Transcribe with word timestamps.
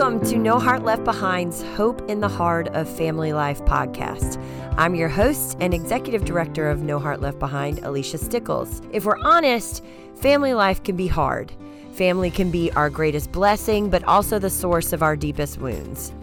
Welcome 0.00 0.26
to 0.30 0.38
No 0.38 0.58
Heart 0.58 0.84
Left 0.84 1.04
Behind's 1.04 1.62
Hope 1.76 2.08
in 2.08 2.20
the 2.20 2.28
Heart 2.28 2.68
of 2.68 2.88
Family 2.88 3.34
Life 3.34 3.60
podcast. 3.66 4.42
I'm 4.78 4.94
your 4.94 5.10
host 5.10 5.58
and 5.60 5.74
executive 5.74 6.24
director 6.24 6.70
of 6.70 6.80
No 6.80 6.98
Heart 6.98 7.20
Left 7.20 7.38
Behind, 7.38 7.80
Alicia 7.80 8.16
Stickles. 8.16 8.80
If 8.92 9.04
we're 9.04 9.18
honest, 9.22 9.84
family 10.14 10.54
life 10.54 10.82
can 10.82 10.96
be 10.96 11.06
hard. 11.06 11.52
Family 11.92 12.30
can 12.30 12.50
be 12.50 12.72
our 12.72 12.88
greatest 12.88 13.30
blessing, 13.30 13.90
but 13.90 14.02
also 14.04 14.38
the 14.38 14.48
source 14.48 14.94
of 14.94 15.02
our 15.02 15.16
deepest 15.16 15.58
wounds. 15.58 16.14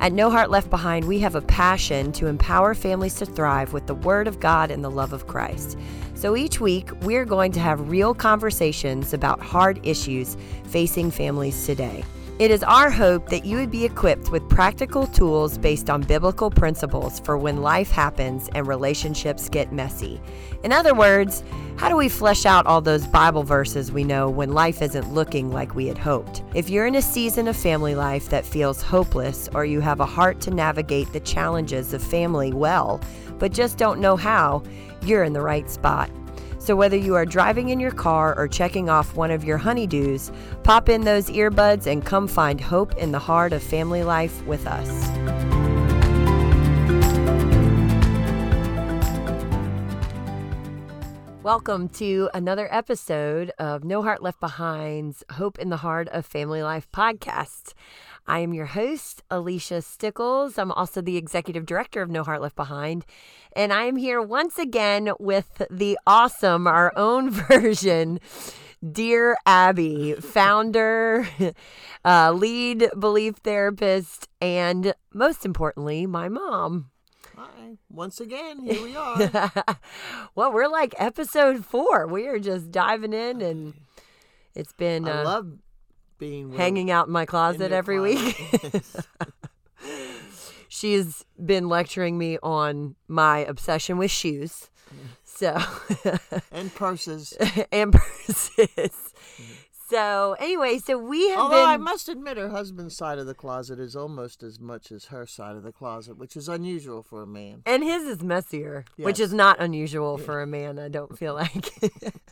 At 0.00 0.12
No 0.12 0.28
Heart 0.28 0.50
Left 0.50 0.68
Behind, 0.68 1.04
we 1.04 1.20
have 1.20 1.36
a 1.36 1.42
passion 1.42 2.10
to 2.14 2.26
empower 2.26 2.74
families 2.74 3.14
to 3.18 3.26
thrive 3.26 3.72
with 3.72 3.86
the 3.86 3.94
Word 3.94 4.26
of 4.26 4.40
God 4.40 4.72
and 4.72 4.82
the 4.82 4.90
love 4.90 5.12
of 5.12 5.28
Christ. 5.28 5.78
So 6.14 6.36
each 6.36 6.60
week, 6.60 6.90
we're 7.02 7.24
going 7.24 7.52
to 7.52 7.60
have 7.60 7.90
real 7.90 8.12
conversations 8.12 9.14
about 9.14 9.40
hard 9.40 9.78
issues 9.86 10.36
facing 10.64 11.12
families 11.12 11.64
today. 11.64 12.02
It 12.40 12.50
is 12.50 12.62
our 12.62 12.88
hope 12.88 13.28
that 13.28 13.44
you 13.44 13.58
would 13.58 13.70
be 13.70 13.84
equipped 13.84 14.30
with 14.30 14.48
practical 14.48 15.06
tools 15.06 15.58
based 15.58 15.90
on 15.90 16.00
biblical 16.00 16.50
principles 16.50 17.20
for 17.20 17.36
when 17.36 17.60
life 17.60 17.90
happens 17.90 18.48
and 18.54 18.66
relationships 18.66 19.50
get 19.50 19.74
messy. 19.74 20.22
In 20.64 20.72
other 20.72 20.94
words, 20.94 21.44
how 21.76 21.90
do 21.90 21.96
we 21.96 22.08
flesh 22.08 22.46
out 22.46 22.64
all 22.64 22.80
those 22.80 23.06
Bible 23.06 23.42
verses 23.42 23.92
we 23.92 24.04
know 24.04 24.30
when 24.30 24.54
life 24.54 24.80
isn't 24.80 25.12
looking 25.12 25.52
like 25.52 25.74
we 25.74 25.86
had 25.86 25.98
hoped? 25.98 26.42
If 26.54 26.70
you're 26.70 26.86
in 26.86 26.94
a 26.94 27.02
season 27.02 27.46
of 27.46 27.58
family 27.58 27.94
life 27.94 28.30
that 28.30 28.46
feels 28.46 28.80
hopeless 28.80 29.50
or 29.52 29.66
you 29.66 29.80
have 29.80 30.00
a 30.00 30.06
heart 30.06 30.40
to 30.40 30.50
navigate 30.50 31.12
the 31.12 31.20
challenges 31.20 31.92
of 31.92 32.02
family 32.02 32.54
well, 32.54 33.02
but 33.38 33.52
just 33.52 33.76
don't 33.76 34.00
know 34.00 34.16
how, 34.16 34.62
you're 35.02 35.24
in 35.24 35.34
the 35.34 35.42
right 35.42 35.68
spot. 35.68 36.10
So, 36.70 36.76
whether 36.76 36.96
you 36.96 37.16
are 37.16 37.26
driving 37.26 37.70
in 37.70 37.80
your 37.80 37.90
car 37.90 38.32
or 38.38 38.46
checking 38.46 38.88
off 38.88 39.16
one 39.16 39.32
of 39.32 39.42
your 39.42 39.58
honeydews, 39.58 40.32
pop 40.62 40.88
in 40.88 41.00
those 41.00 41.28
earbuds 41.28 41.88
and 41.88 42.06
come 42.06 42.28
find 42.28 42.60
hope 42.60 42.96
in 42.96 43.10
the 43.10 43.18
heart 43.18 43.52
of 43.52 43.60
family 43.60 44.04
life 44.04 44.46
with 44.46 44.68
us. 44.68 44.88
Welcome 51.42 51.88
to 51.88 52.30
another 52.32 52.68
episode 52.72 53.50
of 53.58 53.82
No 53.82 54.02
Heart 54.02 54.22
Left 54.22 54.38
Behind's 54.38 55.24
Hope 55.32 55.58
in 55.58 55.70
the 55.70 55.78
Heart 55.78 56.08
of 56.10 56.24
Family 56.24 56.62
Life 56.62 56.86
podcast. 56.92 57.74
I 58.28 58.38
am 58.38 58.54
your 58.54 58.66
host, 58.66 59.24
Alicia 59.28 59.82
Stickles. 59.82 60.56
I'm 60.56 60.70
also 60.70 61.00
the 61.00 61.16
executive 61.16 61.66
director 61.66 62.00
of 62.00 62.10
No 62.10 62.22
Heart 62.22 62.42
Left 62.42 62.54
Behind. 62.54 63.04
And 63.54 63.72
I 63.72 63.84
am 63.84 63.96
here 63.96 64.22
once 64.22 64.58
again 64.58 65.10
with 65.18 65.62
the 65.70 65.98
awesome, 66.06 66.66
our 66.66 66.92
own 66.96 67.30
version, 67.48 68.20
Dear 68.92 69.36
Abby, 69.44 70.14
founder, 70.14 71.28
uh, 72.04 72.32
lead 72.32 72.88
belief 72.98 73.36
therapist, 73.36 74.28
and 74.40 74.94
most 75.12 75.44
importantly, 75.44 76.06
my 76.06 76.28
mom. 76.28 76.90
Hi, 77.36 77.76
once 77.90 78.20
again, 78.20 78.60
here 78.60 78.82
we 78.82 78.96
are. 78.96 79.52
well, 80.34 80.52
we're 80.52 80.68
like 80.68 80.94
episode 80.98 81.64
four. 81.64 82.06
We 82.06 82.26
are 82.26 82.38
just 82.38 82.70
diving 82.70 83.12
in, 83.12 83.42
and 83.42 83.74
it's 84.54 84.72
been. 84.72 85.06
I 85.06 85.20
uh, 85.20 85.24
love 85.24 85.52
being 86.18 86.52
hanging 86.52 86.90
out 86.90 87.08
in 87.08 87.12
my 87.12 87.26
closet 87.26 87.70
your 87.70 87.78
every 87.78 87.96
closet. 87.98 88.72
week. 88.72 89.34
She's 90.80 91.26
been 91.44 91.68
lecturing 91.68 92.16
me 92.16 92.38
on 92.42 92.94
my 93.06 93.40
obsession 93.40 93.98
with 93.98 94.10
shoes. 94.10 94.70
So, 95.24 95.58
and 96.50 96.74
purses. 96.74 97.36
and 97.72 97.92
purses. 97.92 99.09
So, 99.90 100.36
anyway, 100.38 100.78
so 100.78 100.96
we 100.96 101.30
have 101.30 101.40
Although 101.40 101.66
I 101.66 101.76
must 101.76 102.08
admit, 102.08 102.36
her 102.36 102.50
husband's 102.50 102.96
side 102.96 103.18
of 103.18 103.26
the 103.26 103.34
closet 103.34 103.80
is 103.80 103.96
almost 103.96 104.44
as 104.44 104.60
much 104.60 104.92
as 104.92 105.06
her 105.06 105.26
side 105.26 105.56
of 105.56 105.64
the 105.64 105.72
closet, 105.72 106.16
which 106.16 106.36
is 106.36 106.48
unusual 106.48 107.02
for 107.02 107.22
a 107.22 107.26
man. 107.26 107.62
and 107.66 107.82
his 107.82 108.04
is 108.04 108.22
messier, 108.22 108.84
which 108.96 109.18
is 109.18 109.34
not 109.34 109.60
unusual 109.60 110.16
for 110.16 110.40
a 110.40 110.46
man, 110.46 110.78
I 110.78 110.88
don't 110.88 111.18
feel 111.18 111.34
like. 111.34 111.72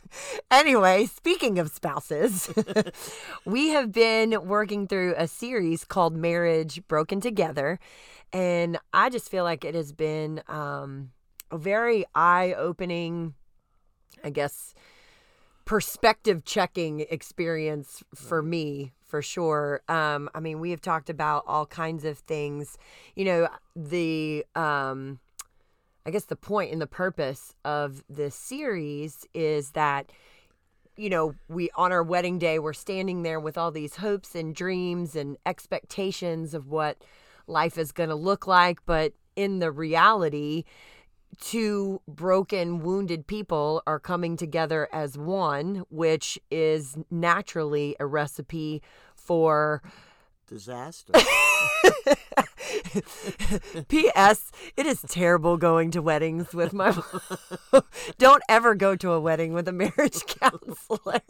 anyway, 0.51 1.05
speaking 1.05 1.59
of 1.59 1.69
spouses, 1.69 2.49
we 3.45 3.69
have 3.69 3.91
been 3.91 4.47
working 4.47 4.87
through 4.87 5.15
a 5.17 5.27
series 5.27 5.83
called 5.83 6.15
Marriage 6.15 6.87
Broken 6.87 7.19
Together. 7.19 7.77
And 8.31 8.77
I 8.93 9.09
just 9.09 9.29
feel 9.29 9.43
like 9.43 9.65
it 9.65 9.75
has 9.75 9.91
been 9.91 10.41
um, 10.47 11.11
a 11.51 11.57
very 11.57 12.05
eye 12.15 12.53
opening, 12.53 13.33
I 14.23 14.29
guess, 14.29 14.73
perspective 15.69 16.43
checking 16.45 17.01
experience 17.11 18.01
for 18.15 18.41
me 18.41 18.91
for 19.05 19.21
sure. 19.21 19.81
Um 19.87 20.27
i 20.33 20.39
mean 20.39 20.59
we 20.59 20.71
have 20.71 20.81
talked 20.81 21.11
about 21.11 21.43
all 21.45 21.67
kinds 21.67 22.05
of 22.05 22.17
things. 22.17 22.75
You 23.13 23.25
know 23.25 23.49
the 23.75 24.47
um 24.55 25.19
i 26.07 26.09
guess 26.09 26.25
the 26.25 26.35
point 26.35 26.71
and 26.71 26.81
the 26.81 26.87
purpose 26.87 27.53
of 27.63 28.03
this 28.09 28.33
series 28.33 29.27
is 29.35 29.69
that 29.73 30.11
you 30.97 31.07
know 31.07 31.35
we 31.49 31.69
on 31.75 31.91
our 31.91 32.01
wedding 32.01 32.39
day 32.39 32.57
we're 32.57 32.73
standing 32.73 33.21
there 33.21 33.39
with 33.39 33.55
all 33.55 33.69
these 33.69 33.97
hopes 33.97 34.33
and 34.33 34.55
dreams 34.55 35.15
and 35.15 35.37
expectations 35.45 36.55
of 36.55 36.71
what 36.71 36.97
life 37.45 37.77
is 37.77 37.91
going 37.91 38.09
to 38.09 38.15
look 38.15 38.47
like. 38.47 38.79
But 38.87 39.13
in 39.35 39.59
the 39.59 39.71
reality 39.71 40.63
two 41.39 42.01
broken, 42.07 42.79
wounded 42.79 43.27
people 43.27 43.81
are 43.87 43.99
coming 43.99 44.37
together 44.37 44.87
as 44.91 45.17
one, 45.17 45.83
which 45.89 46.39
is 46.51 46.97
naturally 47.09 47.95
a 47.99 48.05
recipe 48.05 48.81
for. 49.15 49.81
Disaster. 50.47 51.13
P.S. 53.87 54.51
It 54.75 54.85
is 54.85 55.01
terrible 55.07 55.57
going 55.57 55.91
to 55.91 56.01
weddings 56.01 56.53
with 56.53 56.73
my 56.73 56.91
mom. 56.91 57.83
Don't 58.17 58.43
ever 58.49 58.75
go 58.75 58.95
to 58.95 59.11
a 59.11 59.19
wedding 59.19 59.53
with 59.53 59.67
a 59.67 59.71
marriage 59.71 60.25
counselor. 60.39 61.21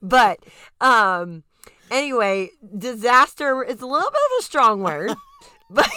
but 0.00 0.38
um 0.80 1.42
anyway, 1.90 2.50
disaster 2.76 3.62
is 3.62 3.80
a 3.80 3.86
little 3.86 4.10
bit 4.10 4.20
of 4.20 4.40
a 4.40 4.42
strong 4.42 4.82
word. 4.82 5.14
But 5.68 5.90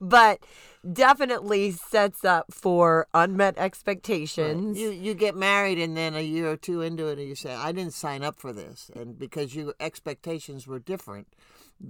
but 0.00 0.40
definitely 0.92 1.70
sets 1.72 2.24
up 2.24 2.46
for 2.52 3.06
unmet 3.14 3.56
expectations. 3.58 4.78
you 4.78 4.90
you 4.90 5.14
get 5.14 5.34
married, 5.36 5.78
and 5.78 5.96
then 5.96 6.14
a 6.14 6.20
year 6.22 6.50
or 6.50 6.56
two 6.56 6.80
into 6.82 7.08
it, 7.08 7.18
and 7.18 7.28
you 7.28 7.34
say, 7.34 7.54
"I 7.54 7.72
didn't 7.72 7.94
sign 7.94 8.22
up 8.22 8.38
for 8.38 8.52
this," 8.52 8.90
and 8.94 9.18
because 9.18 9.54
your 9.54 9.74
expectations 9.80 10.66
were 10.66 10.78
different 10.78 11.28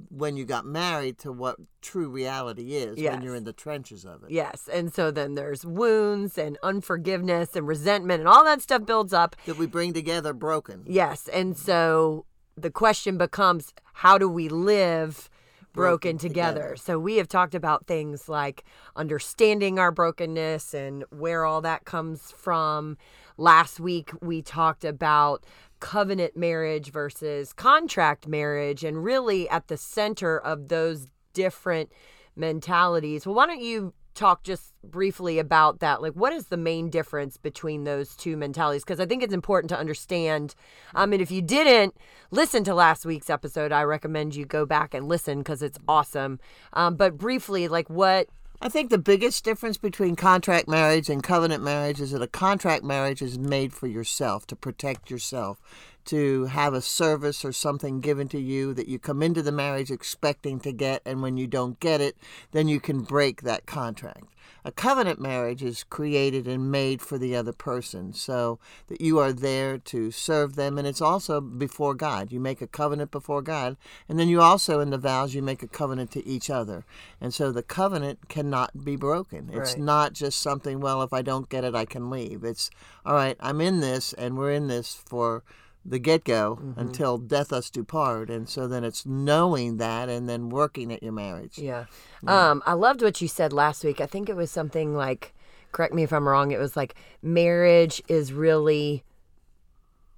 when 0.08 0.36
you 0.36 0.44
got 0.44 0.66
married 0.66 1.16
to 1.16 1.30
what 1.30 1.56
true 1.80 2.08
reality 2.08 2.74
is 2.74 2.98
Yes. 2.98 3.12
when 3.14 3.22
you're 3.22 3.36
in 3.36 3.44
the 3.44 3.52
trenches 3.52 4.04
of 4.04 4.24
it. 4.24 4.30
Yes. 4.32 4.68
And 4.72 4.92
so 4.92 5.12
then 5.12 5.36
there's 5.36 5.64
wounds 5.64 6.36
and 6.36 6.58
unforgiveness 6.64 7.54
and 7.54 7.68
resentment 7.68 8.18
and 8.18 8.28
all 8.28 8.42
that 8.42 8.60
stuff 8.60 8.84
builds 8.84 9.12
up. 9.12 9.36
That 9.46 9.58
we 9.58 9.66
bring 9.66 9.92
together 9.92 10.32
broken. 10.32 10.82
Yes. 10.86 11.28
And 11.28 11.56
so 11.56 12.26
the 12.56 12.70
question 12.70 13.16
becomes 13.16 13.72
how 13.92 14.18
do 14.18 14.28
we 14.28 14.48
live 14.48 15.30
broken, 15.76 16.18
together? 16.18 16.60
together. 16.60 16.76
So 16.76 16.98
we 16.98 17.16
have 17.16 17.28
talked 17.28 17.54
about 17.54 17.86
things 17.86 18.28
like 18.28 18.64
understanding 18.96 19.78
our 19.78 19.92
brokenness 19.92 20.74
and 20.74 21.04
where 21.10 21.44
all 21.44 21.60
that 21.62 21.84
comes 21.84 22.32
from. 22.32 22.96
Last 23.36 23.78
week 23.78 24.10
we 24.20 24.42
talked 24.42 24.84
about 24.84 25.44
covenant 25.80 26.36
marriage 26.36 26.90
versus 26.90 27.52
contract 27.52 28.26
marriage 28.26 28.82
and 28.82 29.04
really 29.04 29.48
at 29.48 29.68
the 29.68 29.76
center 29.76 30.38
of 30.38 30.68
those 30.68 31.06
different 31.34 31.92
mentalities. 32.34 33.26
Well, 33.26 33.34
why 33.34 33.46
don't 33.46 33.60
you 33.60 33.92
talk 34.16 34.42
just 34.42 34.72
briefly 34.82 35.38
about 35.38 35.80
that? 35.80 36.02
Like, 36.02 36.14
what 36.14 36.32
is 36.32 36.46
the 36.46 36.56
main 36.56 36.90
difference 36.90 37.36
between 37.36 37.84
those 37.84 38.16
two 38.16 38.36
mentalities? 38.36 38.84
Because 38.84 39.00
I 39.00 39.06
think 39.06 39.22
it's 39.22 39.34
important 39.34 39.68
to 39.70 39.78
understand. 39.78 40.54
I 40.94 41.06
mean, 41.06 41.20
if 41.20 41.30
you 41.30 41.42
didn't 41.42 41.96
listen 42.30 42.64
to 42.64 42.74
last 42.74 43.06
week's 43.06 43.30
episode, 43.30 43.72
I 43.72 43.82
recommend 43.82 44.34
you 44.34 44.44
go 44.44 44.66
back 44.66 44.94
and 44.94 45.06
listen 45.06 45.38
because 45.38 45.62
it's 45.62 45.78
awesome. 45.86 46.40
Um, 46.72 46.96
but 46.96 47.16
briefly, 47.16 47.68
like, 47.68 47.88
what 47.88 48.28
I 48.60 48.70
think 48.70 48.88
the 48.88 48.98
biggest 48.98 49.44
difference 49.44 49.76
between 49.76 50.16
contract 50.16 50.66
marriage 50.66 51.10
and 51.10 51.22
covenant 51.22 51.62
marriage 51.62 52.00
is 52.00 52.12
that 52.12 52.22
a 52.22 52.26
contract 52.26 52.84
marriage 52.84 53.20
is 53.20 53.38
made 53.38 53.72
for 53.74 53.86
yourself, 53.86 54.46
to 54.46 54.56
protect 54.56 55.10
yourself, 55.10 55.60
to 56.06 56.46
have 56.46 56.74
a 56.74 56.80
service 56.80 57.44
or 57.44 57.52
something 57.52 58.00
given 58.00 58.28
to 58.28 58.40
you 58.40 58.74
that 58.74 58.88
you 58.88 58.98
come 58.98 59.22
into 59.22 59.42
the 59.42 59.52
marriage 59.52 59.90
expecting 59.90 60.60
to 60.60 60.72
get, 60.72 61.02
and 61.04 61.22
when 61.22 61.36
you 61.36 61.46
don't 61.46 61.78
get 61.80 62.00
it, 62.00 62.16
then 62.52 62.68
you 62.68 62.80
can 62.80 63.02
break 63.02 63.42
that 63.42 63.66
contract. 63.66 64.26
A 64.64 64.72
covenant 64.72 65.20
marriage 65.20 65.62
is 65.62 65.84
created 65.84 66.48
and 66.48 66.72
made 66.72 67.00
for 67.00 67.18
the 67.18 67.36
other 67.36 67.52
person 67.52 68.12
so 68.12 68.58
that 68.88 69.00
you 69.00 69.16
are 69.20 69.32
there 69.32 69.78
to 69.78 70.10
serve 70.10 70.56
them, 70.56 70.76
and 70.76 70.88
it's 70.88 71.00
also 71.00 71.40
before 71.40 71.94
God. 71.94 72.32
You 72.32 72.40
make 72.40 72.60
a 72.60 72.66
covenant 72.66 73.12
before 73.12 73.42
God, 73.42 73.76
and 74.08 74.18
then 74.18 74.28
you 74.28 74.40
also, 74.40 74.80
in 74.80 74.90
the 74.90 74.98
vows, 74.98 75.34
you 75.36 75.42
make 75.42 75.62
a 75.62 75.68
covenant 75.68 76.10
to 76.12 76.26
each 76.26 76.50
other. 76.50 76.84
And 77.20 77.32
so 77.32 77.52
the 77.52 77.62
covenant 77.62 78.28
cannot 78.28 78.84
be 78.84 78.96
broken. 78.96 79.50
It's 79.52 79.74
Right. 79.74 79.82
not 79.82 80.12
just 80.14 80.40
something, 80.40 80.80
well, 80.80 81.00
if 81.02 81.12
I 81.12 81.22
don't 81.22 81.48
get 81.48 81.62
it, 81.62 81.76
I 81.76 81.84
can 81.84 82.10
leave. 82.10 82.42
It's, 82.42 82.68
all 83.04 83.14
right, 83.14 83.36
I'm 83.38 83.60
in 83.60 83.78
this, 83.78 84.12
and 84.14 84.36
we're 84.36 84.52
in 84.52 84.66
this 84.66 84.94
for 84.94 85.44
the 85.88 85.98
get 85.98 86.24
go 86.24 86.74
until 86.76 87.18
death 87.18 87.52
us 87.52 87.70
do 87.70 87.84
part. 87.84 88.28
And 88.30 88.48
so 88.48 88.66
then 88.66 88.84
it's 88.84 89.06
knowing 89.06 89.76
that 89.76 90.08
and 90.08 90.28
then 90.28 90.48
working 90.48 90.92
at 90.92 91.02
your 91.02 91.12
marriage. 91.12 91.58
Yeah. 91.58 91.86
Um, 92.26 92.62
I 92.66 92.72
loved 92.72 93.02
what 93.02 93.20
you 93.20 93.28
said 93.28 93.52
last 93.52 93.84
week. 93.84 94.00
I 94.00 94.06
think 94.06 94.28
it 94.28 94.36
was 94.36 94.50
something 94.50 94.94
like, 94.94 95.34
correct 95.72 95.94
me 95.94 96.02
if 96.02 96.12
I'm 96.12 96.28
wrong, 96.28 96.50
it 96.50 96.58
was 96.58 96.76
like 96.76 96.94
marriage 97.22 98.02
is 98.08 98.32
really 98.32 99.04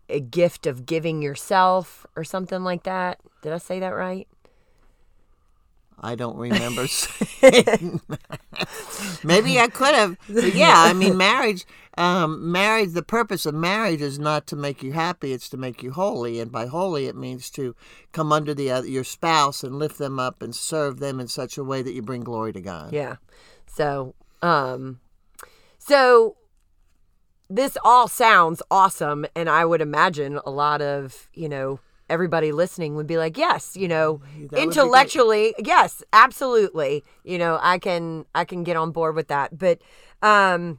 a 0.09 0.21
gift 0.21 0.67
of 0.67 0.87
giving 0.87 1.21
yourself 1.21 2.07
or 2.17 2.25
something 2.25 2.65
like 2.65 2.85
that. 2.85 3.19
Did 3.43 3.53
I 3.53 3.59
say 3.59 3.81
that 3.81 3.91
right? 3.91 4.27
I 6.01 6.15
don't 6.15 6.37
remember. 6.37 6.83
Maybe 9.25 9.59
I 9.59 9.69
could 9.69 9.95
have. 9.95 10.17
But 10.29 10.55
yeah, 10.55 10.75
I 10.77 10.93
mean, 10.93 11.17
marriage, 11.19 11.67
um, 11.99 12.53
marriage. 12.53 12.93
The 12.93 13.03
purpose 13.03 13.45
of 13.45 13.55
marriage 13.55 14.01
is 14.01 14.19
not 14.19 14.47
to 14.47 14.57
make 14.57 14.83
you 14.83 14.93
happy; 14.93 15.33
it's 15.33 15.49
to 15.51 15.57
make 15.57 15.83
you 15.83 15.91
holy. 15.91 16.41
And 16.41 16.53
by 16.53 16.67
holy, 16.67 17.07
it 17.07 17.17
means 17.17 17.51
to 17.51 17.75
come 18.13 18.33
under 18.33 18.55
the 18.55 18.71
other, 18.71 18.87
your 18.87 19.05
spouse 19.05 19.65
and 19.65 19.79
lift 19.79 19.99
them 19.99 20.19
up 20.19 20.41
and 20.41 20.55
serve 20.55 21.01
them 21.01 21.19
in 21.19 21.29
such 21.29 21.59
a 21.59 21.65
way 21.65 21.83
that 21.83 21.93
you 21.93 22.01
bring 22.01 22.23
glory 22.23 22.53
to 22.53 22.61
God. 22.61 22.93
Yeah. 22.93 23.17
So, 23.67 24.15
um, 24.43 25.01
so 25.79 26.37
this 27.51 27.77
all 27.83 28.07
sounds 28.07 28.63
awesome, 28.71 29.27
and 29.35 29.49
I 29.49 29.65
would 29.65 29.81
imagine 29.81 30.39
a 30.47 30.51
lot 30.51 30.81
of 30.81 31.29
you 31.35 31.49
know 31.49 31.81
everybody 32.09 32.53
listening 32.53 32.95
would 32.95 33.07
be 33.07 33.19
like, 33.19 33.37
yes, 33.37 33.77
you 33.77 33.87
know, 33.89 34.23
intellectually, 34.57 35.55
yes, 35.59 36.03
absolutely, 36.13 37.05
you 37.25 37.39
know, 37.39 37.59
I 37.61 37.79
can 37.79 38.25
I 38.35 38.45
can 38.45 38.63
get 38.63 38.77
on 38.77 38.93
board 38.93 39.17
with 39.17 39.29
that, 39.29 39.59
but 39.59 39.81
um, 40.23 40.79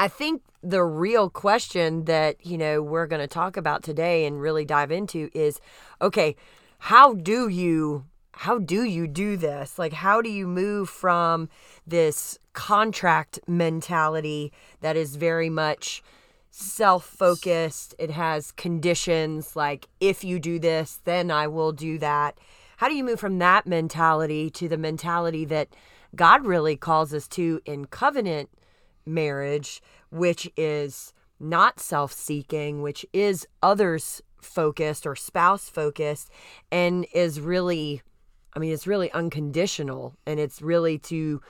I 0.00 0.08
think 0.08 0.40
the 0.62 0.82
real 0.82 1.28
question 1.28 2.06
that 2.06 2.46
you 2.46 2.56
know 2.56 2.80
we're 2.80 3.06
going 3.06 3.20
to 3.20 3.26
talk 3.28 3.58
about 3.58 3.82
today 3.82 4.24
and 4.24 4.40
really 4.40 4.64
dive 4.64 4.90
into 4.90 5.28
is, 5.34 5.60
okay, 6.00 6.36
how 6.78 7.12
do 7.12 7.48
you 7.48 8.06
how 8.32 8.56
do 8.56 8.82
you 8.84 9.06
do 9.06 9.36
this? 9.36 9.78
Like, 9.78 9.92
how 9.92 10.22
do 10.22 10.30
you 10.30 10.46
move 10.46 10.88
from 10.88 11.50
this 11.86 12.38
contract 12.54 13.40
mentality 13.46 14.54
that 14.80 14.96
is 14.96 15.16
very 15.16 15.50
much 15.50 16.02
self 16.50 17.04
focused? 17.04 17.94
It 17.98 18.10
has 18.12 18.52
conditions 18.52 19.54
like, 19.54 19.86
if 20.00 20.24
you 20.24 20.38
do 20.38 20.58
this, 20.58 21.00
then 21.04 21.30
I 21.30 21.46
will 21.46 21.72
do 21.72 21.98
that. 21.98 22.38
How 22.78 22.88
do 22.88 22.94
you 22.94 23.04
move 23.04 23.20
from 23.20 23.38
that 23.40 23.66
mentality 23.66 24.48
to 24.48 24.66
the 24.66 24.78
mentality 24.78 25.44
that 25.44 25.68
God 26.16 26.46
really 26.46 26.76
calls 26.76 27.12
us 27.12 27.28
to 27.28 27.60
in 27.66 27.84
covenant 27.84 28.48
marriage, 29.06 29.82
which 30.10 30.50
is 30.56 31.12
not 31.38 31.80
self 31.80 32.12
seeking, 32.12 32.82
which 32.82 33.06
is 33.12 33.46
others 33.62 34.22
focused 34.40 35.06
or 35.06 35.14
spouse 35.16 35.68
focused, 35.68 36.30
and 36.70 37.06
is 37.12 37.40
really 37.40 38.02
I 38.54 38.58
mean, 38.58 38.72
it's 38.72 38.86
really 38.86 39.12
unconditional 39.12 40.16
and 40.26 40.40
it's 40.40 40.60
really 40.60 40.98
to 40.98 41.40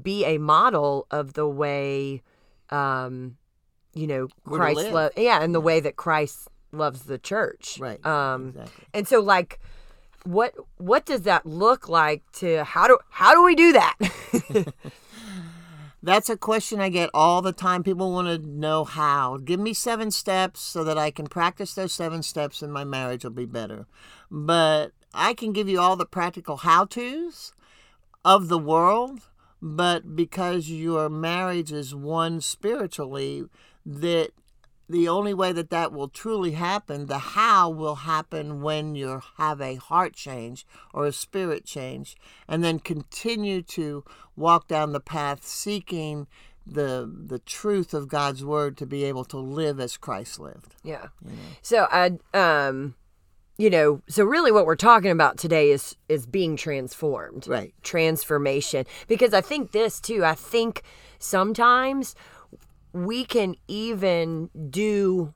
be 0.00 0.24
a 0.24 0.38
model 0.38 1.06
of 1.10 1.34
the 1.34 1.46
way, 1.46 2.22
um, 2.70 3.36
you 3.94 4.06
know, 4.06 4.28
Christ 4.44 4.90
loves, 4.90 5.14
yeah, 5.16 5.42
and 5.42 5.54
the 5.54 5.60
way 5.60 5.80
that 5.80 5.96
Christ 5.96 6.48
loves 6.72 7.04
the 7.04 7.18
church. 7.18 7.78
Right. 7.80 8.04
Um, 8.04 8.48
Exactly. 8.48 8.84
and 8.94 9.08
so 9.08 9.20
like, 9.20 9.60
what, 10.24 10.54
what 10.76 11.06
does 11.06 11.22
that 11.22 11.46
look 11.46 11.88
like 11.88 12.22
to, 12.32 12.64
how 12.64 12.86
do, 12.86 12.98
how 13.10 13.34
do 13.34 13.42
we 13.42 13.54
do 13.54 13.72
that? 13.72 13.96
That's 16.02 16.30
a 16.30 16.36
question 16.36 16.80
I 16.80 16.88
get 16.88 17.10
all 17.12 17.42
the 17.42 17.52
time. 17.52 17.82
People 17.82 18.12
want 18.12 18.28
to 18.28 18.48
know 18.48 18.84
how. 18.84 19.36
Give 19.36 19.60
me 19.60 19.74
seven 19.74 20.10
steps 20.10 20.60
so 20.60 20.82
that 20.84 20.96
I 20.96 21.10
can 21.10 21.26
practice 21.26 21.74
those 21.74 21.92
seven 21.92 22.22
steps 22.22 22.62
and 22.62 22.72
my 22.72 22.84
marriage 22.84 23.24
will 23.24 23.32
be 23.32 23.44
better. 23.44 23.86
But 24.30 24.92
I 25.12 25.34
can 25.34 25.52
give 25.52 25.68
you 25.68 25.78
all 25.78 25.96
the 25.96 26.06
practical 26.06 26.58
how 26.58 26.86
to's 26.86 27.52
of 28.24 28.48
the 28.48 28.58
world, 28.58 29.20
but 29.60 30.16
because 30.16 30.70
your 30.70 31.10
marriage 31.10 31.72
is 31.72 31.94
one 31.94 32.40
spiritually, 32.40 33.44
that 33.84 34.30
the 34.90 35.08
only 35.08 35.32
way 35.32 35.52
that 35.52 35.70
that 35.70 35.92
will 35.92 36.08
truly 36.08 36.52
happen, 36.52 37.06
the 37.06 37.18
how 37.18 37.70
will 37.70 37.94
happen 37.94 38.60
when 38.60 38.96
you 38.96 39.22
have 39.36 39.60
a 39.60 39.76
heart 39.76 40.14
change 40.14 40.66
or 40.92 41.06
a 41.06 41.12
spirit 41.12 41.64
change, 41.64 42.16
and 42.48 42.64
then 42.64 42.80
continue 42.80 43.62
to 43.62 44.04
walk 44.34 44.66
down 44.66 44.92
the 44.92 45.00
path 45.00 45.46
seeking 45.46 46.26
the 46.66 47.10
the 47.26 47.38
truth 47.38 47.94
of 47.94 48.08
God's 48.08 48.44
word 48.44 48.76
to 48.78 48.86
be 48.86 49.04
able 49.04 49.24
to 49.26 49.38
live 49.38 49.78
as 49.78 49.96
Christ 49.96 50.40
lived. 50.40 50.74
Yeah. 50.82 51.08
So 51.62 51.86
I 51.90 52.18
um 52.34 52.94
you 53.58 53.68
know, 53.68 54.00
so 54.08 54.24
really 54.24 54.50
what 54.50 54.64
we're 54.64 54.74
talking 54.74 55.10
about 55.10 55.38
today 55.38 55.70
is 55.70 55.94
is 56.08 56.26
being 56.26 56.56
transformed. 56.56 57.46
Right. 57.46 57.72
Transformation. 57.82 58.86
Because 59.06 59.34
I 59.34 59.40
think 59.40 59.70
this 59.70 60.00
too, 60.00 60.24
I 60.24 60.34
think 60.34 60.82
sometimes 61.18 62.16
we 62.92 63.24
can 63.24 63.54
even 63.68 64.50
do 64.70 65.32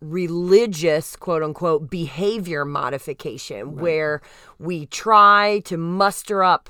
religious 0.00 1.14
quote 1.14 1.42
unquote 1.42 1.88
behavior 1.88 2.64
modification 2.64 3.76
where 3.76 4.20
we 4.58 4.86
try 4.86 5.60
to 5.64 5.76
muster 5.76 6.42
up, 6.42 6.68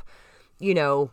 you 0.59 0.75
know, 0.75 1.11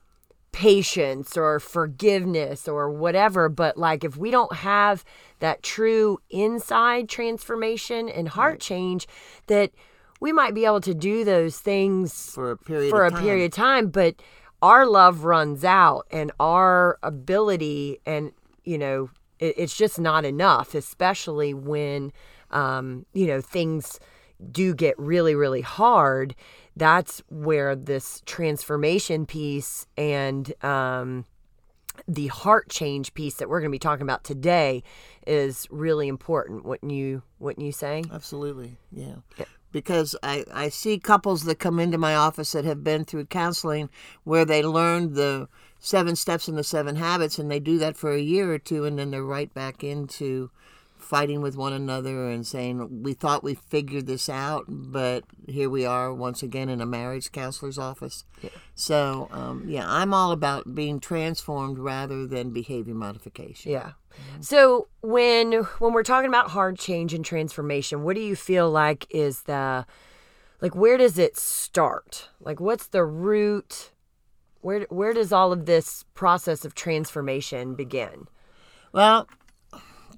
patience 0.51 1.37
or 1.37 1.59
forgiveness 1.59 2.67
or 2.67 2.89
whatever. 2.89 3.47
But 3.47 3.77
like 3.77 4.03
if 4.03 4.17
we 4.17 4.31
don't 4.31 4.53
have 4.53 5.05
that 5.39 5.63
true 5.63 6.19
inside 6.29 7.07
transformation 7.07 8.09
and 8.09 8.27
heart 8.27 8.59
change 8.59 9.07
that 9.47 9.71
we 10.19 10.33
might 10.33 10.53
be 10.53 10.65
able 10.65 10.81
to 10.81 10.93
do 10.93 11.23
those 11.23 11.57
things 11.59 12.31
For 12.33 12.51
a 12.51 12.57
period 12.57 12.89
for 12.89 13.05
a 13.05 13.11
time. 13.11 13.21
period 13.21 13.45
of 13.45 13.51
time 13.51 13.89
but 13.89 14.15
our 14.61 14.85
love 14.85 15.23
runs 15.23 15.63
out 15.63 16.05
and 16.11 16.31
our 16.39 16.99
ability 17.01 17.99
and 18.05 18.31
you 18.69 18.77
know 18.77 19.09
it, 19.39 19.55
it's 19.57 19.75
just 19.75 19.99
not 19.99 20.23
enough 20.25 20.75
especially 20.75 21.53
when 21.53 22.11
um 22.51 23.05
you 23.13 23.25
know 23.25 23.41
things 23.41 23.99
do 24.51 24.73
get 24.73 24.97
really 24.97 25.35
really 25.35 25.61
hard. 25.61 26.35
That's 26.75 27.21
where 27.29 27.75
this 27.75 28.21
transformation 28.25 29.25
piece 29.25 29.85
and 29.97 30.53
um 30.63 31.25
the 32.07 32.27
heart 32.27 32.69
change 32.69 33.13
piece 33.13 33.35
that 33.35 33.49
we're 33.49 33.59
going 33.59 33.69
to 33.69 33.75
be 33.75 33.79
talking 33.79 34.03
about 34.03 34.23
today 34.23 34.83
is 35.27 35.67
really 35.69 36.07
important 36.07 36.63
wouldn't 36.63 36.91
you 36.91 37.21
wouldn't 37.39 37.65
you 37.65 37.71
say? 37.71 38.03
Absolutely, 38.13 38.77
yeah. 38.91 39.15
Because 39.71 40.15
I, 40.23 40.45
I 40.51 40.69
see 40.69 40.97
couples 40.97 41.43
that 41.43 41.59
come 41.59 41.79
into 41.79 41.97
my 41.97 42.15
office 42.15 42.53
that 42.53 42.65
have 42.65 42.83
been 42.83 43.05
through 43.05 43.25
counseling 43.25 43.89
where 44.23 44.43
they 44.43 44.63
learned 44.63 45.13
the 45.13 45.47
seven 45.79 46.15
steps 46.15 46.47
and 46.47 46.57
the 46.57 46.63
seven 46.63 46.95
habits 46.97 47.39
and 47.39 47.49
they 47.49 47.59
do 47.59 47.77
that 47.77 47.97
for 47.97 48.11
a 48.11 48.21
year 48.21 48.53
or 48.53 48.59
two 48.59 48.85
and 48.85 48.99
then 48.99 49.11
they're 49.11 49.23
right 49.23 49.53
back 49.53 49.83
into 49.83 50.51
fighting 50.99 51.41
with 51.41 51.55
one 51.55 51.73
another 51.73 52.29
and 52.29 52.45
saying, 52.45 53.01
We 53.01 53.13
thought 53.13 53.43
we 53.43 53.55
figured 53.55 54.05
this 54.05 54.29
out, 54.29 54.65
but 54.67 55.23
here 55.47 55.69
we 55.69 55.85
are 55.85 56.13
once 56.13 56.43
again 56.43 56.69
in 56.69 56.81
a 56.81 56.85
marriage 56.85 57.31
counselor's 57.31 57.79
office. 57.79 58.25
So, 58.75 59.27
um, 59.31 59.63
yeah, 59.65 59.85
I'm 59.87 60.13
all 60.13 60.31
about 60.31 60.75
being 60.75 60.99
transformed 60.99 61.79
rather 61.79 62.27
than 62.27 62.51
behavior 62.51 62.93
modification. 62.93 63.71
Yeah. 63.71 63.93
So 64.41 64.87
when 65.01 65.53
when 65.53 65.93
we're 65.93 66.03
talking 66.03 66.29
about 66.29 66.51
hard 66.51 66.77
change 66.77 67.13
and 67.13 67.23
transformation, 67.23 68.03
what 68.03 68.15
do 68.15 68.21
you 68.21 68.35
feel 68.35 68.69
like 68.69 69.07
is 69.09 69.43
the 69.43 69.85
like 70.61 70.75
where 70.75 70.97
does 70.97 71.17
it 71.17 71.37
start? 71.37 72.29
Like 72.39 72.59
what's 72.59 72.87
the 72.87 73.05
root? 73.05 73.91
Where 74.61 74.85
where 74.89 75.13
does 75.13 75.31
all 75.31 75.51
of 75.51 75.65
this 75.65 76.03
process 76.15 76.65
of 76.65 76.75
transformation 76.75 77.75
begin? 77.75 78.27
Well, 78.91 79.27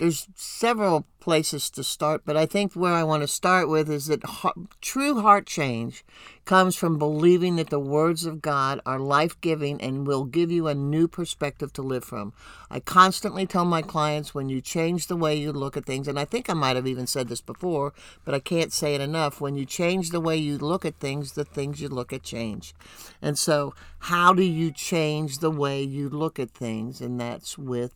there's 0.02 0.28
several 0.34 1.06
places 1.20 1.70
to 1.70 1.84
start, 1.84 2.24
but 2.26 2.36
I 2.36 2.48
think 2.48 2.74
where 2.74 2.92
I 2.92 3.04
want 3.04 3.22
to 3.22 3.28
start 3.28 3.70
with 3.70 3.88
is 3.88 4.08
that 4.08 4.24
heart, 4.24 4.58
true 4.82 5.22
heart 5.22 5.46
change 5.46 6.04
comes 6.44 6.76
from 6.76 6.98
believing 6.98 7.58
that 7.58 7.70
the 7.70 7.80
words 7.80 8.26
of 8.26 8.42
God 8.42 8.82
are 8.84 8.98
life 8.98 9.40
giving 9.42 9.80
and 9.80 10.08
will 10.08 10.26
give 10.26 10.50
you 10.50 10.66
a 10.66 10.74
new 10.74 11.08
perspective 11.08 11.72
to 11.74 11.84
live 11.84 12.04
from. 12.04 12.34
I 12.68 12.80
constantly 12.80 13.46
tell 13.46 13.64
my 13.64 13.84
clients 13.84 14.34
when 14.34 14.50
you 14.50 14.60
change 14.60 15.06
the 15.06 15.16
way 15.16 15.36
you 15.36 15.54
look 15.54 15.78
at 15.78 15.86
things, 15.86 16.08
and 16.08 16.18
I 16.18 16.26
think 16.26 16.50
I 16.50 16.56
might 16.56 16.78
have 16.78 16.88
even 16.88 17.06
said 17.06 17.28
this 17.28 17.42
before, 17.42 17.94
but 18.26 18.34
I 18.34 18.40
can't 18.40 18.74
say 18.74 18.96
it 18.96 19.02
enough. 19.02 19.40
When 19.40 19.56
you 19.56 19.68
change 19.68 20.10
the 20.10 20.20
way 20.20 20.36
you 20.36 20.58
look 20.58 20.84
at 20.84 21.00
things, 21.00 21.34
the 21.34 21.46
things 21.46 21.80
you 21.80 21.90
look 21.90 22.12
at 22.12 22.24
change. 22.24 22.74
And 23.22 23.38
so, 23.38 23.76
how 24.00 24.34
do 24.34 24.42
you 24.42 24.72
change 24.72 25.38
the 25.38 25.52
way 25.52 25.84
you 25.84 26.10
look 26.10 26.40
at 26.40 26.50
things? 26.50 27.02
And 27.02 27.20
that's 27.20 27.56
with 27.56 27.94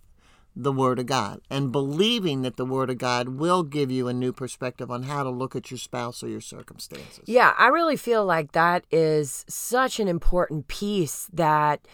the 0.56 0.72
Word 0.72 1.00
of 1.00 1.06
God 1.06 1.42
and 1.50 1.72
believing 1.72 2.42
that 2.44 2.56
the 2.56 2.66
Word 2.66 2.90
of 2.90 2.98
God 2.98 3.30
will 3.30 3.64
give 3.64 3.92
you 3.92 4.08
a 4.08 4.14
new 4.14 4.32
perspective 4.32 4.90
on 4.90 5.04
how 5.04 5.24
to 5.24 5.30
look 5.30 5.56
at 5.56 5.70
your 5.70 5.78
spouse 5.78 6.24
or 6.24 6.30
your 6.30 6.42
circumstances. 6.42 7.24
Yeah, 7.26 7.54
I 7.58 7.68
really 7.68 7.98
feel 7.98 8.26
like 8.26 8.54
that 8.54 8.86
is 8.92 9.46
such 9.48 10.00
an 10.00 10.08
important 10.08 10.68
piece 10.68 11.30
that 11.34 11.86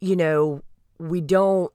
you 0.00 0.16
know, 0.16 0.62
we 0.98 1.22
don't 1.22 1.72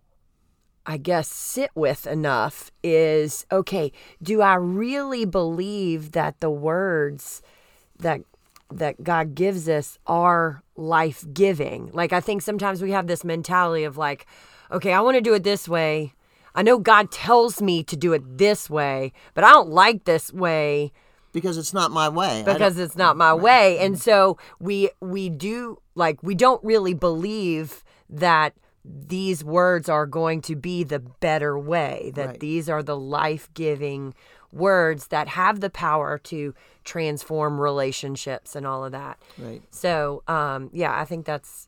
I 0.86 0.98
guess, 0.98 1.28
sit 1.28 1.70
with 1.76 2.08
enough 2.08 2.72
is 2.82 3.46
okay, 3.52 3.92
do 4.24 4.42
I 4.42 4.56
really 4.56 5.24
believe 5.24 6.14
that 6.14 6.40
the 6.40 6.50
words 6.50 7.44
that 8.00 8.22
that 8.72 9.04
God 9.04 9.36
gives 9.36 9.70
us 9.70 10.00
are 10.08 10.64
life 10.76 11.24
giving? 11.32 11.92
Like 11.94 12.12
I 12.12 12.22
think 12.22 12.42
sometimes 12.42 12.82
we 12.82 12.90
have 12.90 13.06
this 13.06 13.24
mentality 13.24 13.84
of 13.84 13.98
like, 13.98 14.26
okay, 14.72 14.94
I 14.94 15.02
want 15.02 15.16
to 15.16 15.22
do 15.22 15.34
it 15.34 15.44
this 15.44 15.68
way. 15.68 16.14
I 16.56 16.62
know 16.64 16.78
God 16.80 17.12
tells 17.12 17.62
me 17.62 17.84
to 17.84 17.96
do 17.96 18.14
it 18.14 18.38
this 18.38 18.70
way, 18.70 19.14
but 19.34 19.44
I 19.44 19.50
don't 19.50 19.70
like 19.70 20.06
this 20.06 20.34
way 20.34 20.92
because 21.32 21.60
it's 21.60 21.74
not 21.74 21.92
my 21.92 22.10
way. 22.10 22.44
Because 22.44 22.78
it's 22.80 22.96
not 22.96 23.16
my 23.16 23.34
way 23.34 23.78
and 23.80 24.00
so 24.00 24.38
we 24.60 24.90
we 25.00 25.30
do 25.30 25.78
like 25.96 26.22
we 26.24 26.34
don't 26.36 26.64
really 26.64 26.94
believe 26.96 27.84
that 28.10 28.56
these 28.84 29.44
words 29.44 29.88
are 29.90 30.08
going 30.08 30.42
to 30.42 30.56
be 30.56 30.84
the 30.84 31.00
better 31.00 31.58
way 31.60 32.12
that 32.16 32.28
Right. 32.28 32.40
these 32.40 32.68
are 32.68 32.82
the 32.82 32.98
life-giving 32.98 34.16
words 34.52 35.08
that 35.10 35.28
have 35.28 35.60
the 35.60 35.70
power 35.70 36.18
to 36.18 36.56
transform 36.84 37.62
relationships 37.62 38.56
and 38.56 38.66
all 38.66 38.84
of 38.84 38.92
that 38.94 39.20
Right. 39.38 39.62
so 39.70 40.24
um 40.28 40.72
yeah 40.74 40.98
i 41.00 41.06
think 41.06 41.26
that's 41.26 41.68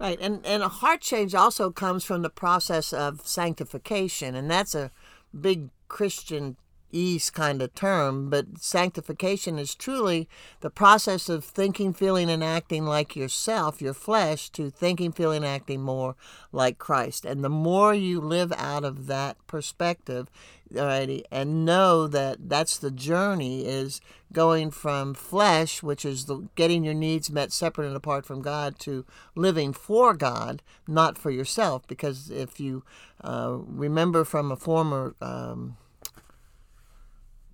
Right, 0.00 0.18
and 0.20 0.46
and 0.46 0.62
a 0.62 0.68
heart 0.68 1.00
change 1.00 1.34
also 1.34 1.72
comes 1.72 2.04
from 2.04 2.22
the 2.22 2.30
process 2.30 2.92
of 2.92 3.26
sanctification, 3.26 4.36
and 4.36 4.48
that's 4.48 4.74
a 4.74 4.92
big 5.38 5.70
Christian 5.88 6.56
ease 6.90 7.30
kind 7.30 7.60
of 7.60 7.74
term. 7.74 8.30
But 8.30 8.58
sanctification 8.58 9.58
is 9.58 9.74
truly 9.74 10.28
the 10.60 10.70
process 10.70 11.28
of 11.28 11.44
thinking, 11.44 11.92
feeling, 11.92 12.30
and 12.30 12.44
acting 12.44 12.84
like 12.84 13.16
yourself, 13.16 13.82
your 13.82 13.94
flesh, 13.94 14.50
to 14.50 14.70
thinking, 14.70 15.12
feeling, 15.12 15.44
acting 15.44 15.82
more 15.82 16.16
like 16.52 16.78
Christ. 16.78 17.24
And 17.24 17.44
the 17.44 17.50
more 17.50 17.94
you 17.94 18.20
live 18.20 18.52
out 18.52 18.84
of 18.84 19.06
that 19.06 19.36
perspective, 19.46 20.30
alrighty, 20.72 21.22
and 21.30 21.64
know 21.64 22.06
that 22.06 22.48
that's 22.48 22.78
the 22.78 22.90
journey 22.90 23.64
is 23.66 24.00
going 24.32 24.70
from 24.70 25.14
flesh, 25.14 25.82
which 25.82 26.04
is 26.04 26.26
the 26.26 26.48
getting 26.54 26.84
your 26.84 26.94
needs 26.94 27.30
met 27.30 27.52
separate 27.52 27.86
and 27.86 27.96
apart 27.96 28.26
from 28.26 28.42
God, 28.42 28.78
to 28.80 29.04
living 29.34 29.72
for 29.72 30.14
God, 30.14 30.62
not 30.86 31.16
for 31.18 31.30
yourself. 31.30 31.86
Because 31.86 32.30
if 32.30 32.60
you 32.60 32.84
uh, 33.22 33.58
remember 33.60 34.24
from 34.24 34.52
a 34.52 34.56
former 34.56 35.14
um, 35.20 35.76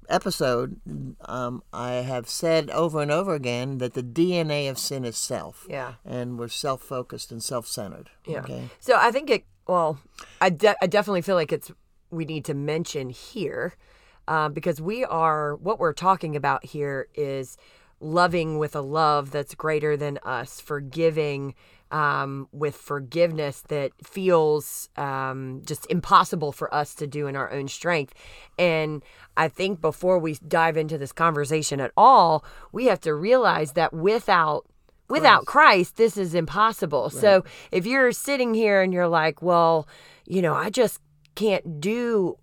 episode, 0.09 0.81
um, 1.23 1.63
I 1.73 1.93
have 1.95 2.29
said 2.29 2.71
over 2.71 3.01
and 3.01 3.11
over 3.11 3.35
again 3.35 3.79
that 3.79 3.95
the 3.95 4.03
DNA 4.03 4.69
of 4.69 4.79
sin 4.79 5.05
is 5.05 5.17
self. 5.17 5.67
Yeah. 5.69 5.95
And 6.05 6.39
we're 6.39 6.49
self 6.49 6.83
focused 6.83 7.31
and 7.31 7.43
self 7.43 7.67
centered. 7.67 8.11
Yeah. 8.27 8.41
Okay. 8.41 8.69
So 8.81 8.97
I 8.97 9.11
think 9.11 9.31
it. 9.31 9.45
Well, 9.67 9.99
I, 10.43 10.51
de- 10.51 10.77
I 10.83 10.87
definitely 10.87 11.23
feel 11.23 11.37
like 11.37 11.51
it's 11.51 11.73
we 12.15 12.25
need 12.25 12.45
to 12.47 12.55
mention 12.55 13.11
here 13.11 13.75
um, 14.29 14.53
because 14.53 14.81
we 14.81 15.05
are 15.05 15.57
what 15.57 15.79
we're 15.79 15.93
talking 15.93 16.37
about 16.37 16.65
here 16.65 17.09
is 17.15 17.57
loving 18.01 18.59
with 18.59 18.75
a 18.77 18.81
love 18.81 19.31
that's 19.31 19.55
greater 19.55 19.97
than 19.97 20.19
us, 20.25 20.61
forgiving 20.61 21.55
um, 21.91 22.49
with 22.53 22.75
forgiveness 22.75 23.63
that 23.69 23.93
feels 24.03 24.89
um, 24.97 25.63
just 25.65 25.87
impossible 25.91 26.51
for 26.53 26.73
us 26.75 26.95
to 26.97 27.07
do 27.07 27.27
in 27.27 27.37
our 27.37 27.51
own 27.53 27.69
strength. 27.69 28.15
And 28.59 29.03
I 29.37 29.49
think 29.49 29.81
before 29.81 30.19
we 30.19 30.35
dive 30.47 30.77
into 30.77 30.99
this 30.99 31.13
conversation 31.13 31.81
at 31.81 31.93
all, 31.97 32.45
we 32.73 32.87
have 32.87 33.01
to 33.03 33.15
realize 33.15 33.73
that 33.73 33.93
without 33.93 34.67
without 35.09 35.45
Christ, 35.47 35.97
this 35.97 36.17
is 36.17 36.35
impossible. 36.35 37.11
So 37.11 37.45
if 37.71 37.87
you're 37.87 38.11
sitting 38.11 38.55
here 38.55 38.83
and 38.83 38.93
you're 38.93 39.07
like, 39.07 39.43
well, 39.43 39.87
you 40.27 40.41
know, 40.43 40.55
I 40.55 40.71
just 40.71 40.99
can't 41.35 41.81
do 41.81 42.39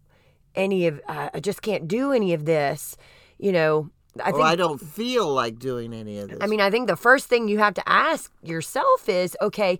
any 0.55 0.87
of, 0.87 1.01
uh, 1.07 1.29
I 1.33 1.39
just 1.39 1.61
can't 1.61 1.87
do 1.87 2.11
any 2.11 2.33
of 2.33 2.45
this, 2.45 2.97
you 3.37 3.51
know, 3.51 3.89
I 4.23 4.31
or 4.31 4.41
I 4.41 4.55
don't 4.55 4.81
feel 4.81 5.33
like 5.33 5.57
doing 5.57 5.93
any 5.93 6.19
of 6.19 6.29
this. 6.29 6.39
I 6.41 6.47
mean, 6.47 6.59
I 6.59 6.69
think 6.69 6.87
the 6.87 6.97
first 6.97 7.27
thing 7.27 7.47
you 7.47 7.59
have 7.59 7.73
to 7.75 7.89
ask 7.89 8.31
yourself 8.43 9.07
is, 9.07 9.37
okay, 9.41 9.79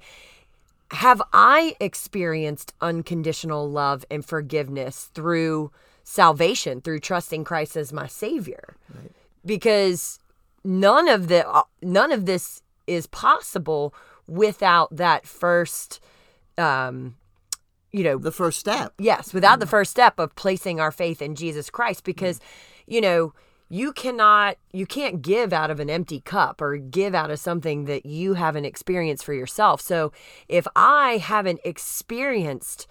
have 0.91 1.21
I 1.33 1.75
experienced 1.79 2.73
unconditional 2.81 3.69
love 3.69 4.05
and 4.09 4.23
forgiveness 4.25 5.09
through 5.13 5.71
salvation, 6.03 6.81
through 6.81 6.99
trusting 6.99 7.43
Christ 7.43 7.75
as 7.75 7.91
my 7.91 8.07
savior? 8.07 8.75
Because 9.45 10.19
none 10.63 11.09
of 11.09 11.27
the 11.27 11.47
uh, 11.47 11.63
none 11.81 12.11
of 12.11 12.25
this 12.25 12.61
is 12.87 13.07
possible 13.07 13.93
without 14.27 14.95
that 14.95 15.25
first 15.25 15.99
um 16.57 17.15
you 17.91 18.03
know 18.03 18.17
the 18.17 18.31
first 18.31 18.60
step. 18.60 18.93
Yes, 19.00 19.33
without 19.33 19.60
the 19.60 19.65
mm. 19.65 19.69
first 19.69 19.91
step 19.91 20.19
of 20.19 20.36
placing 20.36 20.79
our 20.79 20.91
faith 20.91 21.21
in 21.21 21.36
Jesus 21.36 21.69
Christ 21.69 22.03
because 22.03 22.39
mm. 22.39 22.43
you 22.88 23.01
know, 23.01 23.33
you 23.69 23.93
cannot 23.93 24.57
you 24.74 24.86
can't 24.86 25.21
give 25.21 25.53
out 25.53 25.71
of 25.71 25.79
an 25.79 25.89
empty 25.89 26.19
cup 26.19 26.62
or 26.62 26.77
give 26.77 27.15
out 27.15 27.31
of 27.31 27.39
something 27.39 27.86
that 27.86 28.05
you 28.05 28.33
haven't 28.33 28.65
experienced 28.65 29.24
for 29.24 29.33
yourself. 29.33 29.81
So, 29.81 30.12
if 30.48 30.67
I 30.75 31.17
haven't 31.17 31.62
experienced 31.63 32.88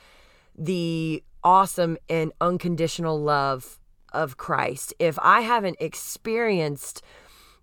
the 0.57 1.23
awesome 1.43 1.97
and 2.09 2.33
unconditional 2.41 3.21
love 3.21 3.79
of 4.13 4.37
Christ, 4.37 4.95
if 4.99 5.19
I 5.21 5.43
haven't 5.43 5.77
experienced 5.81 7.03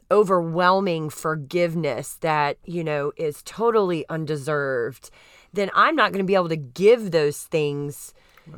overwhelming 0.10 1.10
forgiveness 1.10 2.16
that, 2.22 2.58
you 2.64 2.84
know, 2.84 3.12
is 3.18 3.42
totally 3.44 4.06
undeserved, 4.10 5.10
then 5.54 5.70
I'm 5.74 5.96
not 5.96 6.12
going 6.12 6.24
to 6.24 6.28
be 6.28 6.36
able 6.36 6.50
to 6.50 6.56
give 6.58 7.12
those 7.12 7.44
things 7.44 8.14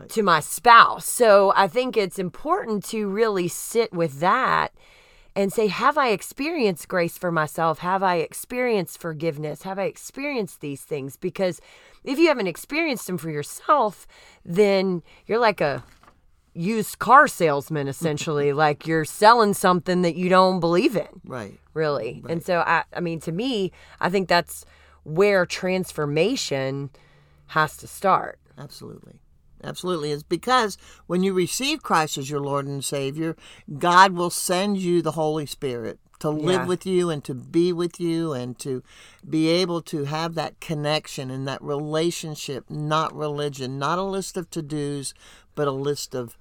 to 0.09 0.21
my 0.23 0.39
spouse. 0.39 1.05
So 1.07 1.51
I 1.55 1.67
think 1.67 1.97
it's 1.97 2.19
important 2.19 2.83
to 2.85 3.07
really 3.07 3.47
sit 3.47 3.91
with 3.91 4.19
that 4.19 4.71
and 5.35 5.51
say, 5.53 5.67
Have 5.67 5.97
I 5.97 6.09
experienced 6.09 6.87
grace 6.87 7.17
for 7.17 7.31
myself? 7.31 7.79
Have 7.79 8.03
I 8.03 8.17
experienced 8.17 8.99
forgiveness? 8.99 9.63
Have 9.63 9.79
I 9.79 9.83
experienced 9.83 10.61
these 10.61 10.83
things? 10.83 11.15
Because 11.17 11.59
if 12.03 12.19
you 12.19 12.27
haven't 12.27 12.47
experienced 12.47 13.07
them 13.07 13.17
for 13.17 13.29
yourself, 13.29 14.05
then 14.45 15.01
you're 15.25 15.39
like 15.39 15.61
a 15.61 15.83
used 16.53 16.99
car 16.99 17.27
salesman 17.27 17.87
essentially 17.87 18.51
like 18.65 18.85
you're 18.87 19.05
selling 19.05 19.53
something 19.53 20.01
that 20.01 20.15
you 20.15 20.29
don't 20.29 20.59
believe 20.59 20.95
in 20.95 21.07
Right. 21.23 21.57
really 21.73 22.23
and 22.27 22.43
so 22.43 22.63
i 22.65 22.83
i 22.93 22.99
mean 22.99 23.19
to 23.21 23.31
me 23.31 23.71
i 24.01 24.09
think 24.09 24.27
that's 24.27 24.65
where 25.03 25.45
transformation 25.45 26.89
has 27.47 27.75
to 27.77 27.87
start 27.87 28.39
Absolutely. 28.57 29.21
Absolutely. 29.63 30.11
It's 30.11 30.23
because 30.23 30.77
when 31.07 31.23
you 31.23 31.33
receive 31.33 31.81
Christ 31.81 32.17
as 32.17 32.29
your 32.29 32.41
Lord 32.41 32.65
and 32.67 32.83
Savior, 32.83 33.35
God 33.77 34.11
will 34.13 34.29
send 34.29 34.77
you 34.77 35.01
the 35.01 35.13
Holy 35.13 35.45
Spirit 35.45 35.99
to 36.19 36.29
live 36.29 36.61
Yeah. 36.61 36.65
with 36.65 36.85
you 36.85 37.09
and 37.09 37.23
to 37.23 37.33
be 37.33 37.71
with 37.71 37.99
you 37.99 38.33
and 38.33 38.59
to 38.59 38.83
be 39.29 39.47
able 39.47 39.81
to 39.83 40.03
have 40.05 40.35
that 40.35 40.59
connection 40.59 41.31
and 41.31 41.47
that 41.47 41.61
relationship, 41.61 42.69
not 42.69 43.15
religion, 43.15 43.79
not 43.79 43.97
a 43.97 44.03
list 44.03 44.35
of 44.35 44.49
to 44.51 44.61
dos, 44.61 45.13
but 45.55 45.67
a 45.67 45.71
list 45.71 46.13
of 46.15 46.37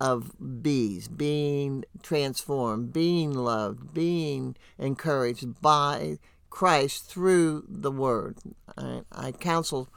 of 0.00 0.62
bees, 0.62 1.08
being 1.08 1.84
transformed, 2.02 2.92
being 2.92 3.32
loved, 3.32 3.92
being 3.92 4.54
encouraged 4.78 5.60
by 5.60 6.18
Christ 6.50 7.06
through 7.06 7.64
the 7.68 7.90
Word. 7.90 8.36
I, 8.76 9.02
I 9.12 9.32
counsel 9.32 9.88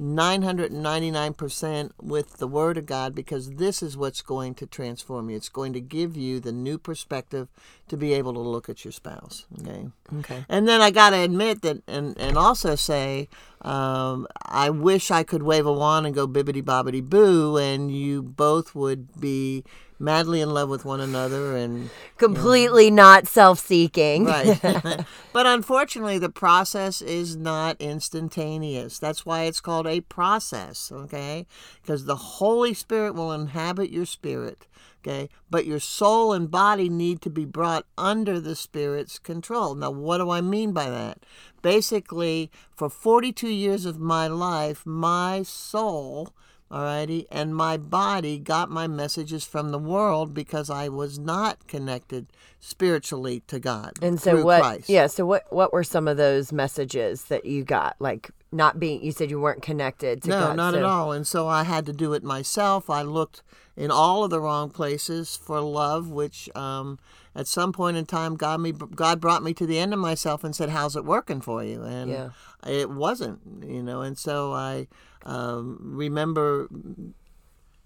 999% 0.00 1.92
with 2.02 2.38
the 2.38 2.48
Word 2.48 2.76
of 2.76 2.86
God 2.86 3.14
because 3.14 3.52
this 3.52 3.82
is 3.82 3.96
what's 3.96 4.22
going 4.22 4.54
to 4.56 4.66
transform 4.66 5.30
you. 5.30 5.36
It's 5.36 5.48
going 5.48 5.72
to 5.72 5.80
give 5.80 6.16
you 6.16 6.40
the 6.40 6.50
new 6.52 6.78
perspective 6.78 7.48
to 7.88 7.96
be 7.96 8.12
able 8.12 8.32
to 8.34 8.40
look 8.40 8.68
at 8.68 8.84
your 8.84 8.90
spouse. 8.90 9.46
Okay. 9.60 9.86
okay 10.18 10.44
And 10.48 10.66
then 10.66 10.80
I 10.80 10.90
got 10.90 11.10
to 11.10 11.18
admit 11.18 11.62
that, 11.62 11.82
and, 11.86 12.18
and 12.18 12.36
also 12.36 12.74
say, 12.74 13.28
um, 13.62 14.26
I 14.44 14.70
wish 14.70 15.12
I 15.12 15.22
could 15.22 15.44
wave 15.44 15.66
a 15.66 15.72
wand 15.72 16.06
and 16.06 16.14
go 16.14 16.26
bibbity 16.26 16.62
bobbity 16.62 17.02
boo, 17.02 17.56
and 17.56 17.94
you 17.94 18.22
both 18.22 18.74
would 18.74 19.20
be 19.20 19.64
madly 20.04 20.40
in 20.40 20.50
love 20.50 20.68
with 20.68 20.84
one 20.84 21.00
another. 21.00 21.56
And 21.56 21.90
completely 22.18 22.90
not 22.90 23.26
self-seeking 23.26 24.26
right, 24.26 24.60
but 25.32 25.46
unfortunately, 25.46 26.18
the 26.18 26.28
process 26.28 27.02
is 27.02 27.34
not 27.36 27.76
instantaneous. 27.80 28.98
That's 28.98 29.26
why 29.26 29.44
it's 29.44 29.60
called 29.60 29.86
a 29.86 30.02
process. 30.02 30.92
Okay, 30.92 31.46
because 31.82 32.04
the 32.04 32.16
Holy 32.16 32.74
Spirit 32.74 33.14
will 33.14 33.32
inhabit 33.32 33.90
your 33.90 34.06
spirit. 34.06 34.66
Okay, 35.02 35.28
but 35.50 35.66
your 35.66 35.80
soul 35.80 36.32
and 36.32 36.50
body 36.50 36.88
need 36.88 37.20
to 37.22 37.30
be 37.30 37.44
brought 37.44 37.84
under 37.98 38.40
the 38.40 38.56
Spirit's 38.56 39.18
control. 39.18 39.74
Now, 39.74 39.90
what 39.90 40.16
do 40.16 40.30
I 40.30 40.40
mean 40.40 40.72
by 40.72 40.88
that? 40.88 41.26
Basically, 41.60 42.50
for 42.74 42.88
42 42.88 43.48
years 43.48 43.84
of 43.84 43.98
my 43.98 44.28
life, 44.28 44.86
my 44.86 45.42
soul, 45.42 46.32
alrighty, 46.70 47.26
and 47.30 47.54
my 47.54 47.76
body 47.76 48.38
got 48.38 48.70
my 48.70 48.86
messages 48.86 49.44
from 49.44 49.70
the 49.70 49.78
world 49.78 50.34
because 50.34 50.70
I 50.70 50.88
was 50.88 51.18
not 51.18 51.66
connected 51.66 52.26
spiritually 52.58 53.42
to 53.46 53.60
God 53.60 53.92
and 54.00 54.18
so 54.18 54.42
what 54.42 54.62
Christ. 54.62 54.88
yeah 54.88 55.06
so 55.06 55.26
what 55.26 55.44
what 55.52 55.70
were 55.72 55.84
some 55.84 56.08
of 56.08 56.16
those 56.16 56.50
messages 56.50 57.24
that 57.24 57.44
you 57.44 57.62
got 57.62 57.94
like 57.98 58.30
not 58.50 58.80
being 58.80 59.04
you 59.04 59.12
said 59.12 59.30
you 59.30 59.38
weren't 59.38 59.60
connected 59.60 60.22
to 60.22 60.30
no, 60.30 60.38
God. 60.38 60.48
No, 60.56 60.62
not 60.62 60.72
so- 60.72 60.78
at 60.78 60.84
all. 60.84 61.12
And 61.12 61.26
so 61.26 61.46
I 61.46 61.64
had 61.64 61.84
to 61.86 61.92
do 61.92 62.14
it 62.14 62.24
myself. 62.24 62.88
I 62.88 63.02
looked 63.02 63.42
in 63.76 63.90
all 63.90 64.24
of 64.24 64.30
the 64.30 64.40
wrong 64.40 64.70
places 64.70 65.36
for 65.36 65.60
love, 65.60 66.08
which 66.08 66.48
um, 66.56 66.98
at 67.34 67.46
some 67.48 67.72
point 67.72 67.96
in 67.96 68.06
time, 68.06 68.36
God 68.36 68.60
me 68.60 68.72
God 68.72 69.20
brought 69.20 69.42
me 69.42 69.52
to 69.54 69.66
the 69.66 69.78
end 69.78 69.92
of 69.92 69.98
myself 69.98 70.42
and 70.44 70.54
said, 70.54 70.70
"How's 70.70 70.94
it 70.96 71.04
working 71.04 71.40
for 71.40 71.62
you?" 71.64 71.82
And 71.82 72.10
Yeah. 72.10 72.30
it 72.66 72.88
wasn't, 72.90 73.40
you 73.66 73.82
know. 73.82 74.00
And 74.02 74.16
so 74.16 74.52
I 74.52 74.86
um, 75.24 75.78
remember 75.80 76.68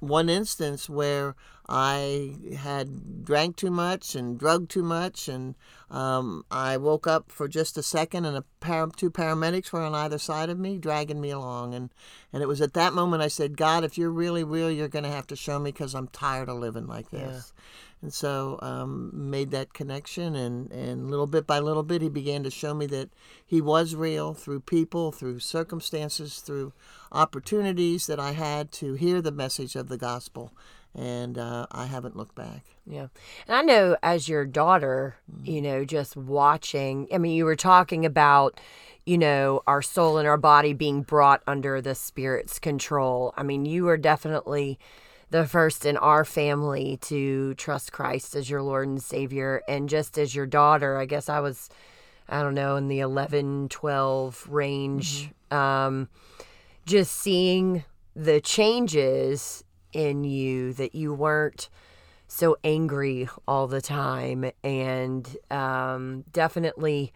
one 0.01 0.29
instance 0.29 0.89
where 0.89 1.35
I 1.69 2.37
had 2.57 3.25
drank 3.25 3.57
too 3.57 3.71
much 3.71 4.15
and 4.15 4.39
drugged 4.39 4.71
too 4.71 4.83
much, 4.83 5.29
and 5.29 5.55
um, 5.91 6.45
I 6.51 6.77
woke 6.77 7.07
up 7.07 7.31
for 7.31 7.47
just 7.47 7.77
a 7.77 7.83
second, 7.83 8.25
and 8.25 8.37
a 8.37 8.45
two 8.97 9.11
paramedics 9.11 9.73
were 9.73 9.83
on 9.83 9.95
either 9.95 10.19
side 10.19 10.51
of 10.51 10.59
me, 10.59 10.79
dragging 10.79 11.21
me 11.21 11.31
along, 11.31 11.75
and 11.75 11.91
and 12.33 12.43
it 12.43 12.47
was 12.47 12.61
at 12.61 12.75
that 12.75 12.95
moment 12.95 13.23
I 13.23 13.29
said, 13.29 13.57
God, 13.57 13.85
if 13.85 13.99
you're 13.99 14.11
really 14.11 14.45
real, 14.45 14.71
you're 14.71 14.89
going 14.89 15.05
to 15.05 15.11
have 15.11 15.27
to 15.29 15.37
show 15.37 15.59
me 15.59 15.73
because 15.73 15.95
I'm 15.95 16.09
tired 16.09 16.49
of 16.49 16.59
living 16.59 16.87
like 16.87 17.11
this. 17.11 17.53
And 18.01 18.13
so 18.13 18.59
um, 18.63 19.11
made 19.13 19.51
that 19.51 19.75
connection, 19.75 20.37
and, 20.37 20.71
and 20.71 21.11
little 21.11 21.27
bit 21.27 21.47
by 21.49 21.59
little 21.59 21.83
bit, 21.83 22.01
he 22.01 22.09
began 22.09 22.45
to 22.45 22.51
show 22.51 22.73
me 22.73 22.87
that 22.87 23.11
he 23.45 23.61
was 23.61 23.97
real 23.97 24.35
through 24.35 24.61
people, 24.61 25.11
through 25.11 25.41
circumstances, 25.41 26.39
through 26.39 26.73
opportunities 27.11 28.07
that 28.07 28.21
I 28.21 28.33
had 28.33 28.71
to 28.73 28.95
hear 28.95 29.21
the 29.21 29.33
message 29.33 29.75
of 29.75 29.89
the 29.89 29.99
gospel. 29.99 30.53
And 30.95 31.39
uh, 31.39 31.67
I 31.71 31.87
haven't 31.87 32.17
looked 32.17 32.35
back. 32.35 32.65
Yeah. 32.87 33.09
And 33.47 33.57
I 33.57 33.63
know 33.63 33.97
as 34.03 34.29
your 34.29 34.45
daughter, 34.47 35.17
you 35.43 35.61
know, 35.61 35.85
just 35.85 36.17
watching, 36.17 37.09
I 37.13 37.19
mean, 37.19 37.37
you 37.37 37.45
were 37.45 37.57
talking 37.57 38.07
about, 38.07 38.59
you 39.05 39.19
know, 39.19 39.63
our 39.67 39.83
soul 39.83 40.19
and 40.19 40.27
our 40.27 40.39
body 40.39 40.73
being 40.73 41.03
brought 41.03 41.43
under 41.47 41.81
the 41.81 41.95
Spirit's 41.95 42.59
control. 42.59 43.35
I 43.37 43.43
mean, 43.43 43.67
you 43.67 43.85
were 43.85 43.97
definitely 43.97 44.79
the 45.31 45.47
first 45.47 45.85
in 45.85 45.97
our 45.97 46.25
family 46.25 46.99
to 47.03 47.55
trust 47.55 47.93
Christ 47.93 48.35
as 48.35 48.49
your 48.49 48.63
Lord 48.63 48.89
and 48.89 49.03
Savior. 49.03 49.63
And 49.69 49.89
just 49.89 50.19
as 50.19 50.35
your 50.35 50.47
daughter, 50.47 50.97
I 50.97 51.05
guess 51.05 51.29
I 51.29 51.41
was, 51.41 51.69
I 52.29 52.43
don't 52.43 52.55
know, 52.55 52.77
in 52.77 52.89
the 52.89 53.01
11, 53.01 53.69
12 53.69 54.47
range, 54.49 55.31
um, 55.51 56.09
just 56.87 57.15
seeing 57.15 57.85
the 58.17 58.41
changes 58.41 59.65
in 59.93 60.25
you 60.25 60.73
that 60.75 60.95
you 60.95 61.13
weren't 61.13 61.69
so 62.27 62.57
angry 62.63 63.29
all 63.47 63.67
the 63.67 63.81
time 63.81 64.51
and 64.63 65.37
um, 65.51 66.25
definitely 66.33 67.13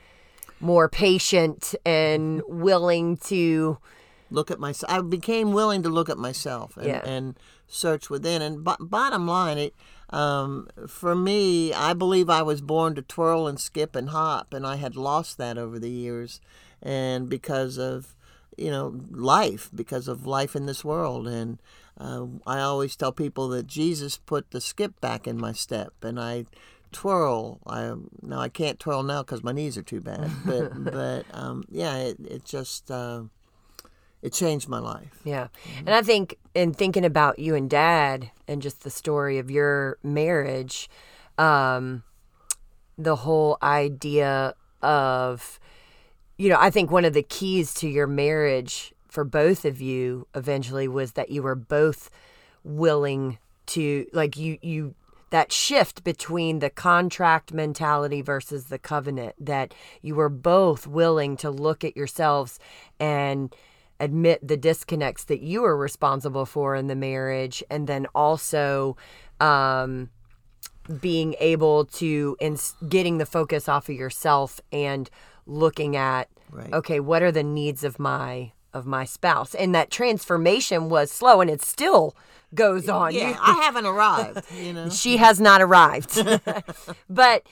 more 0.59 0.89
patient 0.89 1.75
and 1.85 2.43
willing 2.49 3.17
to 3.19 3.79
Look 4.33 4.51
at 4.51 4.59
myself. 4.59 4.91
I 4.93 5.01
became 5.01 5.53
willing 5.53 5.83
to 5.83 5.89
look 5.89 6.09
at 6.09 6.19
myself 6.19 6.77
and, 6.77 6.87
Yeah. 6.87 7.03
and 7.05 7.39
search 7.67 8.09
within. 8.11 8.43
And 8.43 8.65
bo- 8.65 8.77
bottom 8.81 9.27
line, 9.27 9.59
it 9.59 9.75
um, 10.11 10.69
for 10.87 11.15
me, 11.15 11.73
I 11.73 11.93
believe 11.95 12.29
I 12.29 12.43
was 12.43 12.61
born 12.61 12.95
to 12.97 13.03
twirl 13.03 13.47
and 13.47 13.59
skip 13.59 13.97
and 13.97 14.11
hop, 14.11 14.53
and 14.53 14.67
I 14.67 14.77
had 14.77 14.95
lost 14.97 15.39
that 15.39 15.57
over 15.57 15.79
the 15.79 15.91
years, 15.91 16.41
and 16.83 17.29
because 17.29 17.79
of 17.79 18.15
you 18.59 18.71
know 18.71 19.01
life, 19.11 19.71
because 19.75 20.09
of 20.09 20.27
life 20.27 20.55
in 20.55 20.67
this 20.67 20.85
world, 20.85 21.27
and 21.27 21.61
uh, 21.99 22.27
I 22.47 22.61
always 22.61 22.95
tell 22.95 23.13
people 23.13 23.49
that 23.49 23.67
Jesus 23.67 24.19
put 24.19 24.51
the 24.51 24.61
skip 24.61 25.01
back 25.01 25.27
in 25.27 25.39
my 25.39 25.53
step, 25.53 25.95
and 26.03 26.21
I 26.21 26.45
twirl. 26.93 27.61
I 27.67 27.95
now 28.21 28.39
I 28.41 28.51
can't 28.51 28.79
twirl 28.79 29.03
now 29.03 29.23
because 29.23 29.43
my 29.43 29.53
knees 29.53 29.79
are 29.79 29.83
too 29.83 30.03
bad, 30.03 30.31
but 30.45 30.85
but 30.93 31.25
um, 31.33 31.65
yeah, 31.71 31.97
it 31.97 32.19
it 32.21 32.45
just 32.45 32.91
uh, 32.91 33.23
it 34.23 34.33
changed 34.33 34.69
my 34.69 34.79
life. 34.79 35.21
Yeah. 35.25 35.49
And 35.79 35.91
I 35.91 36.03
think 36.03 36.39
in 36.55 36.73
thinking 36.73 37.05
about 37.05 37.39
you 37.41 37.55
and 37.57 37.69
dad 37.69 38.31
and 38.47 38.63
just 38.63 38.85
the 38.85 38.91
story 38.91 39.39
of 39.39 39.51
your 39.51 39.99
marriage, 40.03 40.89
um, 41.39 42.05
the 42.97 43.17
whole 43.17 43.59
idea 43.63 44.55
of, 44.81 45.59
you 46.39 46.49
know, 46.49 46.59
I 46.59 46.71
think 46.71 46.91
one 46.91 47.05
of 47.05 47.15
the 47.15 47.23
keys 47.23 47.75
to 47.75 47.89
your 47.89 48.07
marriage 48.07 48.95
for 49.09 49.25
both 49.25 49.65
of 49.65 49.81
you 49.81 50.27
eventually 50.35 50.89
was 50.89 51.13
that 51.13 51.31
you 51.31 51.43
were 51.43 51.57
both 51.57 52.09
willing 52.63 53.39
to, 53.67 54.07
like, 54.13 54.37
you, 54.37 54.59
you, 54.63 54.95
that 55.31 55.51
shift 55.53 56.05
between 56.05 56.61
the 56.61 56.71
contract 56.71 57.53
mentality 57.53 58.23
versus 58.23 58.67
the 58.67 58.79
covenant, 58.79 59.35
that 59.39 59.75
you 60.01 60.15
were 60.15 60.29
both 60.29 60.87
willing 60.87 61.37
to 61.39 61.51
look 61.51 61.83
at 61.83 61.97
yourselves 61.97 62.59
and, 63.01 63.55
admit 64.03 64.47
the 64.47 64.57
disconnects 64.57 65.25
that 65.25 65.41
you 65.41 65.63
were 65.63 65.77
responsible 65.77 66.45
for 66.45 66.75
in 66.75 66.87
the 66.89 66.95
marriage 66.97 67.63
and 67.71 67.87
then 67.87 68.07
also 68.15 68.97
um, 69.41 70.11
being 71.01 71.35
able 71.41 71.85
to 71.87 72.37
in 72.41 72.57
getting 72.89 73.19
the 73.19 73.27
focus 73.27 73.69
off 73.69 73.89
of 73.89 73.95
yourself 73.95 74.61
and 74.73 75.09
looking 75.47 75.97
at 75.97 76.29
Right. 76.51 76.73
okay 76.75 77.01
what 77.01 77.23
are 77.23 77.33
the 77.33 77.43
needs 77.43 77.83
of 77.83 77.99
my 77.99 78.53
of 78.75 78.85
my 78.85 79.05
spouse 79.07 79.55
and 79.55 79.75
that 79.75 79.91
transformation 79.91 80.91
was 80.91 81.11
slow 81.11 81.41
and 81.41 81.49
it 81.49 81.63
still 81.63 82.15
goes 82.55 82.89
on 82.91 83.15
Yeah, 83.15 83.31
You- 83.31 83.37
I 83.41 83.53
haven't 83.63 83.87
arrived. 83.87 84.45
You 84.55 84.73
know. 84.75 84.89
she 84.91 85.17
has 85.17 85.41
not 85.41 85.63
arrived. 85.63 86.19
but 87.09 87.47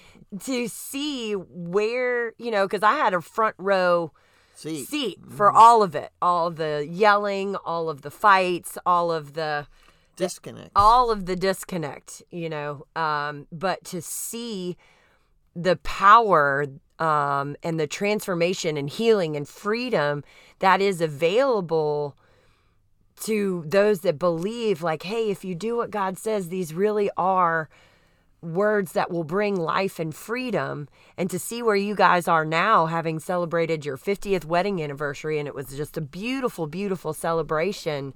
to 0.45 0.69
see 0.69 1.33
where, 1.33 2.35
you 2.39 2.51
know, 2.51 2.67
because 2.67 2.83
I 2.83 2.93
had 2.97 3.15
a 3.15 3.21
front 3.23 3.55
row 3.59 4.13
See, 4.61 4.85
seat 4.85 5.21
for 5.27 5.51
all 5.51 5.83
of 5.83 5.95
it 5.95 6.13
all 6.21 6.51
the 6.51 6.87
yelling, 6.87 7.57
all 7.57 7.89
of 7.89 8.03
the 8.03 8.11
fights, 8.11 8.77
all 8.85 9.11
of 9.11 9.33
the 9.33 9.67
disconnect. 10.17 10.73
all 10.77 11.11
of 11.11 11.25
the 11.25 11.35
disconnect, 11.35 12.23
you 12.31 12.51
know. 12.51 12.85
Um, 12.95 13.47
but 13.51 13.83
to 13.85 14.03
see 14.03 14.77
the 15.57 15.77
power 15.77 16.67
um, 16.99 17.57
and 17.63 17.81
the 17.81 17.87
transformation 17.87 18.77
and 18.77 18.91
healing 18.91 19.35
and 19.35 19.49
freedom 19.49 20.23
that 20.59 20.83
is 20.83 21.01
available 21.01 22.15
to 23.23 23.65
those 23.67 24.01
that 24.01 24.19
believe, 24.19 24.83
like, 24.83 25.05
hey, 25.05 25.31
if 25.31 25.43
you 25.43 25.55
do 25.55 25.75
what 25.75 25.91
God 25.91 26.19
says, 26.19 26.49
these 26.51 26.75
really 26.75 27.09
are 27.17 27.71
words 28.43 28.93
that 28.93 29.11
will 29.11 29.25
bring 29.25 29.57
life 29.57 29.99
and 29.99 30.15
freedom. 30.15 30.89
And 31.17 31.31
to 31.31 31.39
see 31.39 31.63
where 31.63 31.77
you 31.77 31.95
guys 31.95 32.27
are 32.29 32.45
now, 32.45 32.87
having 32.87 33.19
celebrated 33.19 33.85
your 33.85 33.97
50th 33.97 34.45
wedding 34.45 34.83
anniversary, 34.83 35.39
and 35.39 35.47
it 35.47 35.55
was 35.55 35.77
just 35.77 35.97
a 35.97 36.01
beautiful, 36.01 36.67
beautiful 36.67 37.13
celebration. 37.13 38.13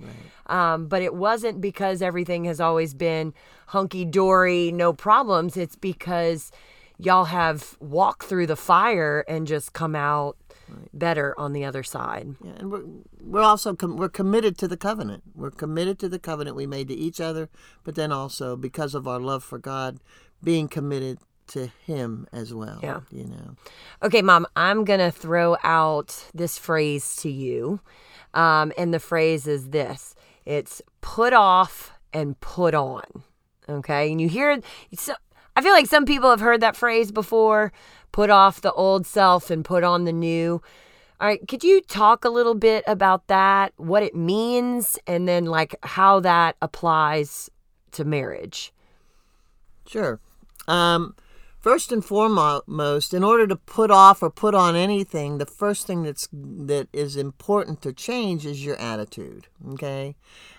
Um, 0.46 0.86
but 0.86 1.02
it 1.02 1.14
wasn't 1.14 1.60
because 1.60 2.02
everything 2.02 2.44
has 2.44 2.60
always 2.60 2.94
been 2.94 3.34
hunky 3.68 4.04
dory, 4.04 4.72
no 4.72 4.92
problems. 4.92 5.56
It's 5.56 5.76
because 5.76 6.50
y'all 6.98 7.24
have 7.26 7.76
walked 7.80 8.26
through 8.26 8.46
the 8.46 8.56
fire 8.56 9.24
and 9.28 9.46
just 9.46 9.72
come 9.72 9.94
out 9.94 10.36
better 10.92 11.34
on 11.38 11.52
the 11.52 11.64
other 11.64 11.82
side. 11.82 12.34
Yeah, 12.42 12.52
and 12.58 12.70
we're 12.70 12.84
we're 13.20 13.42
also 13.42 13.74
com- 13.74 13.96
we're 13.96 14.08
committed 14.08 14.58
to 14.58 14.68
the 14.68 14.76
covenant. 14.76 15.22
We're 15.34 15.50
committed 15.50 15.98
to 16.00 16.08
the 16.08 16.18
covenant 16.18 16.56
we 16.56 16.66
made 16.66 16.88
to 16.88 16.94
each 16.94 17.20
other, 17.20 17.48
but 17.82 17.94
then 17.94 18.12
also 18.12 18.56
because 18.56 18.94
of 18.94 19.08
our 19.08 19.20
love 19.20 19.44
for 19.44 19.58
God, 19.58 19.98
being 20.42 20.68
committed 20.68 21.18
to 21.48 21.68
Him 21.86 22.26
as 22.32 22.54
well. 22.54 22.80
Yeah. 22.82 23.00
you 23.10 23.24
know. 23.24 23.56
Okay, 24.02 24.22
mom, 24.22 24.46
I'm 24.56 24.84
going 24.84 25.00
to 25.00 25.10
throw 25.10 25.56
out 25.62 26.26
this 26.34 26.58
phrase 26.58 27.16
to 27.16 27.30
you. 27.30 27.80
Um, 28.32 28.72
and 28.76 28.92
the 28.92 28.98
phrase 28.98 29.46
is 29.46 29.70
this 29.70 30.14
it's 30.44 30.82
put 31.00 31.32
off 31.32 31.92
and 32.12 32.38
put 32.40 32.74
on. 32.74 33.04
Okay. 33.68 34.10
And 34.10 34.20
you 34.20 34.28
hear, 34.28 34.50
it 34.50 34.64
so, 34.94 35.14
I 35.56 35.62
feel 35.62 35.72
like 35.72 35.86
some 35.86 36.04
people 36.04 36.30
have 36.30 36.40
heard 36.40 36.60
that 36.60 36.76
phrase 36.76 37.12
before 37.12 37.72
put 38.14 38.30
off 38.30 38.60
the 38.60 38.72
old 38.74 39.04
self 39.08 39.50
and 39.50 39.64
put 39.64 39.82
on 39.82 40.04
the 40.04 40.12
new. 40.12 40.62
All 41.20 41.26
right. 41.26 41.40
Could 41.48 41.64
you 41.64 41.80
talk 41.80 42.24
a 42.24 42.28
little 42.28 42.54
bit 42.54 42.84
about 42.86 43.26
that, 43.26 43.72
what 43.76 44.04
it 44.04 44.14
means, 44.14 44.96
and 45.04 45.26
then 45.26 45.46
like 45.46 45.74
how 45.82 46.20
that 46.20 46.54
applies 46.62 47.50
to 47.90 48.04
marriage? 48.04 48.72
Sure. 49.88 50.20
Um, 50.68 51.16
first 51.58 51.90
and 51.90 52.04
foremost, 52.04 53.12
in 53.12 53.24
order 53.24 53.48
to 53.48 53.56
put 53.56 53.90
off 53.90 54.22
or 54.22 54.30
put 54.30 54.54
on 54.54 54.76
anything, 54.76 55.38
the 55.38 55.46
first 55.46 55.84
thing 55.84 56.04
that's 56.04 56.28
that 56.32 56.86
is 56.92 57.16
important 57.16 57.82
to 57.82 57.92
change 57.92 58.46
is 58.46 58.64
your 58.64 58.76
attitude. 58.76 59.48
Okay, 59.70 60.14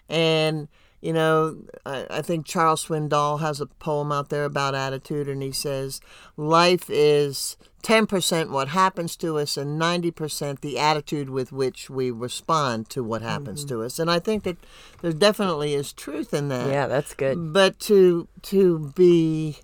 and 0.10 0.68
you 1.06 1.14
know, 1.14 1.56
I, 1.86 2.08
I 2.10 2.22
think 2.24 2.48
Charles 2.48 2.86
Swindoll 2.86 3.40
has 3.40 3.62
a 3.62 3.68
poem 3.68 4.12
out 4.12 4.30
there 4.30 4.44
about 4.44 4.74
attitude, 4.74 5.28
and 5.30 5.44
he 5.44 5.52
says, 5.52 6.02
"Life 6.36 6.90
is." 6.90 7.58
10% 7.84 8.50
what 8.50 8.70
happens 8.70 9.16
to 9.16 9.38
us 9.38 9.58
and 9.58 9.80
90% 9.80 10.62
the 10.62 10.80
attitude 10.80 11.30
with 11.30 11.52
which 11.52 11.88
we 11.88 12.10
respond 12.10 12.90
to 12.90 13.04
what 13.04 13.22
happens 13.22 13.64
mm-hmm. 13.64 13.76
to 13.76 13.84
us 13.84 14.00
and 14.00 14.10
i 14.10 14.18
think 14.18 14.42
that 14.42 14.58
there 15.04 15.14
definitely 15.14 15.76
is 15.76 15.94
truth 15.94 16.34
in 16.34 16.48
that 16.50 16.68
Yeah, 16.68 16.88
that's 16.88 17.14
good. 17.14 17.54
but 17.54 17.80
to 17.82 18.28
to 18.42 18.92
be 18.96 19.58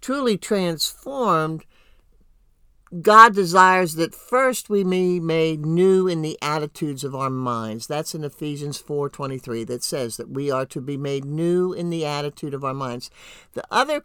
truly 0.00 0.36
transformed 0.36 1.64
God 2.98 3.34
desires 3.36 3.94
that 3.94 4.16
first 4.16 4.68
we 4.68 4.82
be 4.82 5.20
made 5.20 5.64
new 5.64 6.08
in 6.08 6.22
the 6.22 6.36
attitudes 6.42 7.04
of 7.04 7.14
our 7.14 7.30
minds. 7.30 7.86
That's 7.86 8.16
in 8.16 8.24
Ephesians 8.24 8.78
4:23 8.78 9.62
that 9.64 9.84
says 9.84 10.16
that 10.16 10.30
we 10.30 10.50
are 10.50 10.66
to 10.66 10.80
be 10.80 10.96
made 10.96 11.24
new 11.24 11.72
in 11.72 11.90
the 11.90 12.04
attitude 12.04 12.52
of 12.52 12.64
our 12.64 12.74
minds. 12.74 13.08
The 13.52 13.64
other 13.70 14.02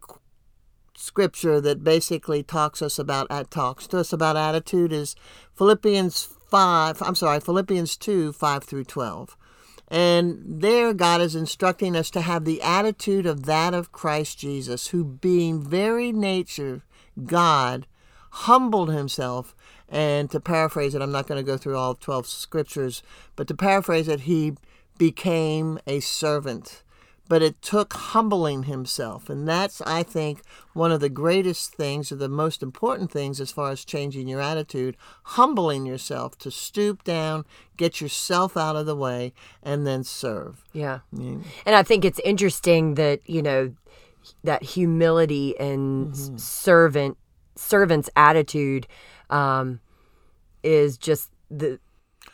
scripture 0.96 1.60
that 1.62 1.84
basically 1.84 2.44
talks 2.44 2.82
us 2.82 3.00
about 3.00 3.28
talks 3.50 3.88
to 3.88 4.00
us 4.00 4.14
about 4.14 4.38
attitude 4.38 4.94
is 4.94 5.16
Philippians 5.56 6.30
5, 6.50 7.02
I'm 7.02 7.16
sorry, 7.16 7.40
Philippians 7.40 7.98
2, 7.98 8.34
5 8.34 8.64
through 8.64 8.86
12. 8.86 9.36
And 9.88 10.42
there, 10.46 10.94
God 10.94 11.22
is 11.22 11.36
instructing 11.36 11.96
us 11.96 12.10
to 12.12 12.22
have 12.22 12.46
the 12.46 12.62
attitude 12.62 13.26
of 13.26 13.46
that 13.46 13.74
of 13.74 13.92
Christ 13.92 14.40
Jesus, 14.40 14.88
who, 14.88 15.04
being 15.04 15.62
very 15.62 16.12
nature 16.12 16.84
God, 17.26 17.88
humbled 18.36 18.92
himself. 18.92 19.56
And 19.88 20.32
to 20.32 20.40
paraphrase 20.40 20.96
it, 20.96 21.02
I'm 21.02 21.12
not 21.12 21.28
going 21.28 21.44
to 21.44 21.52
go 21.52 21.58
through 21.58 21.78
all 21.78 21.96
12 21.96 22.26
scriptures, 22.28 23.04
but 23.36 23.48
to 23.48 23.54
paraphrase 23.54 24.08
it, 24.08 24.22
he 24.22 24.54
became 24.98 25.80
a 25.86 26.00
servant 26.00 26.84
but 27.28 27.42
it 27.42 27.62
took 27.62 27.94
humbling 27.94 28.64
himself. 28.64 29.30
And 29.30 29.48
that's, 29.48 29.82
I 29.82 30.04
think, 30.04 30.42
one 30.74 30.92
of 30.92 31.00
the 31.00 31.10
greatest 31.10 31.74
things 31.74 32.12
or 32.12 32.16
the 32.16 32.30
most 32.30 32.62
important 32.62 33.12
things 33.12 33.42
as 33.42 33.52
far 33.52 33.72
as 33.72 33.84
changing 33.84 34.28
your 34.28 34.42
attitude 34.42 34.96
humbling 35.24 35.86
yourself 35.86 36.38
to 36.40 36.52
stoop 36.52 37.04
down, 37.04 37.46
get 37.78 38.00
yourself 38.00 38.56
out 38.56 38.76
of 38.76 38.86
the 38.86 38.96
way, 38.96 39.34
and 39.64 39.88
then 39.88 40.04
serve. 40.04 40.64
Yeah. 40.72 41.00
yeah. 41.12 41.38
And 41.66 41.76
I 41.76 41.84
think 41.84 42.06
it's 42.06 42.20
interesting 42.20 42.96
that, 42.96 43.22
you 43.26 43.42
know, 43.42 43.74
that 44.44 44.64
humility 44.64 45.60
and 45.60 46.14
mm-hmm. 46.14 46.38
servant 46.38 47.18
servant's 47.56 48.10
attitude 48.16 48.88
um, 49.30 49.80
is 50.64 50.98
just 50.98 51.32
the 51.50 51.80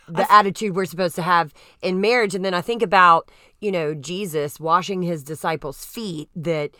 the 0.07 0.29
attitude 0.31 0.75
we're 0.75 0.85
supposed 0.85 1.15
to 1.15 1.21
have 1.21 1.53
in 1.81 2.01
marriage 2.01 2.33
and 2.33 2.43
then 2.43 2.53
i 2.53 2.61
think 2.61 2.81
about 2.81 3.29
you 3.61 3.71
know, 3.71 3.93
Jesus 3.93 4.59
washing 4.59 5.03
his 5.03 5.23
disciples' 5.23 5.85
feet 5.85 6.29
that 6.35 6.71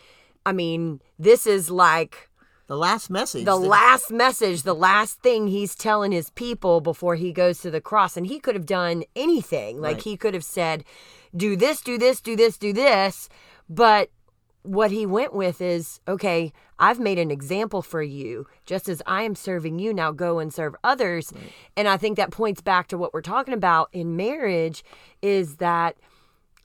I 0.46 0.52
mean, 0.52 1.02
this 1.20 1.46
is 1.46 1.70
like 1.70 2.30
the 2.66 2.76
last 2.76 3.12
message. 3.12 3.46
The 3.46 3.56
last 3.56 4.12
message, 4.12 4.64
the 4.64 4.74
last 4.74 5.22
thing 5.22 5.48
he's 5.48 5.76
telling 5.76 6.12
his 6.12 6.32
people 6.32 6.82
before 6.82 7.16
he 7.16 7.32
goes 7.32 7.60
to 7.60 7.70
the 7.70 7.80
cross. 7.80 8.18
And 8.18 8.26
he 8.26 8.40
could 8.40 8.56
have 8.56 8.66
done 8.66 9.04
anything. 9.16 9.80
Like 9.80 9.98
right. 9.98 10.04
he 10.04 10.18
could 10.18 10.34
have 10.34 10.44
said, 10.44 10.84
do 11.36 11.56
this, 11.56 11.82
do 11.82 12.00
this, 12.00 12.20
do 12.20 12.36
this, 12.36 12.58
do 12.58 12.74
this. 12.74 13.30
But 13.70 14.10
what 14.64 14.92
he 14.92 15.06
went 15.06 15.34
with 15.34 15.62
is, 15.62 16.00
okay, 16.08 16.54
I've 16.78 17.00
made 17.00 17.20
an 17.20 17.32
example 17.32 17.82
for 17.82 18.02
you. 18.02 18.48
Just 18.66 18.88
as 18.90 19.02
I 19.06 19.24
am 19.24 19.36
serving 19.36 19.80
you, 19.80 19.94
now 19.94 20.12
go 20.12 20.40
and 20.40 20.54
serve 20.54 20.76
others. 20.84 21.32
Right. 21.34 21.52
And 21.78 21.88
I 21.88 21.98
think 21.98 22.18
that 22.18 22.32
points 22.32 22.62
back 22.62 22.88
to 22.88 22.98
what 22.98 23.14
we're 23.14 23.22
talking 23.22 23.54
about 23.54 23.90
in 23.92 24.16
marriage 24.16 24.84
is 25.22 25.58
that 25.58 25.98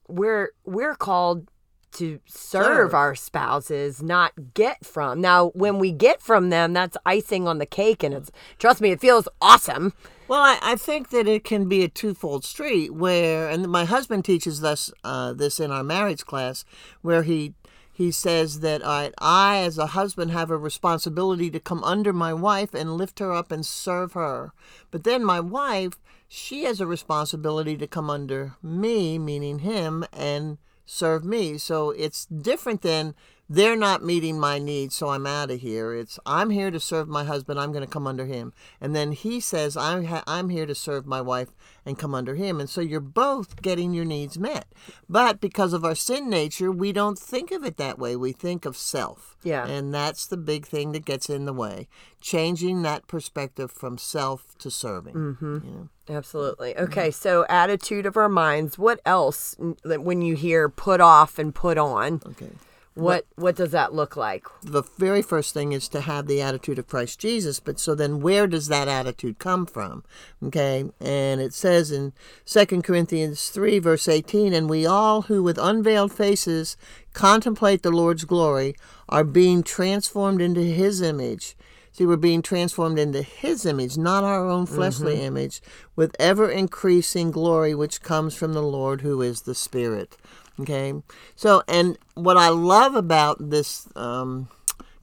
we're 0.09 0.50
we're 0.64 0.94
called 0.94 1.48
to 1.92 2.20
serve, 2.26 2.64
serve, 2.64 2.94
our 2.94 3.14
spouses, 3.14 4.02
not 4.02 4.32
get 4.52 4.85
from. 4.85 5.20
Now, 5.20 5.48
when 5.54 5.78
we 5.78 5.92
get 5.92 6.20
from 6.20 6.50
them, 6.50 6.74
that's 6.74 6.96
icing 7.06 7.48
on 7.48 7.59
the 7.59 7.66
cake, 7.66 8.02
and 8.02 8.12
it's 8.12 8.30
trust 8.59 8.80
me, 8.80 8.90
it 8.90 9.00
feels 9.00 9.28
awesome. 9.40 9.94
Well, 10.28 10.42
I, 10.42 10.59
I 10.61 10.76
think 10.76 11.11
that 11.11 11.26
it 11.28 11.44
can 11.44 11.68
be 11.68 11.85
a 11.85 11.88
twofold 11.88 12.44
street 12.44 12.92
where, 12.92 13.48
and 13.48 13.68
my 13.68 13.85
husband 13.85 14.24
teaches 14.24 14.62
us 14.62 14.92
uh, 15.04 15.32
this 15.32 15.59
in 15.61 15.70
our 15.70 15.85
marriage 15.85 16.26
class, 16.26 16.64
where 17.00 17.22
he 17.22 17.54
he 17.96 18.11
says 18.11 18.61
that 18.61 18.87
I, 18.87 19.11
I, 19.18 19.56
as 19.59 19.78
a 19.78 19.87
husband, 19.87 20.30
have 20.30 20.50
a 20.50 20.59
responsibility 20.59 21.50
to 21.50 21.59
come 21.59 21.82
under 21.82 22.12
my 22.12 22.35
wife 22.35 22.74
and 22.74 22.98
lift 22.98 23.20
her 23.20 23.32
up 23.32 23.50
and 23.50 23.64
serve 23.64 24.12
her. 24.12 24.52
But 24.90 25.04
then 25.04 25.24
my 25.24 25.40
wife 25.40 25.94
she 26.28 26.64
has 26.64 26.80
a 26.80 26.87
responsibility 26.87 27.76
to 27.76 27.87
come 27.87 28.11
under 28.11 28.56
me, 28.62 29.18
meaning 29.18 29.61
him, 29.61 30.04
and 30.12 30.59
serve 30.85 31.24
me. 31.24 31.59
So 31.59 31.90
it's 31.90 32.26
different 32.26 32.82
than 32.82 33.14
they're 33.48 33.76
not 33.76 34.04
meeting 34.04 34.40
my 34.40 34.59
needs, 34.59 34.96
so 34.96 35.09
I'm 35.11 35.26
out 35.26 35.50
of 35.50 35.61
here. 35.61 35.94
It's 35.94 36.18
I'm 36.26 36.50
here 36.50 36.70
to 36.70 36.80
serve 36.80 37.09
my 37.09 37.24
husband. 37.24 37.61
I'm 37.61 37.72
going 37.72 37.85
to 37.85 37.90
come 37.90 38.06
under 38.06 38.26
him, 38.26 38.52
and 38.80 38.94
then 38.94 39.12
he 39.12 39.38
says 39.38 39.76
I'm 39.76 40.04
ha- 40.06 40.24
I'm 40.26 40.48
here 40.48 40.66
to 40.66 40.74
serve 40.74 41.06
my 41.06 41.20
wife 41.20 41.50
and 41.85 41.98
come 41.98 42.14
under 42.14 42.35
him, 42.35 42.59
and 42.59 42.68
so 42.68 42.80
you're 42.80 43.00
both 43.00 43.62
getting 43.62 43.92
your 43.92 44.04
needs 44.04 44.38
met. 44.38 44.66
But 45.09 45.40
because 45.40 45.72
of 45.72 45.85
our 45.85 45.94
sin 45.94 46.28
nature, 46.28 46.72
we 46.72 46.92
don't 46.92 47.18
think 47.18 47.52
of 47.52 47.64
it 47.64 47.76
that 47.76 47.98
way. 47.98 48.16
We 48.16 48.32
think 48.32 48.64
of 48.64 48.76
self. 48.76 49.37
Yeah, 49.44 49.66
and 49.66 49.94
that's 49.94 50.26
the 50.26 50.37
big 50.37 50.66
thing 50.66 50.92
that 50.92 51.04
gets 51.04 51.30
in 51.30 51.44
the 51.44 51.52
way. 51.52 51.88
Changing 52.20 52.82
that 52.82 53.06
perspective 53.06 53.70
from 53.70 53.96
self 53.96 54.59
to 54.59 54.70
serving. 54.70 55.14
Mm-hmm. 55.14 55.59
You 55.64 55.70
know? 55.70 55.88
Absolutely. 56.09 56.76
Okay, 56.76 57.11
so 57.12 57.46
attitude 57.48 58.06
of 58.06 58.16
our 58.16 58.28
minds. 58.28 58.76
What 58.76 59.00
else 59.06 59.54
when 59.85 60.22
you 60.22 60.35
hear 60.35 60.68
put 60.68 61.00
off 61.00 61.38
and 61.38 61.54
put 61.54 61.78
on? 61.78 62.22
Okay. 62.26 62.50
What 62.96 63.26
what 63.35 63.56
does 63.56 63.72
that 63.72 63.92
look 63.92 64.16
like? 64.16 64.46
The 64.62 64.82
very 64.82 65.20
first 65.20 65.52
thing 65.52 65.72
is 65.72 65.87
to 65.88 66.00
have 66.00 66.26
the 66.26 66.40
attitude 66.40 66.78
of 66.78 66.88
Christ 66.88 67.18
Jesus, 67.20 67.61
but 67.61 67.78
so 67.78 67.94
then 67.94 68.20
where 68.20 68.46
does 68.46 68.68
that 68.68 68.88
attitude 68.88 69.38
come 69.38 69.66
from? 69.66 70.02
Okay? 70.42 70.87
And 70.98 71.42
it 71.42 71.52
says 71.52 71.92
in 71.92 72.14
2 72.46 72.80
Corinthians 72.80 73.50
3 73.50 73.80
verse 73.80 74.09
18, 74.09 74.54
and 74.54 74.70
we 74.70 74.87
all 74.87 75.22
who 75.22 75.42
with 75.42 75.59
unveiled 75.59 76.11
faces 76.11 76.78
contemplate 77.12 77.82
the 77.82 77.90
Lord's 77.90 78.24
glory 78.24 78.74
are 79.11 79.24
being 79.24 79.62
transformed 79.62 80.40
into 80.40 80.62
his 80.62 81.02
image. 81.02 81.54
See, 81.92 82.06
we're 82.06 82.16
being 82.16 82.42
transformed 82.42 82.98
into 82.98 83.20
his 83.20 83.66
image, 83.66 83.98
not 83.98 84.24
our 84.24 84.48
own 84.48 84.64
fleshly 84.64 85.16
mm-hmm. 85.16 85.24
image, 85.24 85.61
with 85.96 86.16
ever 86.18 86.50
increasing 86.50 87.30
glory 87.30 87.74
which 87.74 88.02
comes 88.02 88.35
from 88.35 88.54
the 88.54 88.62
Lord 88.62 89.02
who 89.02 89.20
is 89.20 89.42
the 89.42 89.54
Spirit. 89.54 90.16
Okay. 90.61 90.95
So, 91.35 91.62
and 91.69 91.99
what 92.14 92.37
I 92.37 92.49
love 92.49 92.95
about 92.95 93.51
this 93.51 93.88
um, 93.95 94.49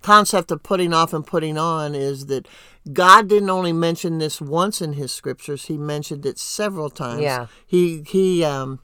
concept 0.01 0.51
of 0.51 0.63
putting 0.63 0.93
off 0.93 1.13
and 1.13 1.25
putting 1.25 1.57
on 1.57 1.95
is 1.95 2.25
that 2.27 2.47
God 2.91 3.27
didn't 3.27 3.49
only 3.49 3.73
mention 3.73 4.17
this 4.17 4.41
once 4.41 4.81
in 4.81 4.93
His 4.93 5.11
scriptures; 5.11 5.65
He 5.65 5.77
mentioned 5.77 6.25
it 6.25 6.39
several 6.39 6.89
times. 6.89 7.21
Yeah. 7.21 7.47
He 7.65 8.03
he 8.07 8.43
um, 8.43 8.79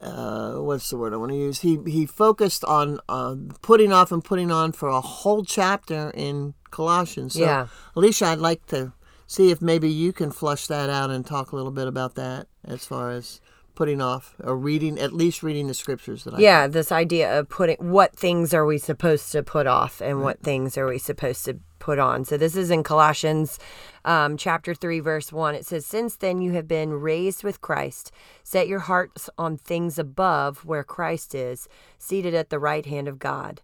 uh, 0.00 0.54
what's 0.54 0.90
the 0.90 0.96
word 0.96 1.12
I 1.12 1.16
want 1.16 1.32
to 1.32 1.38
use? 1.38 1.60
He 1.60 1.78
he 1.86 2.06
focused 2.06 2.64
on 2.64 3.00
uh, 3.08 3.36
putting 3.62 3.92
off 3.92 4.10
and 4.12 4.24
putting 4.24 4.50
on 4.50 4.72
for 4.72 4.88
a 4.88 5.00
whole 5.00 5.44
chapter 5.44 6.10
in 6.14 6.54
Colossians. 6.70 7.34
So, 7.34 7.40
yeah. 7.40 7.66
Alicia, 7.94 8.26
I'd 8.26 8.38
like 8.38 8.66
to 8.66 8.92
see 9.26 9.50
if 9.50 9.60
maybe 9.62 9.88
you 9.88 10.12
can 10.12 10.30
flush 10.30 10.66
that 10.66 10.90
out 10.90 11.10
and 11.10 11.24
talk 11.24 11.52
a 11.52 11.56
little 11.56 11.70
bit 11.70 11.86
about 11.86 12.14
that 12.16 12.48
as 12.64 12.84
far 12.86 13.10
as 13.10 13.40
putting 13.80 14.02
off 14.02 14.36
or 14.44 14.58
reading 14.58 14.98
at 14.98 15.10
least 15.10 15.42
reading 15.42 15.66
the 15.66 15.72
scriptures 15.72 16.24
that 16.24 16.34
I 16.34 16.38
yeah 16.38 16.66
this 16.66 16.92
idea 16.92 17.38
of 17.38 17.48
putting 17.48 17.78
what 17.78 18.14
things 18.14 18.52
are 18.52 18.66
we 18.66 18.76
supposed 18.76 19.32
to 19.32 19.42
put 19.42 19.66
off 19.66 20.02
and 20.02 20.18
right. 20.18 20.24
what 20.24 20.42
things 20.42 20.76
are 20.76 20.86
we 20.86 20.98
supposed 20.98 21.46
to 21.46 21.58
put 21.78 21.98
on. 21.98 22.26
So 22.26 22.36
this 22.36 22.56
is 22.56 22.70
in 22.70 22.82
colossians 22.82 23.58
um, 24.04 24.36
chapter 24.36 24.74
3 24.74 25.00
verse 25.00 25.32
1 25.32 25.54
it 25.54 25.64
says 25.64 25.86
since 25.86 26.14
then 26.14 26.42
you 26.42 26.52
have 26.52 26.68
been 26.68 26.92
raised 26.92 27.42
with 27.42 27.62
christ 27.62 28.12
set 28.42 28.68
your 28.68 28.80
hearts 28.80 29.30
on 29.38 29.56
things 29.56 29.98
above 29.98 30.66
where 30.66 30.84
christ 30.84 31.34
is 31.34 31.66
seated 31.96 32.34
at 32.34 32.50
the 32.50 32.58
right 32.58 32.84
hand 32.84 33.08
of 33.08 33.18
god. 33.18 33.62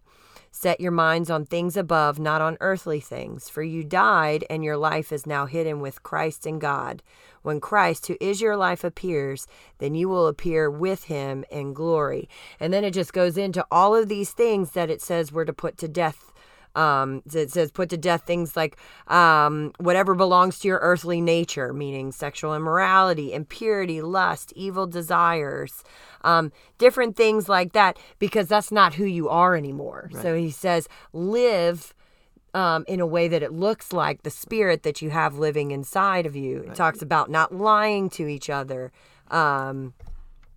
Set 0.59 0.81
your 0.81 0.91
minds 0.91 1.29
on 1.29 1.45
things 1.45 1.77
above, 1.77 2.17
not 2.17 2.41
on 2.41 2.57
earthly 2.61 2.99
things, 2.99 3.47
for 3.47 3.61
you 3.61 3.83
died, 3.83 4.43
and 4.49 4.63
your 4.63 4.75
life 4.75 5.11
is 5.11 5.27
now 5.27 5.45
hidden 5.45 5.81
with 5.81 6.01
Christ 6.01 6.47
in 6.47 6.57
God. 6.57 7.03
When 7.47 7.61
Christ, 7.61 8.07
who 8.07 8.17
is 8.19 8.41
your 8.41 8.57
life, 8.57 8.83
appears, 8.83 9.47
then 9.77 9.95
you 9.95 10.09
will 10.09 10.27
appear 10.27 10.69
with 10.69 11.05
him 11.05 11.45
in 11.49 11.73
glory. 11.73 12.27
And 12.59 12.73
then 12.73 12.83
it 12.83 12.91
just 12.91 13.13
goes 13.13 13.37
into 13.37 13.65
all 13.71 13.95
of 13.95 14.09
these 14.09 14.31
things 14.31 14.71
that 14.71 14.89
it 14.89 15.01
says 15.01 15.31
we're 15.31 15.45
to 15.45 15.53
put 15.53 15.77
to 15.77 15.87
death 15.87 16.33
um, 16.75 17.23
it 17.33 17.49
says 17.49 17.71
put 17.71 17.89
to 17.89 17.97
death 17.97 18.23
things 18.25 18.55
like 18.55 18.77
um, 19.07 19.71
whatever 19.79 20.13
belongs 20.13 20.59
to 20.59 20.67
your 20.67 20.77
earthly 20.79 21.21
nature, 21.21 21.73
meaning 21.73 22.11
sexual 22.11 22.53
immorality, 22.53 23.33
impurity, 23.33 24.01
lust, 24.01 24.53
evil 24.55 24.85
desires, 24.85 25.83
um, 26.23 26.51
different 26.77 27.15
things 27.15 27.49
like 27.49 27.73
that, 27.73 27.97
because 28.19 28.47
that's 28.47 28.71
not 28.71 28.93
who 28.93 29.05
you 29.05 29.27
are 29.27 29.55
anymore. 29.55 30.11
Right. 30.13 30.21
So 30.21 30.35
he 30.35 30.51
says, 30.51 30.87
live 31.13 31.95
um, 32.57 32.83
in 32.87 32.99
a 32.99 33.05
way 33.05 33.27
that 33.27 33.43
it 33.43 33.53
looks 33.53 33.93
like 33.93 34.23
the 34.23 34.31
spirit 34.31 34.81
that 34.81 34.99
you 34.99 35.11
have 35.11 35.37
living 35.37 35.69
inside 35.69 36.25
of 36.25 36.35
you. 36.35 36.61
It 36.61 36.73
talks 36.73 37.03
about 37.03 37.29
not 37.29 37.53
lying 37.53 38.09
to 38.11 38.25
each 38.25 38.49
other. 38.49 38.91
Um, 39.29 39.93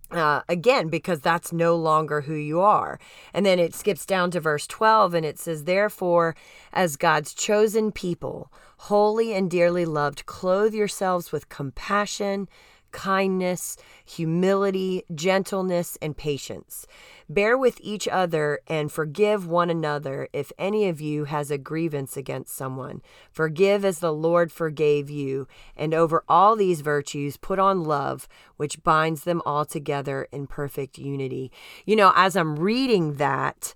uh, 0.09 0.41
again, 0.49 0.87
because 0.89 1.21
that's 1.21 1.53
no 1.53 1.75
longer 1.75 2.21
who 2.21 2.33
you 2.33 2.59
are. 2.59 2.99
And 3.35 3.45
then 3.45 3.59
it 3.59 3.75
skips 3.75 4.03
down 4.07 4.31
to 4.31 4.39
verse 4.39 4.65
12 4.65 5.13
and 5.13 5.23
it 5.23 5.37
says, 5.37 5.65
Therefore, 5.65 6.35
as 6.73 6.97
God's 6.97 7.35
chosen 7.35 7.91
people, 7.91 8.51
holy 8.77 9.35
and 9.35 9.49
dearly 9.49 9.85
loved, 9.85 10.25
clothe 10.25 10.73
yourselves 10.73 11.31
with 11.31 11.49
compassion 11.49 12.49
kindness, 12.91 13.77
humility, 14.05 15.03
gentleness, 15.13 15.97
and 16.01 16.15
patience. 16.15 16.85
Bear 17.29 17.57
with 17.57 17.79
each 17.81 18.07
other 18.07 18.59
and 18.67 18.91
forgive 18.91 19.47
one 19.47 19.69
another 19.69 20.27
if 20.33 20.51
any 20.57 20.87
of 20.87 20.99
you 20.99 21.25
has 21.25 21.49
a 21.49 21.57
grievance 21.57 22.17
against 22.17 22.55
someone. 22.55 23.01
Forgive 23.31 23.85
as 23.85 23.99
the 23.99 24.13
Lord 24.13 24.51
forgave 24.51 25.09
you. 25.09 25.47
And 25.75 25.93
over 25.93 26.23
all 26.27 26.55
these 26.55 26.81
virtues, 26.81 27.37
put 27.37 27.59
on 27.59 27.83
love, 27.83 28.27
which 28.57 28.83
binds 28.83 29.23
them 29.23 29.41
all 29.45 29.65
together 29.65 30.27
in 30.31 30.47
perfect 30.47 30.97
unity. 30.97 31.51
You 31.85 31.95
know, 31.95 32.11
as 32.15 32.35
I'm 32.35 32.57
reading 32.59 33.13
that, 33.15 33.73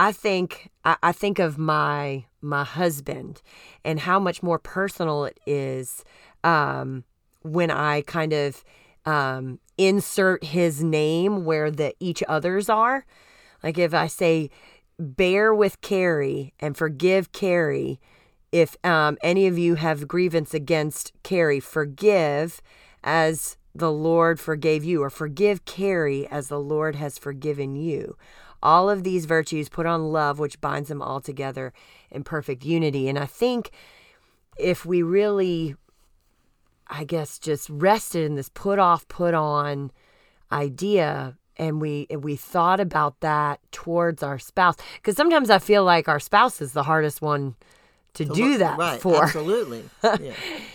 I 0.00 0.12
think 0.12 0.70
I, 0.82 1.12
think 1.12 1.38
of 1.38 1.58
my 1.58 2.24
my 2.40 2.64
husband 2.64 3.42
and 3.84 4.00
how 4.00 4.18
much 4.18 4.42
more 4.42 4.58
personal 4.58 5.26
it 5.26 5.38
is 5.46 6.04
um, 6.42 7.04
when 7.42 7.70
I 7.70 8.02
kind 8.02 8.32
of 8.32 8.64
um, 9.06 9.60
insert 9.78 10.44
his 10.44 10.82
name 10.82 11.44
where 11.44 11.70
the 11.70 11.94
each 12.00 12.22
others 12.28 12.68
are. 12.68 13.04
Like 13.62 13.78
if 13.78 13.94
I 13.94 14.06
say, 14.06 14.50
bear 14.98 15.54
with 15.54 15.80
Carrie 15.80 16.52
and 16.60 16.76
forgive 16.76 17.32
Carrie. 17.32 18.00
If 18.52 18.76
um, 18.84 19.16
any 19.22 19.46
of 19.46 19.58
you 19.58 19.76
have 19.76 20.08
grievance 20.08 20.54
against 20.54 21.12
Carrie, 21.22 21.60
forgive 21.60 22.60
as 23.04 23.56
the 23.74 23.92
Lord 23.92 24.40
forgave 24.40 24.84
you, 24.84 25.02
or 25.02 25.10
forgive 25.10 25.64
Carrie 25.64 26.26
as 26.28 26.48
the 26.48 26.58
Lord 26.58 26.96
has 26.96 27.18
forgiven 27.18 27.76
you. 27.76 28.16
All 28.62 28.90
of 28.90 29.04
these 29.04 29.24
virtues 29.24 29.68
put 29.68 29.86
on 29.86 30.12
love, 30.12 30.38
which 30.38 30.60
binds 30.60 30.88
them 30.88 31.00
all 31.00 31.20
together 31.20 31.72
in 32.10 32.24
perfect 32.24 32.64
unity. 32.64 33.08
And 33.08 33.18
I 33.18 33.26
think 33.26 33.70
if 34.58 34.84
we 34.84 35.02
really 35.02 35.76
I 36.90 37.04
guess 37.04 37.38
just 37.38 37.70
rested 37.70 38.24
in 38.26 38.34
this 38.34 38.50
put 38.50 38.78
off, 38.78 39.06
put 39.08 39.32
on 39.32 39.92
idea 40.52 41.36
and 41.56 41.80
we 41.80 42.06
we 42.10 42.36
thought 42.36 42.80
about 42.80 43.20
that 43.20 43.60
towards 43.70 44.22
our 44.22 44.38
spouse 44.38 44.76
because 44.96 45.16
sometimes 45.16 45.50
I 45.50 45.58
feel 45.58 45.84
like 45.84 46.08
our 46.08 46.18
spouse 46.18 46.60
is 46.60 46.72
the 46.72 46.82
hardest 46.82 47.22
one 47.22 47.54
to, 48.14 48.24
to 48.24 48.32
do 48.32 48.50
look, 48.50 48.58
that 48.58 48.78
right, 48.78 49.00
for. 49.00 49.24
Absolutely. 49.24 49.84
yeah. 50.02 50.32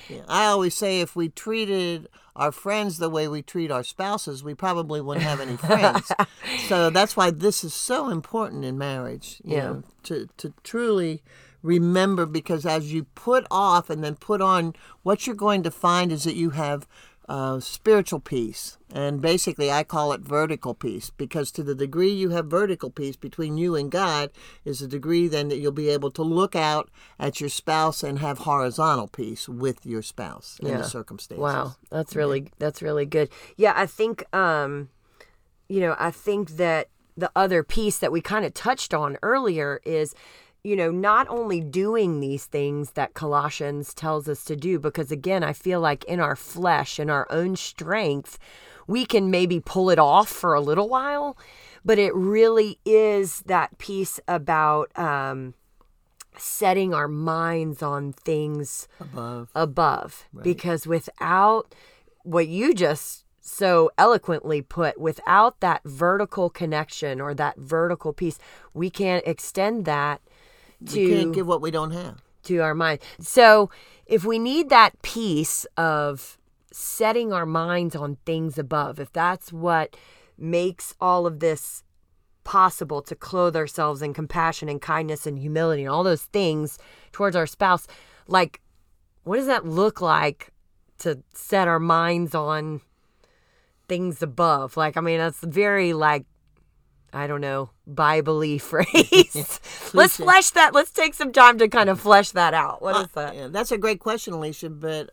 yeah. 0.07 0.21
I 0.29 0.45
always 0.45 0.75
say 0.75 1.01
if 1.01 1.15
we 1.15 1.29
treated 1.29 2.07
our 2.35 2.51
friends 2.51 2.97
the 2.97 3.09
way 3.09 3.27
we 3.27 3.41
treat 3.41 3.71
our 3.71 3.83
spouses, 3.83 4.43
we 4.43 4.53
probably 4.53 5.01
wouldn't 5.01 5.25
have 5.25 5.39
any 5.41 5.57
friends. 5.57 6.11
so 6.67 6.89
that's 6.89 7.17
why 7.17 7.31
this 7.31 7.63
is 7.63 7.73
so 7.73 8.09
important 8.09 8.63
in 8.63 8.77
marriage. 8.77 9.41
yeah. 9.43 9.63
Know, 9.63 9.83
to 10.03 10.29
to 10.37 10.53
truly 10.63 11.23
remember 11.65 12.25
because 12.25 12.65
as 12.65 12.93
you 12.93 13.05
put 13.15 13.45
off 13.49 13.89
and 13.89 14.03
then 14.03 14.15
put 14.15 14.41
on, 14.41 14.73
what 15.03 15.25
you're 15.25 15.35
going 15.35 15.63
to 15.63 15.71
find 15.71 16.11
is 16.11 16.23
that 16.23 16.35
you 16.35 16.51
have 16.51 16.87
uh, 17.27 17.59
spiritual 17.59 18.19
peace. 18.19 18.77
And 18.93 19.19
basically, 19.19 19.71
I 19.71 19.83
call 19.83 20.13
it 20.13 20.21
vertical 20.21 20.73
peace 20.73 21.09
because 21.09 21.51
to 21.51 21.63
the 21.63 21.75
degree 21.75 22.11
you 22.11 22.29
have 22.29 22.45
vertical 22.45 22.89
peace 22.89 23.15
between 23.15 23.57
you 23.57 23.75
and 23.75 23.91
God 23.91 24.29
is 24.63 24.79
the 24.79 24.87
degree 24.87 25.27
then 25.27 25.49
that 25.49 25.57
you'll 25.57 25.71
be 25.71 25.89
able 25.89 26.11
to 26.11 26.21
look 26.21 26.55
out 26.55 26.89
at 27.19 27.41
your 27.41 27.49
spouse 27.49 28.03
and 28.03 28.19
have 28.19 28.39
horizontal 28.39 29.07
peace 29.07 29.49
with 29.49 29.85
your 29.85 30.01
spouse 30.01 30.59
in 30.61 30.77
the 30.77 30.83
circumstances. 30.83 31.41
Wow, 31.41 31.75
that's 31.89 32.15
really 32.15 32.41
okay. 32.41 32.51
that's 32.59 32.81
really 32.81 33.05
good. 33.05 33.29
Yeah, 33.57 33.73
I 33.75 33.87
think 33.87 34.23
um, 34.33 34.89
you 35.67 35.81
know 35.81 35.95
I 35.97 36.11
think 36.11 36.51
that 36.51 36.89
the 37.17 37.31
other 37.35 37.63
piece 37.63 37.97
that 37.99 38.11
we 38.11 38.21
kind 38.21 38.45
of 38.45 38.53
touched 38.53 38.93
on 38.93 39.17
earlier 39.23 39.81
is 39.83 40.13
you 40.65 40.75
know, 40.75 40.89
not 40.89 41.27
only 41.29 41.61
doing 41.61 42.19
these 42.19 42.45
things 42.45 42.91
that 42.93 43.13
Colossians 43.13 43.93
tells 43.93 44.27
us 44.27 44.43
to 44.45 44.55
do, 44.55 44.79
because 44.79 45.11
again, 45.11 45.43
I 45.43 45.53
feel 45.53 45.79
like 45.79 46.03
in 46.05 46.19
our 46.19 46.35
flesh, 46.35 46.99
in 46.99 47.07
our 47.07 47.27
own 47.29 47.55
strength, 47.55 48.39
we 48.87 49.05
can 49.05 49.29
maybe 49.29 49.59
pull 49.59 49.91
it 49.91 49.99
off 49.99 50.27
for 50.27 50.55
a 50.55 50.59
little 50.59 50.89
while, 50.89 51.37
but 51.85 51.99
it 51.99 52.15
really 52.15 52.79
is 52.83 53.41
that 53.41 53.77
piece 53.77 54.19
about 54.27 54.97
um, 54.97 55.53
setting 56.35 56.95
our 56.95 57.07
minds 57.07 57.83
on 57.83 58.11
things 58.11 58.87
above. 58.99 59.49
Above, 59.53 60.25
right. 60.33 60.43
because 60.43 60.87
without 60.87 61.75
what 62.23 62.47
you 62.47 62.73
just 62.73 63.23
so 63.39 63.91
eloquently 63.99 64.63
put, 64.63 64.99
without 64.99 65.59
that 65.59 65.83
vertical 65.85 66.49
connection 66.49 67.21
or 67.21 67.35
that 67.35 67.57
vertical 67.57 68.13
piece, 68.13 68.39
we 68.73 68.89
can't 68.89 69.23
extend 69.27 69.85
that 69.85 70.21
to 70.87 70.99
we 70.99 71.09
can't 71.09 71.33
give 71.33 71.47
what 71.47 71.61
we 71.61 71.71
don't 71.71 71.91
have 71.91 72.21
to 72.43 72.59
our 72.59 72.75
mind. 72.75 72.99
So 73.19 73.69
if 74.05 74.23
we 74.23 74.39
need 74.39 74.69
that 74.69 75.01
piece 75.01 75.65
of 75.77 76.37
setting 76.71 77.33
our 77.33 77.45
minds 77.45 77.95
on 77.95 78.17
things 78.25 78.57
above, 78.57 78.99
if 78.99 79.11
that's 79.11 79.51
what 79.51 79.95
makes 80.37 80.93
all 80.99 81.25
of 81.25 81.39
this 81.39 81.83
possible 82.43 83.01
to 83.01 83.15
clothe 83.15 83.55
ourselves 83.55 84.01
in 84.01 84.13
compassion 84.13 84.69
and 84.69 84.81
kindness 84.81 85.25
and 85.25 85.39
humility 85.39 85.83
and 85.83 85.91
all 85.91 86.03
those 86.03 86.23
things 86.23 86.77
towards 87.11 87.35
our 87.35 87.47
spouse, 87.47 87.87
like 88.27 88.61
what 89.23 89.37
does 89.37 89.47
that 89.47 89.65
look 89.65 90.01
like 90.01 90.51
to 90.99 91.21
set 91.33 91.67
our 91.67 91.79
minds 91.79 92.35
on 92.35 92.81
things 93.87 94.21
above? 94.21 94.77
Like, 94.77 94.97
I 94.97 95.01
mean, 95.01 95.17
that's 95.17 95.39
very 95.39 95.93
like 95.93 96.25
I 97.15 97.27
don't 97.27 97.39
know, 97.39 97.69
Bible 97.87 98.59
phrase. 98.59 99.59
Let's 99.93 100.17
flesh 100.17 100.49
that. 100.49 100.73
Let's 100.73 100.91
take 100.91 101.13
some 101.13 101.31
time 101.31 101.57
to 101.59 101.69
kind 101.69 101.89
of 101.89 102.01
flesh 102.01 102.31
that 102.31 102.53
out. 102.53 102.81
What 102.81 102.95
uh, 102.95 102.99
is 102.99 103.07
that? 103.13 103.35
Yeah, 103.35 103.47
that's 103.47 103.71
a 103.71 103.77
great 103.77 104.01
question, 104.01 104.33
Alicia, 104.33 104.69
but 104.69 105.11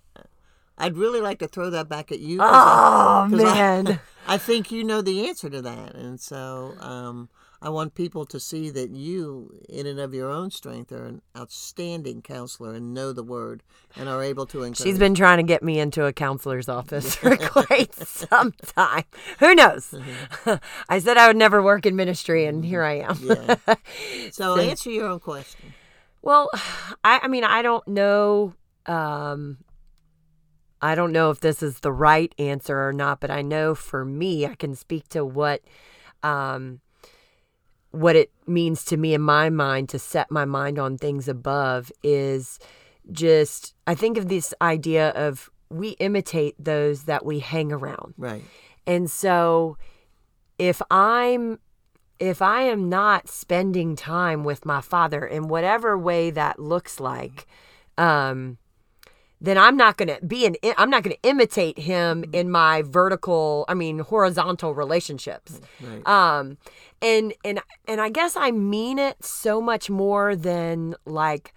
I'd 0.76 0.96
really 0.96 1.20
like 1.20 1.38
to 1.38 1.48
throw 1.48 1.70
that 1.70 1.88
back 1.88 2.10
at 2.10 2.18
you. 2.18 2.38
Oh, 2.40 2.44
I, 2.44 3.28
man. 3.28 3.86
I, 3.86 4.00
I, 4.34 4.38
think 4.38 4.72
you 4.72 4.82
know 4.82 5.00
the 5.00 5.28
answer 5.28 5.48
to 5.48 5.62
that. 5.62 5.94
And 5.94 6.20
so, 6.20 6.74
um, 6.80 7.28
I 7.64 7.68
want 7.68 7.94
people 7.94 8.24
to 8.26 8.40
see 8.40 8.70
that 8.70 8.90
you, 8.90 9.60
in 9.68 9.86
and 9.86 10.00
of 10.00 10.12
your 10.12 10.28
own 10.28 10.50
strength, 10.50 10.90
are 10.90 11.04
an 11.04 11.22
outstanding 11.38 12.20
counselor 12.20 12.74
and 12.74 12.92
know 12.92 13.12
the 13.12 13.22
word 13.22 13.62
and 13.94 14.08
are 14.08 14.20
able 14.20 14.46
to 14.46 14.64
encourage. 14.64 14.78
She's 14.78 14.98
been 14.98 15.14
trying 15.14 15.36
to 15.36 15.44
get 15.44 15.62
me 15.62 15.78
into 15.78 16.04
a 16.04 16.12
counselor's 16.12 16.68
office 16.68 17.14
for 17.14 17.36
quite 17.36 17.94
some 18.04 18.52
time. 18.66 19.04
Who 19.38 19.54
knows? 19.54 19.92
Mm-hmm. 19.92 20.54
I 20.88 20.98
said 20.98 21.16
I 21.16 21.28
would 21.28 21.36
never 21.36 21.62
work 21.62 21.86
in 21.86 21.94
ministry, 21.94 22.46
and 22.46 22.64
here 22.64 22.82
I 22.82 22.94
am. 22.94 23.16
yeah. 23.22 23.54
So, 24.32 24.56
so, 24.56 24.58
answer 24.58 24.90
your 24.90 25.06
own 25.06 25.20
question. 25.20 25.72
Well, 26.20 26.50
I, 27.04 27.20
I 27.22 27.28
mean, 27.28 27.44
I 27.44 27.62
don't 27.62 27.86
know. 27.86 28.54
Um, 28.86 29.58
I 30.80 30.96
don't 30.96 31.12
know 31.12 31.30
if 31.30 31.38
this 31.38 31.62
is 31.62 31.78
the 31.78 31.92
right 31.92 32.34
answer 32.40 32.88
or 32.88 32.92
not, 32.92 33.20
but 33.20 33.30
I 33.30 33.42
know 33.42 33.76
for 33.76 34.04
me, 34.04 34.46
I 34.46 34.56
can 34.56 34.74
speak 34.74 35.08
to 35.10 35.24
what 35.24 35.62
um, 36.24 36.80
what 37.92 38.16
it 38.16 38.30
means 38.46 38.84
to 38.86 38.96
me 38.96 39.14
in 39.14 39.20
my 39.20 39.48
mind 39.50 39.88
to 39.90 39.98
set 39.98 40.30
my 40.30 40.44
mind 40.44 40.78
on 40.78 40.98
things 40.98 41.28
above 41.28 41.92
is 42.02 42.58
just 43.10 43.74
I 43.86 43.94
think 43.94 44.18
of 44.18 44.28
this 44.28 44.52
idea 44.60 45.10
of 45.10 45.50
we 45.68 45.90
imitate 45.90 46.54
those 46.58 47.04
that 47.04 47.24
we 47.24 47.38
hang 47.38 47.72
around. 47.72 48.14
Right. 48.16 48.42
And 48.86 49.10
so 49.10 49.76
if 50.58 50.82
I'm 50.90 51.58
if 52.18 52.40
I 52.40 52.62
am 52.62 52.88
not 52.88 53.28
spending 53.28 53.96
time 53.96 54.44
with 54.44 54.64
my 54.64 54.80
father 54.80 55.26
in 55.26 55.48
whatever 55.48 55.98
way 55.98 56.30
that 56.30 56.58
looks 56.58 57.00
like, 57.00 57.48
um, 57.98 58.58
then 59.42 59.58
I'm 59.58 59.76
not 59.76 59.96
going 59.96 60.08
to 60.08 60.24
be 60.24 60.46
an 60.46 60.56
I'm 60.78 60.88
not 60.88 61.02
going 61.02 61.16
to 61.16 61.28
imitate 61.28 61.78
him 61.78 62.24
in 62.32 62.50
my 62.50 62.82
vertical, 62.82 63.64
I 63.68 63.74
mean 63.74 63.98
horizontal 63.98 64.74
relationships. 64.74 65.60
Right. 65.80 66.06
Um 66.06 66.58
and 67.02 67.34
and 67.44 67.60
and 67.88 68.00
I 68.00 68.08
guess 68.08 68.36
I 68.36 68.52
mean 68.52 68.98
it 68.98 69.22
so 69.24 69.60
much 69.60 69.90
more 69.90 70.36
than 70.36 70.94
like 71.04 71.52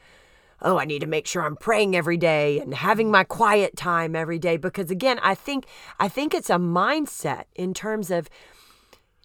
oh, 0.62 0.80
I 0.80 0.86
need 0.86 1.02
to 1.02 1.08
make 1.08 1.28
sure 1.28 1.44
I'm 1.44 1.58
praying 1.58 1.96
every 1.96 2.18
day 2.18 2.60
and 2.60 2.74
having 2.74 3.12
my 3.12 3.24
quiet 3.24 3.76
time 3.76 4.16
every 4.16 4.40
day 4.40 4.58
because 4.58 4.90
again, 4.90 5.20
I 5.22 5.36
think 5.36 5.66
I 6.00 6.10
think 6.10 6.34
it's 6.34 6.50
a 6.50 6.56
mindset 6.56 7.44
in 7.56 7.74
terms 7.74 8.10
of 8.10 8.30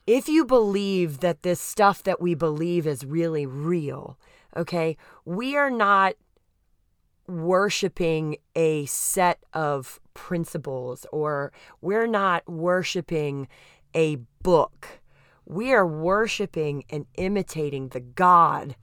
if 0.06 0.28
you 0.28 0.44
believe 0.44 1.20
that 1.20 1.42
this 1.42 1.60
stuff 1.60 2.02
that 2.02 2.20
we 2.20 2.34
believe 2.34 2.86
is 2.86 3.06
really 3.06 3.46
real, 3.46 4.18
okay? 4.56 4.96
We 5.24 5.56
are 5.56 5.70
not 5.70 6.14
worshiping 7.30 8.36
a 8.54 8.86
set 8.86 9.38
of 9.52 10.00
principles 10.14 11.06
or 11.12 11.52
we're 11.80 12.06
not 12.06 12.48
worshiping 12.48 13.48
a 13.94 14.16
book. 14.42 15.00
We 15.46 15.72
are 15.72 15.86
worshiping 15.86 16.84
and 16.90 17.06
imitating 17.14 17.88
the 17.88 18.00
God 18.00 18.76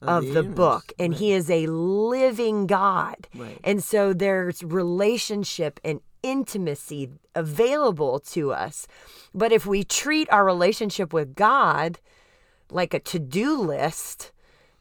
of, 0.00 0.26
the, 0.26 0.42
the 0.42 0.42
book 0.42 0.92
and 0.98 1.12
right. 1.12 1.18
he 1.18 1.32
is 1.32 1.50
a 1.50 1.66
living 1.66 2.66
God. 2.66 3.28
Right. 3.34 3.58
And 3.64 3.82
so 3.82 4.12
there's 4.12 4.62
relationship 4.62 5.80
and 5.84 6.00
intimacy 6.22 7.10
available 7.34 8.18
to 8.20 8.52
us. 8.52 8.86
But 9.34 9.52
if 9.52 9.66
we 9.66 9.84
treat 9.84 10.30
our 10.30 10.44
relationship 10.44 11.12
with 11.12 11.34
God 11.34 11.98
like 12.70 12.94
a 12.94 13.00
to-do 13.00 13.58
list, 13.58 14.32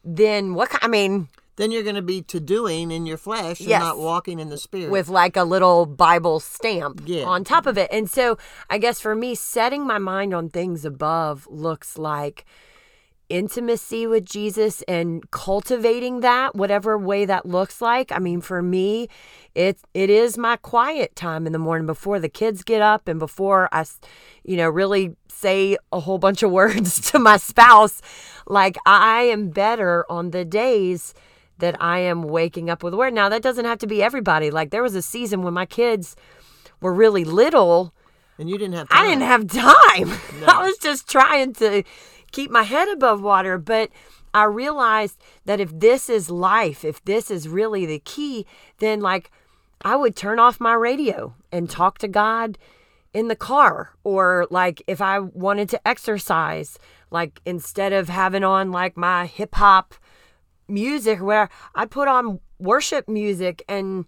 then 0.04 0.54
what 0.54 0.70
I 0.82 0.88
mean, 0.88 1.30
then 1.58 1.72
you're 1.72 1.84
going 1.84 1.96
to 1.96 2.02
be 2.02 2.22
to 2.22 2.40
doing 2.40 2.90
in 2.92 3.06
your 3.06 3.18
flesh 3.18 3.60
and 3.60 3.70
Yes. 3.70 3.82
not 3.82 3.98
walking 4.00 4.40
in 4.40 4.50
the 4.50 4.58
spirit. 4.58 4.90
with 4.90 5.10
like 5.10 5.36
a 5.36 5.44
little 5.44 5.86
Bible 5.86 6.40
stamp 6.40 7.02
Yeah. 7.06 7.26
on 7.26 7.44
top 7.44 7.66
of 7.68 7.78
it. 7.78 7.90
And 7.92 8.10
so 8.10 8.38
I 8.70 8.78
guess 8.78 9.00
for 9.02 9.14
me, 9.16 9.36
setting 9.36 9.86
my 9.86 9.98
mind 9.98 10.34
on 10.34 10.50
things 10.50 10.86
above 10.86 11.46
looks 11.52 11.98
like 11.98 12.46
intimacy 13.30 14.08
with 14.08 14.24
Jesus 14.24 14.82
and 14.88 15.30
cultivating 15.32 16.22
that 16.22 16.56
whatever 16.56 16.98
way 16.98 17.26
that 17.26 17.46
looks 17.46 17.82
like. 17.82 18.10
I 18.14 18.20
mean 18.20 18.40
for 18.40 18.62
me 18.62 19.10
it 19.54 19.80
it 19.94 20.10
is 20.10 20.38
my 20.38 20.56
quiet 20.56 21.14
time 21.16 21.46
in 21.46 21.52
the 21.52 21.60
morning 21.60 21.86
before 21.86 22.20
the 22.20 22.30
kids 22.30 22.64
get 22.64 22.82
up 22.82 23.08
and 23.08 23.20
before 23.20 23.68
i 23.74 23.84
you 24.46 24.56
know 24.56 24.70
really 24.70 25.16
say 25.28 25.76
a 25.92 26.00
whole 26.00 26.20
bunch 26.20 26.42
of 26.42 26.52
words 26.62 27.12
to 27.12 27.20
my 27.20 27.36
spouse 27.36 28.02
like 28.48 28.78
I 28.86 29.24
am 29.24 29.50
better 29.50 30.06
on 30.10 30.32
the 30.32 30.46
days 30.46 31.14
that 31.60 31.82
I 31.82 32.00
am 32.00 32.24
waking 32.24 32.70
up 32.70 32.84
with 32.84 32.94
word. 32.94 33.14
Now 33.14 33.30
that 33.30 33.42
doesn't 33.42 33.66
have 33.66 33.80
to 33.80 33.88
be 33.88 34.04
everybody. 34.04 34.52
Like 34.52 34.72
there 34.72 34.84
was 34.84 34.96
a 34.96 35.02
season 35.02 35.42
when 35.42 35.54
my 35.54 35.66
kids 35.66 36.16
were 36.82 36.94
really 36.94 37.24
little 37.24 37.94
and 38.38 38.50
you 38.50 38.58
didn't 38.58 38.76
have 38.76 38.90
time. 38.90 39.04
I 39.04 39.08
didn't 39.08 39.24
have 39.24 39.48
time. 39.48 40.48
I 40.48 40.64
was 40.64 40.78
just 40.78 41.10
trying 41.10 41.54
to 41.54 41.84
keep 42.32 42.52
my 42.52 42.64
head 42.64 42.88
above 42.90 43.22
water. 43.22 43.58
But 43.58 43.90
I 44.34 44.44
realized 44.44 45.20
that 45.46 45.60
if 45.60 45.78
this 45.78 46.10
is 46.10 46.30
life, 46.30 46.86
if 46.86 47.04
this 47.04 47.32
is 47.32 47.50
really 47.50 47.86
the 47.86 48.00
key, 48.00 48.46
then 48.80 49.02
like 49.02 49.32
I 49.82 49.96
would 49.96 50.16
turn 50.16 50.40
off 50.40 50.60
my 50.60 50.74
radio 50.74 51.36
and 51.52 51.70
talk 51.70 51.98
to 52.00 52.08
God 52.08 52.58
in 53.14 53.28
the 53.28 53.36
car. 53.36 53.94
Or 54.04 54.46
like 54.50 54.84
if 54.88 55.02
I 55.02 55.20
wanted 55.20 55.70
to 55.70 55.88
exercise, 55.88 56.78
like 57.10 57.42
instead 57.46 57.94
of 57.94 58.10
having 58.10 58.44
on 58.44 58.72
like 58.72 58.96
my 58.96 59.26
hip 59.26 59.56
hop 59.56 59.96
music 60.68 61.22
where 61.22 61.50
I 61.76 61.86
put 61.86 62.08
on 62.08 62.40
worship 62.60 63.08
music 63.08 63.64
and 63.68 64.06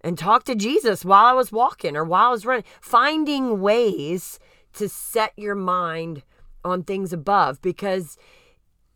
and 0.00 0.18
talk 0.18 0.44
to 0.44 0.54
Jesus 0.54 1.04
while 1.04 1.24
I 1.24 1.32
was 1.32 1.50
walking 1.50 1.96
or 1.96 2.04
while 2.04 2.28
I 2.28 2.30
was 2.30 2.44
running, 2.44 2.64
finding 2.80 3.60
ways 3.60 4.38
to 4.74 4.88
set 4.88 5.32
your 5.36 5.54
mind 5.54 6.22
on 6.64 6.82
things 6.82 7.12
above 7.12 7.62
because 7.62 8.18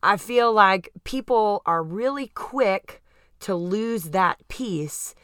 I 0.03 0.17
feel 0.17 0.53
like 0.53 0.91
people 1.05 1.63
are 1.65 1.83
really 1.83 2.29
quick 2.35 3.03
to 3.41 3.55
lose 3.55 4.05
that 4.11 4.37
peace 4.49 5.15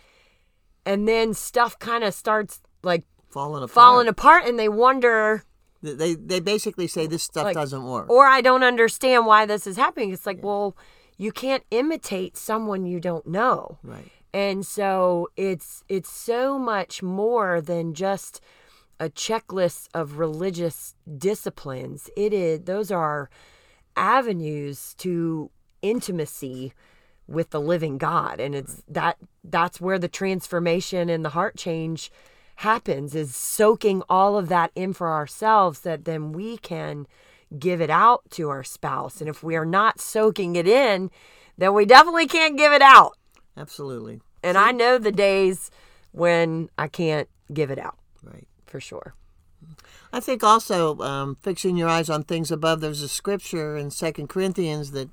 and 0.87 1.07
then 1.09 1.35
stuff 1.35 1.79
kind 1.79 2.03
of 2.05 2.15
starts 2.15 2.61
like 2.83 3.05
falling 3.31 3.63
apart. 3.63 3.71
falling 3.73 4.09
apart 4.09 4.45
and 4.47 4.59
they 4.59 4.69
wonder 4.69 5.45
They 5.83 6.15
they 6.15 6.41
basically 6.41 6.87
say 6.87 7.07
this 7.07 7.25
stuff 7.25 7.45
Like, 7.45 7.55
doesn't 7.55 7.85
work. 7.85 8.09
or 8.09 8.27
I 8.27 8.41
don't 8.41 8.63
understand 8.63 9.27
why 9.27 9.45
this 9.47 9.67
is 9.67 9.77
happening. 9.77 10.13
It's 10.13 10.25
like, 10.27 10.43
well, 10.43 10.77
you 11.17 11.33
can't 11.33 11.65
imitate 11.71 12.37
someone 12.37 12.87
you 12.87 13.01
don't 13.01 13.27
know. 13.27 13.79
right. 13.83 14.11
And 14.33 14.67
so 14.67 15.29
it's 15.37 15.85
it's 15.89 16.11
so 16.11 16.59
much 16.59 17.03
more 17.03 17.61
than 17.61 17.95
just 17.95 18.41
a 18.99 19.09
checklist 19.09 19.89
of 19.95 20.19
religious 20.19 20.97
disciplines. 21.19 22.11
It 22.17 22.33
is 22.33 22.63
those 22.63 22.91
are 22.91 23.31
avenues 23.97 24.95
to 24.99 25.51
intimacy 25.83 26.73
with 27.27 27.51
the 27.51 27.61
living 27.61 27.97
God 27.97 28.41
and 28.41 28.55
it's 28.55 28.83
that 28.89 29.17
that's 29.45 29.81
where 29.81 29.99
the 29.99 30.09
transformation 30.09 31.09
and 31.09 31.25
the 31.25 31.31
heart 31.31 31.57
change 31.57 32.11
happens 32.57 33.15
is 33.15 33.35
soaking 33.35 34.03
all 34.09 34.37
of 34.37 34.49
that 34.49 34.71
in 34.75 34.93
for 34.93 35.11
ourselves 35.11 35.81
that 35.81 36.05
then 36.05 36.33
we 36.33 36.59
can 36.59 37.07
give 37.59 37.81
it 37.81 37.91
out 37.91 38.23
to 38.31 38.49
our 38.51 38.63
spouse 38.65 39.21
and 39.21 39.29
if 39.29 39.43
we 39.43 39.57
are 39.57 39.67
not 39.67 40.01
soaking 40.01 40.57
it 40.57 40.67
in 40.67 41.11
then 41.59 41.73
we 41.75 41.85
definitely 41.85 42.27
can't 42.27 42.57
give 42.57 42.73
it 42.73 42.83
out 42.83 43.13
Absolutely. 43.57 44.21
and 44.43 44.59
I 44.59 44.73
know 44.73 44.99
the 44.99 45.13
days 45.13 45.71
when 46.13 46.69
I 46.79 46.89
can't 46.89 47.29
give 47.53 47.71
it 47.71 47.79
out 47.79 47.99
Right. 48.23 48.47
for 48.67 48.81
sure. 48.81 49.15
I 50.13 50.21
think 50.21 50.45
also 50.45 50.99
um, 51.01 51.37
fixing 51.43 51.77
your 51.77 51.89
eyes 51.89 52.09
on 52.09 52.23
things 52.23 52.51
above. 52.53 52.81
There's 52.81 53.03
a 53.03 53.09
scripture 53.09 53.77
in 53.77 53.91
Second 53.91 54.29
Corinthians 54.29 54.93
that 54.93 55.09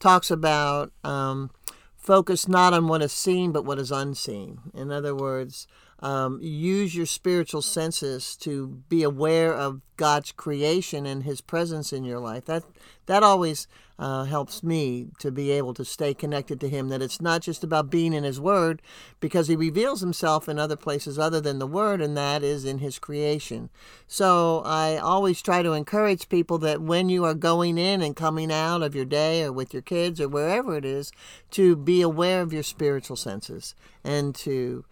talks 0.00 0.30
about 0.30 0.92
um, 1.04 1.50
focus 1.96 2.48
not 2.48 2.72
on 2.72 2.88
what 2.88 3.02
is 3.02 3.12
seen 3.12 3.52
but 3.52 3.64
what 3.66 3.78
is 3.78 3.90
unseen. 3.92 4.60
In 4.74 4.90
other 4.90 5.14
words, 5.14 5.66
um, 6.00 6.38
use 6.42 6.94
your 6.94 7.06
spiritual 7.06 7.62
senses 7.62 8.36
to 8.36 8.82
be 8.88 9.02
aware 9.02 9.54
of 9.54 9.80
God's 9.96 10.30
creation 10.32 11.06
and 11.06 11.22
His 11.22 11.40
presence 11.40 11.92
in 11.92 12.04
your 12.04 12.18
life. 12.18 12.44
That 12.44 12.64
that 13.06 13.22
always 13.22 13.66
uh, 13.98 14.24
helps 14.24 14.62
me 14.62 15.08
to 15.18 15.30
be 15.30 15.50
able 15.50 15.72
to 15.72 15.84
stay 15.84 16.12
connected 16.12 16.60
to 16.60 16.68
Him. 16.68 16.90
That 16.90 17.00
it's 17.00 17.20
not 17.20 17.40
just 17.40 17.64
about 17.64 17.90
being 17.90 18.12
in 18.12 18.24
His 18.24 18.38
Word, 18.38 18.82
because 19.20 19.48
He 19.48 19.56
reveals 19.56 20.02
Himself 20.02 20.50
in 20.50 20.58
other 20.58 20.76
places 20.76 21.18
other 21.18 21.40
than 21.40 21.58
the 21.58 21.66
Word, 21.66 22.02
and 22.02 22.14
that 22.14 22.42
is 22.42 22.66
in 22.66 22.78
His 22.78 22.98
creation. 22.98 23.70
So 24.06 24.62
I 24.66 24.98
always 24.98 25.40
try 25.40 25.62
to 25.62 25.72
encourage 25.72 26.28
people 26.28 26.58
that 26.58 26.82
when 26.82 27.08
you 27.08 27.24
are 27.24 27.34
going 27.34 27.78
in 27.78 28.02
and 28.02 28.14
coming 28.14 28.52
out 28.52 28.82
of 28.82 28.94
your 28.94 29.06
day, 29.06 29.44
or 29.44 29.52
with 29.52 29.72
your 29.72 29.82
kids, 29.82 30.20
or 30.20 30.28
wherever 30.28 30.76
it 30.76 30.84
is, 30.84 31.10
to 31.52 31.74
be 31.74 32.02
aware 32.02 32.42
of 32.42 32.52
your 32.52 32.62
spiritual 32.62 33.16
senses 33.16 33.74
and 34.04 34.34
to 34.34 34.84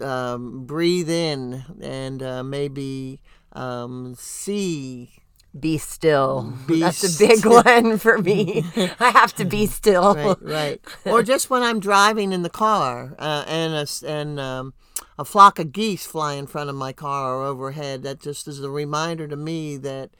um, 0.00 0.64
breathe 0.64 1.10
in 1.10 1.64
and 1.80 2.22
uh, 2.22 2.42
maybe 2.42 3.20
um, 3.52 4.14
see. 4.16 5.10
Be 5.58 5.78
still. 5.78 6.54
Be 6.68 6.78
That's 6.78 7.20
a 7.20 7.26
big 7.26 7.44
one 7.44 7.98
for 7.98 8.18
me. 8.18 8.64
I 9.00 9.10
have 9.10 9.34
to 9.34 9.44
be 9.44 9.66
still. 9.66 10.14
Right, 10.14 10.36
right. 10.42 10.80
or 11.04 11.24
just 11.24 11.50
when 11.50 11.64
I'm 11.64 11.80
driving 11.80 12.32
in 12.32 12.42
the 12.42 12.50
car 12.50 13.16
uh, 13.18 13.44
and 13.48 13.74
a, 13.74 14.06
and 14.06 14.38
um, 14.38 14.74
a 15.18 15.24
flock 15.24 15.58
of 15.58 15.72
geese 15.72 16.06
fly 16.06 16.34
in 16.34 16.46
front 16.46 16.70
of 16.70 16.76
my 16.76 16.92
car 16.92 17.34
or 17.34 17.44
overhead, 17.44 18.04
that 18.04 18.20
just 18.20 18.46
is 18.46 18.62
a 18.62 18.70
reminder 18.70 19.26
to 19.26 19.36
me 19.36 19.76
that 19.78 20.10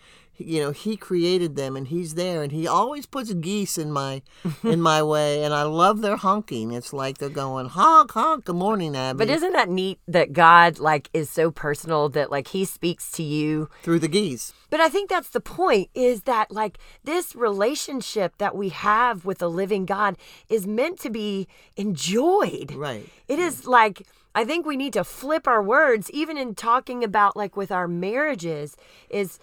you 0.41 0.61
know 0.61 0.71
he 0.71 0.97
created 0.97 1.57
them 1.57 1.77
and 1.77 1.89
he's 1.89 2.15
there 2.15 2.43
and 2.43 2.53
he 2.53 2.67
always 2.67 3.07
puts 3.07 3.33
geese 3.35 3.79
in 3.79 3.93
my 3.93 4.23
in 4.65 4.81
my 4.81 5.03
way 5.03 5.43
and 5.45 5.55
I 5.55 5.63
love 5.63 6.01
their 6.01 6.17
honking. 6.17 6.73
It's 6.73 6.93
like 6.93 7.19
they're 7.19 7.29
going 7.29 7.67
honk 7.67 8.13
honk. 8.13 8.45
Good 8.47 8.57
morning, 8.57 8.97
Abby. 8.97 9.19
But 9.19 9.31
isn't 9.31 9.53
that 9.53 9.69
neat 9.69 10.01
that 10.09 10.33
God 10.33 10.79
like 10.79 11.11
is 11.13 11.31
so 11.31 11.51
personal 11.51 12.09
that 12.11 12.31
like 12.31 12.49
he 12.49 12.65
speaks 12.65 13.11
to 13.13 13.23
you 13.23 13.69
through 13.83 14.01
the 14.01 14.09
geese. 14.09 14.53
But 14.71 14.81
I 14.81 14.89
think 14.89 15.11
that's 15.11 15.31
the 15.31 15.41
point 15.41 15.91
is 15.95 16.23
that 16.23 16.51
like 16.51 16.79
this 17.05 17.35
relationship 17.35 18.39
that 18.39 18.57
we 18.57 18.71
have 18.71 19.25
with 19.25 19.39
the 19.39 19.51
living 19.51 19.85
God 19.85 20.17
is 20.49 20.67
meant 20.67 20.99
to 21.01 21.11
be 21.11 21.49
enjoyed. 21.77 22.73
Right. 22.73 23.09
It 23.29 23.39
is 23.39 23.67
like 23.67 24.07
I 24.35 24.45
think 24.45 24.65
we 24.65 24.77
need 24.77 24.93
to 24.93 25.05
flip 25.05 25.49
our 25.49 25.63
words 25.63 26.11
even 26.13 26.39
in 26.39 26.55
talking 26.55 27.03
about 27.03 27.37
like 27.37 27.57
with 27.57 27.73
our 27.73 27.89
marriages 27.89 28.77
is 29.09 29.39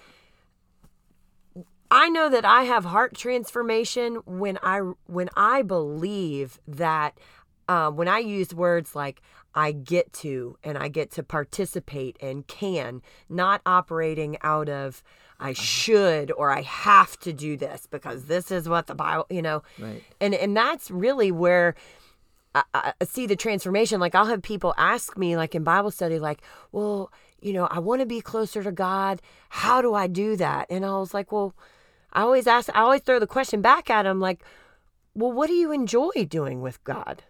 I 1.90 2.10
know 2.10 2.30
that 2.30 2.46
I 2.46 2.64
have 2.64 2.86
heart 2.86 3.16
transformation 3.16 4.16
when 4.26 4.58
I 4.62 4.80
when 5.06 5.30
I 5.36 5.62
believe 5.62 6.60
that 6.68 7.18
um, 7.70 7.96
when 7.96 8.08
I 8.08 8.20
use 8.20 8.54
words 8.54 8.96
like 8.96 9.22
I 9.56 9.72
get 9.72 10.14
to 10.14 10.58
and 10.64 10.78
I 10.78 10.88
get 10.88 11.12
to 11.12 11.24
participate 11.24 12.18
and 12.22 12.46
can, 12.48 13.02
not 13.30 13.62
operating 13.66 14.38
out 14.42 14.70
of 14.70 15.04
I 15.40 15.52
uh-huh. 15.52 15.62
should 15.62 16.32
or 16.32 16.52
I 16.52 16.62
have 16.62 17.18
to 17.20 17.34
do 17.34 17.58
this 17.58 17.88
because 17.90 18.26
this 18.26 18.52
is 18.52 18.68
what 18.68 18.88
the 18.88 18.96
Bible, 18.96 19.26
you 19.30 19.42
know, 19.42 19.64
Right. 19.80 20.04
and 20.20 20.34
and 20.34 20.56
that's 20.56 20.90
really 20.92 21.32
where 21.32 21.76
I, 22.56 22.94
I 23.00 23.06
see 23.06 23.28
the 23.28 23.36
transformation. 23.36 24.00
Like 24.00 24.16
I'll 24.16 24.26
have 24.26 24.42
people 24.42 24.74
ask 24.78 25.18
me, 25.18 25.38
like 25.38 25.56
in 25.56 25.64
Bible 25.64 25.92
study, 25.92 26.20
like, 26.20 26.42
well, 26.72 27.12
you 27.42 27.54
know, 27.54 27.68
I 27.68 27.80
want 27.80 28.02
to 28.02 28.06
be 28.06 28.20
closer 28.22 28.64
to 28.64 28.72
God. 28.72 29.22
How 29.50 29.82
do 29.82 29.94
I 29.94 30.08
do 30.08 30.36
that? 30.38 30.68
And 30.70 30.86
I 30.86 30.98
was 30.98 31.14
like, 31.14 31.32
well, 31.32 31.54
I 32.14 32.22
always 32.22 32.48
ask, 32.48 32.70
I 32.76 32.82
always 32.82 33.02
throw 33.02 33.20
the 33.20 33.28
question 33.28 33.62
back 33.62 33.90
at 33.90 34.04
them, 34.04 34.20
like, 34.20 34.44
well, 35.14 35.32
what 35.32 35.48
do 35.48 35.54
you 35.54 35.72
enjoy 35.72 36.26
doing 36.28 36.62
with 36.62 36.84
God? 36.84 37.24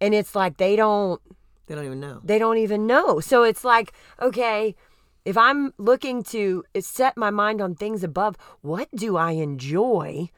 And 0.00 0.14
it's 0.14 0.34
like 0.34 0.56
they 0.56 0.76
don't 0.76 1.20
They 1.66 1.74
don't 1.74 1.84
even 1.84 2.00
know. 2.00 2.20
they 2.22 2.38
don't 2.38 2.58
even 2.58 2.86
know. 2.86 3.20
So 3.20 3.42
it's 3.42 3.64
like, 3.64 3.92
okay, 4.20 4.74
if 5.24 5.36
I'm 5.36 5.74
looking 5.78 6.22
to 6.24 6.64
set 6.80 7.16
my 7.16 7.30
mind 7.30 7.60
on 7.60 7.74
things 7.74 8.04
above, 8.04 8.36
what 8.62 8.88
do 8.94 9.16
I 9.16 9.32
enjoy 9.32 10.30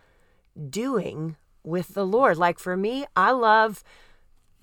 doing 0.69 1.37
with 1.63 1.95
the 1.95 2.07
Lord? 2.07 2.39
Like 2.39 2.59
for 2.59 2.77
me, 2.77 3.05
I 3.15 3.33
love 3.33 3.85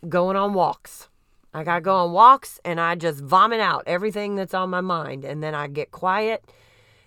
going 0.10 0.36
on 0.36 0.54
walks. 0.54 1.10
Like 1.54 1.68
I 1.68 1.80
go 1.80 1.96
on 1.96 2.12
walks 2.12 2.60
and 2.66 2.80
I 2.80 2.96
just 2.96 3.24
vomit 3.24 3.60
out 3.60 3.84
everything 3.88 4.36
that's 4.36 4.54
on 4.54 4.70
my 4.70 4.82
mind 4.82 5.24
and 5.24 5.42
then 5.42 5.56
I 5.56 5.68
get 5.68 5.92
quiet 5.92 6.44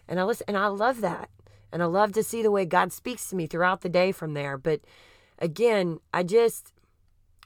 and 0.09 0.19
I 0.19 0.25
listen 0.25 0.45
and 0.49 0.57
I 0.57 0.69
love 0.69 1.01
that. 1.03 1.29
And 1.73 1.83
I 1.83 1.87
love 1.87 2.13
to 2.13 2.23
see 2.23 2.43
the 2.43 2.51
way 2.51 2.65
God 2.65 2.93
speaks 2.93 3.29
to 3.31 3.37
me 3.37 3.47
throughout 3.47 3.83
the 3.83 3.89
day 3.89 4.13
from 4.13 4.35
there. 4.35 4.59
But 4.59 4.81
again, 5.39 6.01
I 6.13 6.23
just 6.23 6.73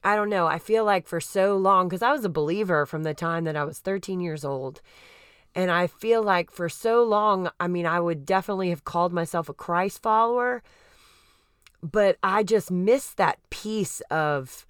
I 0.05 0.16
don't 0.16 0.29
know. 0.29 0.47
I 0.47 0.59
feel 0.59 0.85
like 0.85 1.07
for 1.07 1.20
so 1.20 1.57
long, 1.57 1.89
because 1.89 2.03
I 2.03 2.12
was 2.12 2.25
a 2.27 2.29
believer 2.29 2.85
from 2.85 3.05
the 3.05 3.14
time 3.14 3.45
that 3.45 3.57
I 3.57 3.64
was 3.64 3.79
13 3.79 4.20
years 4.20 4.45
old. 4.45 4.83
And 5.55 5.70
I 5.70 5.87
feel 5.87 6.22
like 6.22 6.51
for 6.51 6.68
so 6.68 7.03
long, 7.03 7.49
I 7.59 7.68
mean, 7.68 7.87
I 7.87 8.01
would 8.01 8.27
definitely 8.27 8.68
have 8.68 8.85
called 8.85 9.14
myself 9.14 9.49
a 9.49 9.55
Christ 9.55 10.03
follower, 10.03 10.62
but 11.83 12.18
I 12.22 12.43
just 12.43 12.70
missed 12.70 13.16
that 13.16 13.39
piece 13.51 14.01
of 14.11 14.66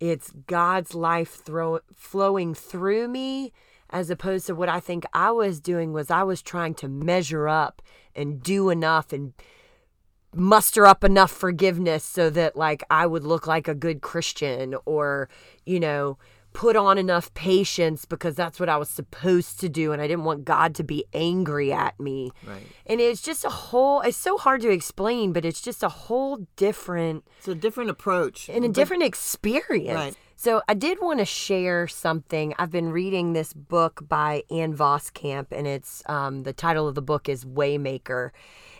it's 0.00 0.32
God's 0.46 0.94
life 0.94 1.42
throw, 1.44 1.80
flowing 1.94 2.54
through 2.54 3.08
me 3.08 3.52
as 3.94 4.10
opposed 4.10 4.46
to 4.48 4.54
what 4.54 4.68
I 4.68 4.80
think 4.80 5.04
I 5.14 5.30
was 5.30 5.60
doing 5.60 5.92
was 5.94 6.10
I 6.10 6.24
was 6.24 6.42
trying 6.42 6.74
to 6.74 6.88
measure 6.88 7.48
up 7.48 7.80
and 8.14 8.42
do 8.42 8.68
enough 8.68 9.12
and 9.12 9.32
muster 10.34 10.84
up 10.84 11.04
enough 11.04 11.30
forgiveness 11.30 12.02
so 12.04 12.28
that 12.30 12.56
like 12.56 12.82
I 12.90 13.06
would 13.06 13.22
look 13.24 13.46
like 13.46 13.68
a 13.68 13.74
good 13.74 14.02
Christian 14.02 14.74
or 14.84 15.28
you 15.64 15.78
know 15.78 16.18
put 16.52 16.76
on 16.76 16.98
enough 16.98 17.32
patience 17.34 18.04
because 18.04 18.34
that's 18.36 18.60
what 18.60 18.68
I 18.68 18.76
was 18.76 18.88
supposed 18.88 19.58
to 19.60 19.68
do 19.68 19.92
and 19.92 20.00
I 20.02 20.06
didn't 20.06 20.24
want 20.24 20.44
God 20.44 20.74
to 20.76 20.84
be 20.84 21.04
angry 21.12 21.72
at 21.72 21.98
me. 21.98 22.30
Right. 22.46 22.62
And 22.86 23.00
it's 23.00 23.22
just 23.22 23.44
a 23.44 23.48
whole 23.50 24.00
it's 24.02 24.16
so 24.16 24.36
hard 24.38 24.60
to 24.62 24.70
explain, 24.70 25.32
but 25.32 25.44
it's 25.44 25.60
just 25.60 25.82
a 25.84 25.88
whole 25.88 26.46
different 26.56 27.24
It's 27.38 27.48
a 27.48 27.54
different 27.54 27.90
approach. 27.90 28.48
and 28.48 28.64
a 28.64 28.68
But- 28.68 28.74
different 28.74 29.02
experience. 29.04 29.94
Right. 29.96 30.14
So 30.36 30.62
I 30.68 30.74
did 30.74 30.98
want 31.00 31.20
to 31.20 31.24
share 31.24 31.86
something. 31.86 32.54
I've 32.58 32.70
been 32.70 32.90
reading 32.90 33.32
this 33.32 33.52
book 33.52 34.02
by 34.08 34.42
Ann 34.50 34.76
Voskamp, 34.76 35.46
and 35.52 35.66
it's 35.66 36.02
um, 36.06 36.42
the 36.42 36.52
title 36.52 36.88
of 36.88 36.96
the 36.96 37.02
book 37.02 37.28
is 37.28 37.44
Waymaker. 37.44 38.30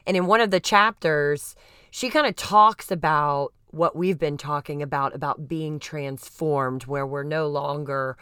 And 0.07 0.17
in 0.17 0.27
one 0.27 0.41
of 0.41 0.51
the 0.51 0.61
chapters, 0.61 1.55
she 1.91 2.11
kind 2.11 2.27
of 2.27 2.35
talks 2.35 2.91
about 2.91 3.53
what 3.69 3.97
we've 3.97 4.19
been 4.19 4.37
talking 4.37 4.83
about 4.83 5.15
about 5.15 5.49
being 5.49 5.79
transformed, 5.79 6.85
where 6.85 7.07
we're 7.07 7.23
no 7.23 7.47
longer 7.47 8.17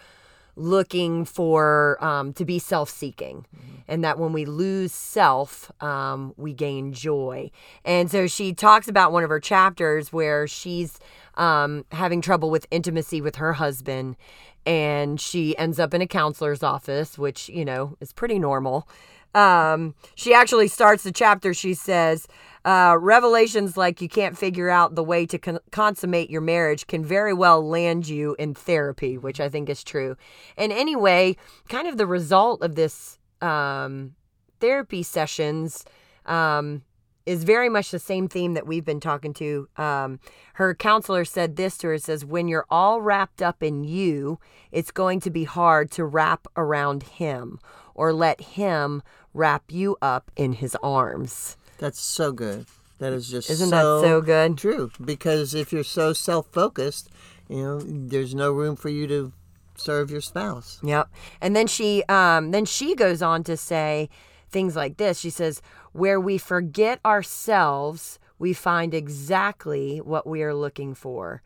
looking 0.54 1.24
for 1.24 2.02
um, 2.04 2.32
to 2.34 2.44
be 2.44 2.58
self-seeking 2.58 3.46
and 3.88 4.04
that 4.04 4.18
when 4.18 4.32
we 4.32 4.44
lose 4.44 4.92
self 4.92 5.72
um, 5.82 6.34
we 6.36 6.52
gain 6.52 6.92
joy 6.92 7.50
and 7.86 8.10
so 8.10 8.26
she 8.26 8.52
talks 8.52 8.86
about 8.86 9.12
one 9.12 9.24
of 9.24 9.30
her 9.30 9.40
chapters 9.40 10.12
where 10.12 10.46
she's 10.46 10.98
um, 11.34 11.84
having 11.92 12.20
trouble 12.20 12.50
with 12.50 12.66
intimacy 12.70 13.20
with 13.20 13.36
her 13.36 13.54
husband. 13.54 14.16
And 14.64 15.20
she 15.20 15.56
ends 15.58 15.80
up 15.80 15.92
in 15.92 16.02
a 16.02 16.06
counselor's 16.06 16.62
office 16.62 17.18
which 17.18 17.48
you 17.48 17.64
know 17.64 17.96
is 18.00 18.12
pretty 18.12 18.38
normal. 18.38 18.88
Um, 19.34 19.94
she 20.14 20.34
actually 20.34 20.68
starts 20.68 21.04
the 21.04 21.12
chapter 21.12 21.54
she 21.54 21.72
says 21.72 22.28
uh, 22.66 22.96
revelations 23.00 23.78
like 23.78 24.02
you 24.02 24.08
can't 24.08 24.36
figure 24.36 24.68
out 24.68 24.94
the 24.94 25.02
way 25.02 25.24
to 25.24 25.38
con- 25.38 25.58
consummate 25.70 26.28
your 26.28 26.42
marriage 26.42 26.86
can 26.86 27.02
very 27.02 27.32
well 27.32 27.66
land 27.66 28.06
you 28.06 28.36
in 28.38 28.52
therapy 28.54 29.16
which 29.16 29.40
i 29.40 29.48
think 29.48 29.70
is 29.70 29.82
true. 29.82 30.16
And 30.58 30.70
anyway 30.70 31.36
kind 31.70 31.88
of 31.88 31.96
the 31.96 32.06
result 32.06 32.62
of 32.62 32.74
this 32.74 33.18
um, 33.40 34.14
therapy 34.60 35.02
sessions 35.02 35.84
um, 36.26 36.82
is 37.26 37.44
very 37.44 37.68
much 37.68 37.90
the 37.90 37.98
same 37.98 38.28
theme 38.28 38.54
that 38.54 38.66
we've 38.66 38.84
been 38.84 39.00
talking 39.00 39.32
to. 39.34 39.68
Um, 39.76 40.20
her 40.54 40.74
counselor 40.74 41.24
said 41.24 41.56
this 41.56 41.78
to 41.78 41.88
her 41.88 41.94
it 41.94 42.02
says, 42.02 42.24
When 42.24 42.48
you're 42.48 42.66
all 42.70 43.00
wrapped 43.00 43.42
up 43.42 43.62
in 43.62 43.84
you, 43.84 44.38
it's 44.70 44.90
going 44.90 45.20
to 45.20 45.30
be 45.30 45.44
hard 45.44 45.90
to 45.92 46.04
wrap 46.04 46.46
around 46.56 47.02
him 47.04 47.58
or 47.94 48.12
let 48.12 48.40
him 48.40 49.02
wrap 49.34 49.64
you 49.70 49.96
up 50.02 50.30
in 50.36 50.54
his 50.54 50.76
arms. 50.82 51.56
That's 51.78 52.00
so 52.00 52.32
good. 52.32 52.66
That 52.98 53.12
is 53.12 53.28
just 53.28 53.50
Isn't 53.50 53.70
so 53.70 54.00
that 54.00 54.06
so 54.06 54.20
good? 54.20 54.56
True, 54.56 54.90
because 55.04 55.54
if 55.54 55.72
you're 55.72 55.82
so 55.82 56.12
self-focused, 56.12 57.08
you 57.48 57.62
know, 57.62 57.80
there's 57.80 58.34
no 58.34 58.52
room 58.52 58.76
for 58.76 58.88
you 58.88 59.06
to 59.08 59.32
serve 59.76 60.10
your 60.10 60.20
spouse. 60.20 60.78
Yep. 60.82 61.10
And 61.40 61.56
then 61.56 61.66
she 61.66 62.04
um 62.04 62.50
then 62.50 62.64
she 62.64 62.94
goes 62.94 63.22
on 63.22 63.42
to 63.44 63.56
say 63.56 64.08
things 64.52 64.76
like 64.76 64.98
this. 64.98 65.18
She 65.18 65.30
says, 65.30 65.62
"Where 65.92 66.20
we 66.20 66.38
forget 66.38 67.00
ourselves, 67.04 68.18
we 68.38 68.52
find 68.52 68.94
exactly 68.94 69.98
what 69.98 70.26
we 70.26 70.42
are 70.42 70.54
looking 70.54 70.94
for. 70.94 71.42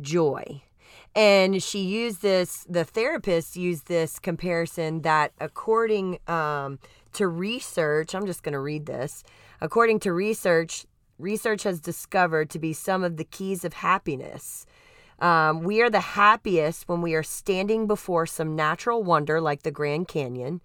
Joy." 0.00 0.62
And 1.14 1.62
she 1.62 1.80
used 1.80 2.22
this 2.22 2.64
the 2.68 2.84
therapist 2.84 3.56
used 3.56 3.86
this 3.86 4.18
comparison 4.18 5.02
that 5.02 5.32
according 5.40 6.18
um 6.28 6.78
to 7.14 7.28
research, 7.28 8.14
I'm 8.14 8.26
just 8.26 8.42
going 8.42 8.54
to 8.54 8.58
read 8.58 8.86
this. 8.86 9.22
According 9.60 10.00
to 10.00 10.12
research, 10.12 10.84
research 11.18 11.62
has 11.62 11.80
discovered 11.80 12.50
to 12.50 12.58
be 12.58 12.72
some 12.72 13.04
of 13.04 13.16
the 13.16 13.24
keys 13.24 13.64
of 13.64 13.72
happiness. 13.74 14.66
Um, 15.20 15.62
we 15.62 15.80
are 15.80 15.90
the 15.90 16.00
happiest 16.00 16.88
when 16.88 17.00
we 17.00 17.14
are 17.14 17.22
standing 17.22 17.86
before 17.86 18.26
some 18.26 18.56
natural 18.56 19.02
wonder 19.04 19.40
like 19.40 19.62
the 19.62 19.70
Grand 19.70 20.08
Canyon. 20.08 20.60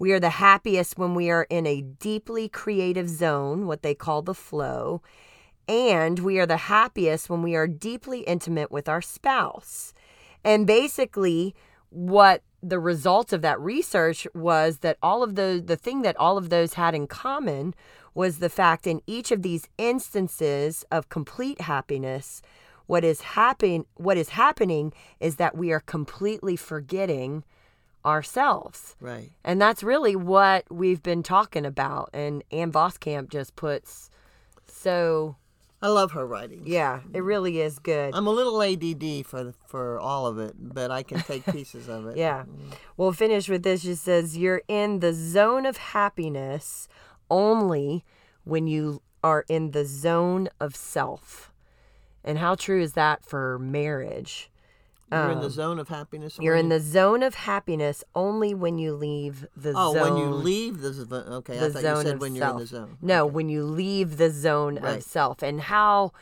We 0.00 0.12
are 0.12 0.18
the 0.18 0.30
happiest 0.30 0.96
when 0.96 1.14
we 1.14 1.30
are 1.30 1.46
in 1.50 1.66
a 1.66 1.82
deeply 1.82 2.48
creative 2.48 3.06
zone, 3.06 3.66
what 3.66 3.82
they 3.82 3.94
call 3.94 4.22
the 4.22 4.32
flow. 4.32 5.02
And 5.68 6.20
we 6.20 6.38
are 6.38 6.46
the 6.46 6.56
happiest 6.56 7.28
when 7.28 7.42
we 7.42 7.54
are 7.54 7.66
deeply 7.66 8.20
intimate 8.20 8.72
with 8.72 8.88
our 8.88 9.02
spouse. 9.02 9.92
And 10.42 10.66
basically, 10.66 11.54
what 11.90 12.42
the 12.62 12.78
result 12.78 13.34
of 13.34 13.42
that 13.42 13.60
research 13.60 14.26
was 14.34 14.78
that 14.78 14.96
all 15.02 15.22
of 15.22 15.34
those, 15.34 15.64
the 15.64 15.76
thing 15.76 16.00
that 16.00 16.16
all 16.16 16.38
of 16.38 16.48
those 16.48 16.74
had 16.74 16.94
in 16.94 17.06
common 17.06 17.74
was 18.14 18.38
the 18.38 18.48
fact 18.48 18.86
in 18.86 19.02
each 19.06 19.30
of 19.30 19.42
these 19.42 19.68
instances 19.76 20.82
of 20.90 21.10
complete 21.10 21.60
happiness, 21.60 22.40
what 22.86 23.04
is 23.04 23.20
happen 23.20 23.84
what 23.96 24.16
is 24.16 24.30
happening 24.30 24.94
is 25.20 25.36
that 25.36 25.56
we 25.56 25.70
are 25.72 25.80
completely 25.80 26.56
forgetting 26.56 27.44
ourselves. 28.04 28.96
Right. 29.00 29.30
And 29.44 29.60
that's 29.60 29.82
really 29.82 30.16
what 30.16 30.64
we've 30.70 31.02
been 31.02 31.22
talking 31.22 31.66
about. 31.66 32.10
And 32.12 32.42
Ann 32.50 32.72
Voskamp 32.72 33.30
just 33.30 33.56
puts 33.56 34.10
so 34.66 35.36
I 35.82 35.88
love 35.88 36.12
her 36.12 36.26
writing. 36.26 36.62
yeah, 36.66 37.00
it 37.14 37.22
really 37.22 37.60
is 37.60 37.78
good. 37.78 38.14
I'm 38.14 38.26
a 38.26 38.30
little 38.30 38.62
ADD 38.62 39.26
for 39.26 39.54
for 39.66 39.98
all 39.98 40.26
of 40.26 40.38
it, 40.38 40.54
but 40.58 40.90
I 40.90 41.02
can 41.02 41.20
take 41.20 41.44
pieces 41.52 41.88
of 41.88 42.06
it. 42.06 42.16
Yeah. 42.16 42.44
Mm. 42.44 42.74
We'll 42.96 43.12
finish 43.12 43.48
with 43.48 43.62
this. 43.62 43.82
She 43.82 43.94
says, 43.94 44.36
You're 44.36 44.62
in 44.68 45.00
the 45.00 45.12
zone 45.12 45.64
of 45.66 45.76
happiness 45.78 46.88
only 47.30 48.04
when 48.44 48.66
you 48.66 49.02
are 49.22 49.44
in 49.48 49.70
the 49.70 49.84
zone 49.84 50.48
of 50.60 50.76
self. 50.76 51.52
And 52.22 52.38
how 52.38 52.54
true 52.54 52.82
is 52.82 52.92
that 52.92 53.24
for 53.24 53.58
marriage? 53.58 54.49
You're 55.12 55.30
in 55.32 55.40
the 55.40 55.50
zone 55.50 55.78
of 55.78 55.88
happiness. 55.88 56.38
Um, 56.38 56.44
You're 56.44 56.56
in 56.56 56.66
you- 56.66 56.78
the 56.78 56.80
zone 56.80 57.22
of 57.22 57.34
happiness 57.34 58.04
only 58.14 58.54
when 58.54 58.78
you 58.78 58.94
leave 58.94 59.46
the 59.56 59.72
Oh, 59.76 59.92
zone. 59.94 59.96
Oh, 59.96 60.04
when 60.04 60.16
you 60.16 60.30
leave 60.34 60.80
the 60.80 60.92
zone. 60.92 61.12
Okay, 61.12 61.58
I 61.58 61.68
thought 61.70 61.82
zone 61.82 61.96
you 61.96 62.02
said 62.12 62.20
when 62.20 62.36
self. 62.36 62.38
you're 62.38 62.50
in 62.50 62.58
the 62.58 62.66
zone. 62.66 62.98
No, 63.02 63.26
when 63.26 63.48
you 63.48 63.64
leave 63.64 64.16
the 64.18 64.30
zone 64.30 64.76
Right. 64.76 64.98
of 64.98 65.02
self, 65.02 65.42
and 65.42 65.60
how 65.62 66.12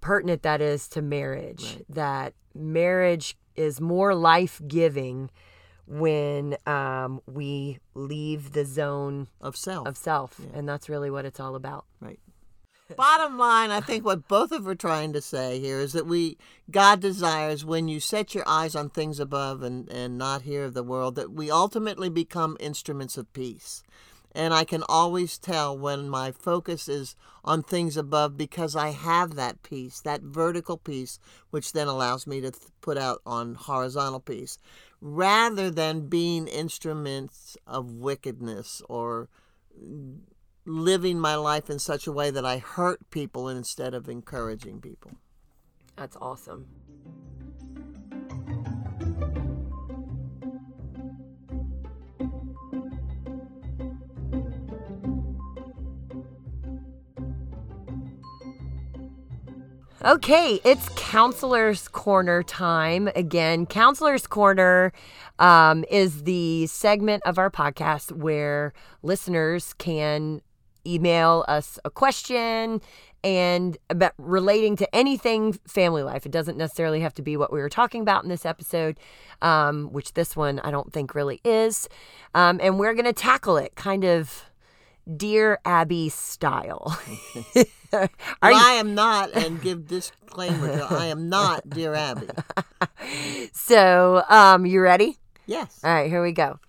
pertinent 0.00 0.42
that 0.42 0.60
is 0.60 0.88
to 0.88 1.02
marriage. 1.02 1.74
Right. 1.76 1.86
That 1.90 2.34
marriage 2.54 3.36
is 3.56 3.80
more 3.80 4.14
life 4.14 4.60
giving 4.66 5.30
when 5.86 6.56
um, 6.66 7.20
we 7.26 7.80
leave 7.94 8.52
the 8.52 8.64
zone 8.64 9.26
Of 9.40 9.56
self. 9.56 9.86
of 9.88 9.96
self, 9.96 10.40
and 10.54 10.68
that's 10.68 10.88
really 10.88 11.10
what 11.10 11.24
it's 11.26 11.40
all 11.40 11.54
about. 11.56 11.84
Right. 12.00 12.18
Bottom 12.96 13.38
line, 13.38 13.70
I 13.70 13.80
think 13.80 14.04
what 14.04 14.28
both 14.28 14.52
of 14.52 14.66
are 14.66 14.74
trying 14.74 15.12
to 15.12 15.20
say 15.20 15.60
here 15.60 15.78
is 15.78 15.92
that 15.92 16.06
we 16.06 16.38
God 16.70 17.00
desires 17.00 17.64
when 17.64 17.88
you 17.88 18.00
set 18.00 18.34
your 18.34 18.44
eyes 18.46 18.74
on 18.74 18.90
things 18.90 19.20
above 19.20 19.62
and, 19.62 19.88
and 19.90 20.18
not 20.18 20.42
here 20.42 20.64
of 20.64 20.74
the 20.74 20.82
world, 20.82 21.14
that 21.16 21.32
we 21.32 21.50
ultimately 21.50 22.08
become 22.08 22.56
instruments 22.60 23.16
of 23.16 23.32
peace. 23.32 23.82
And 24.32 24.54
I 24.54 24.64
can 24.64 24.84
always 24.88 25.38
tell 25.38 25.76
when 25.76 26.08
my 26.08 26.30
focus 26.30 26.88
is 26.88 27.16
on 27.44 27.62
things 27.62 27.96
above 27.96 28.36
because 28.36 28.76
I 28.76 28.90
have 28.90 29.34
that 29.34 29.62
peace, 29.62 30.00
that 30.02 30.22
vertical 30.22 30.76
peace, 30.76 31.18
which 31.50 31.72
then 31.72 31.88
allows 31.88 32.26
me 32.26 32.40
to 32.40 32.52
th- 32.52 32.62
put 32.80 32.96
out 32.96 33.20
on 33.26 33.56
horizontal 33.56 34.20
peace, 34.20 34.56
rather 35.00 35.68
than 35.68 36.08
being 36.08 36.46
instruments 36.46 37.56
of 37.66 37.90
wickedness 37.94 38.82
or 38.88 39.28
living 40.64 41.18
my 41.18 41.34
life 41.34 41.70
in 41.70 41.78
such 41.78 42.06
a 42.06 42.12
way 42.12 42.30
that 42.30 42.44
I 42.44 42.58
hurt 42.58 43.10
people 43.10 43.48
instead 43.48 43.94
of 43.94 44.08
encouraging 44.08 44.80
people. 44.80 45.12
That's 45.96 46.16
awesome. 46.20 46.66
Okay, 60.02 60.60
it's 60.64 60.88
Counselor's 60.96 61.86
Corner 61.88 62.42
time 62.42 63.10
again. 63.14 63.66
Counselor's 63.66 64.26
Corner 64.26 64.94
um, 65.38 65.84
is 65.90 66.22
the 66.22 66.66
segment 66.68 67.22
of 67.26 67.36
our 67.36 67.50
podcast 67.50 68.10
where 68.10 68.72
listeners 69.02 69.74
can 69.74 70.40
email 70.86 71.44
us 71.48 71.78
a 71.84 71.90
question 71.90 72.80
and 73.22 73.76
about 73.90 74.12
relating 74.18 74.76
to 74.76 74.94
anything 74.94 75.52
family 75.66 76.02
life. 76.02 76.24
It 76.24 76.32
doesn't 76.32 76.56
necessarily 76.56 77.00
have 77.00 77.14
to 77.14 77.22
be 77.22 77.36
what 77.36 77.52
we 77.52 77.60
were 77.60 77.68
talking 77.68 78.00
about 78.02 78.22
in 78.22 78.30
this 78.30 78.46
episode, 78.46 78.98
um, 79.42 79.92
which 79.92 80.14
this 80.14 80.34
one 80.34 80.58
I 80.60 80.70
don't 80.70 80.92
think 80.92 81.14
really 81.14 81.40
is. 81.44 81.88
Um, 82.34 82.60
and 82.62 82.78
we're 82.78 82.94
going 82.94 83.04
to 83.04 83.12
tackle 83.12 83.56
it 83.56 83.74
kind 83.74 84.04
of 84.04 84.44
Dear 85.16 85.58
Abby 85.64 86.08
style. 86.08 86.98
Are 87.92 88.08
I 88.42 88.72
am 88.74 88.94
not, 88.94 89.32
and 89.32 89.60
give 89.60 89.88
disclaimer, 89.88 90.86
I 90.88 91.06
am 91.06 91.28
not 91.28 91.68
Dear 91.68 91.94
Abby. 91.94 92.28
so, 93.52 94.22
um, 94.28 94.64
you 94.64 94.80
ready? 94.80 95.18
Yes. 95.46 95.80
All 95.82 95.92
right, 95.92 96.08
here 96.08 96.22
we 96.22 96.32
go. 96.32 96.60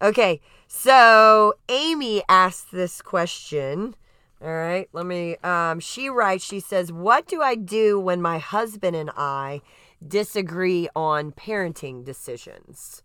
Okay, 0.00 0.40
so 0.72 1.54
Amy 1.68 2.22
asked 2.28 2.70
this 2.70 3.02
question. 3.02 3.96
All 4.40 4.48
right, 4.48 4.88
let 4.92 5.04
me. 5.04 5.36
Um, 5.38 5.80
she 5.80 6.08
writes, 6.08 6.44
she 6.44 6.60
says, 6.60 6.92
What 6.92 7.26
do 7.26 7.42
I 7.42 7.56
do 7.56 7.98
when 7.98 8.22
my 8.22 8.38
husband 8.38 8.94
and 8.94 9.10
I 9.16 9.62
disagree 10.06 10.88
on 10.94 11.32
parenting 11.32 12.04
decisions? 12.04 13.02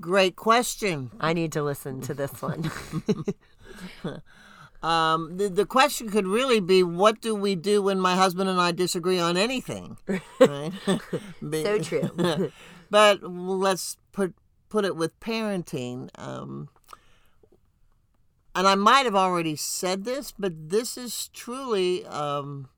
Great 0.00 0.36
question. 0.36 1.10
I 1.20 1.32
need 1.32 1.50
to 1.52 1.62
listen 1.62 2.00
to 2.02 2.14
this 2.14 2.40
one. 2.40 2.70
um, 4.82 5.36
the, 5.36 5.48
the 5.48 5.66
question 5.66 6.08
could 6.08 6.26
really 6.26 6.60
be 6.60 6.84
what 6.84 7.20
do 7.20 7.34
we 7.34 7.56
do 7.56 7.82
when 7.82 8.00
my 8.00 8.14
husband 8.14 8.48
and 8.48 8.60
I 8.60 8.70
disagree 8.70 9.18
on 9.18 9.36
anything? 9.36 9.98
Right? 10.06 10.72
so 11.50 11.78
true. 11.80 12.52
but 12.90 13.22
let's 13.22 13.98
put, 14.12 14.34
put 14.72 14.86
it 14.86 14.96
with 14.96 15.20
parenting. 15.20 16.08
Um, 16.18 16.70
and 18.54 18.66
I 18.66 18.74
might 18.74 19.04
have 19.04 19.14
already 19.14 19.54
said 19.54 20.04
this, 20.04 20.32
but 20.32 20.70
this 20.70 20.96
is 20.96 21.28
truly 21.34 22.06
um, 22.06 22.70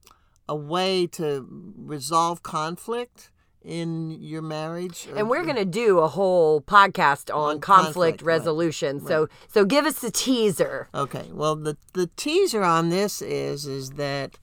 a 0.49 0.57
way 0.57 1.07
to 1.07 1.47
resolve 1.77 2.43
conflict 2.43 3.31
in 3.63 4.11
your 4.21 4.43
marriage 4.43 5.09
and 5.17 5.31
we're 5.31 5.43
going 5.43 5.57
to 5.57 5.65
do 5.65 5.99
a 5.99 6.07
whole 6.07 6.61
podcast 6.61 7.35
on, 7.35 7.53
on 7.53 7.61
conflict, 7.61 7.85
conflict, 7.95 8.23
resolution 8.23 8.99
right. 8.99 9.09
so 9.09 9.21
right. 9.21 9.31
so 9.49 9.65
give 9.65 9.87
us 9.87 10.05
a 10.05 10.11
teaser 10.11 10.87
okay 10.95 11.31
well 11.33 11.57
the 11.57 11.75
the 11.95 12.11
teaser 12.15 12.63
on 12.63 12.91
this 12.91 13.23
is 13.23 13.65
is 13.65 13.93
that 13.93 14.37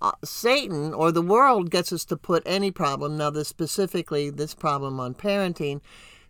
uh, 0.00 0.12
Satan 0.24 0.94
or 0.94 1.10
the 1.10 1.22
world 1.22 1.72
gets 1.72 1.92
us 1.92 2.04
to 2.04 2.16
put 2.16 2.40
any 2.46 2.70
problem 2.70 3.16
now 3.16 3.30
this 3.30 3.48
specifically 3.48 4.30
this 4.30 4.54
problem 4.54 5.00
on 5.00 5.12
parenting 5.12 5.80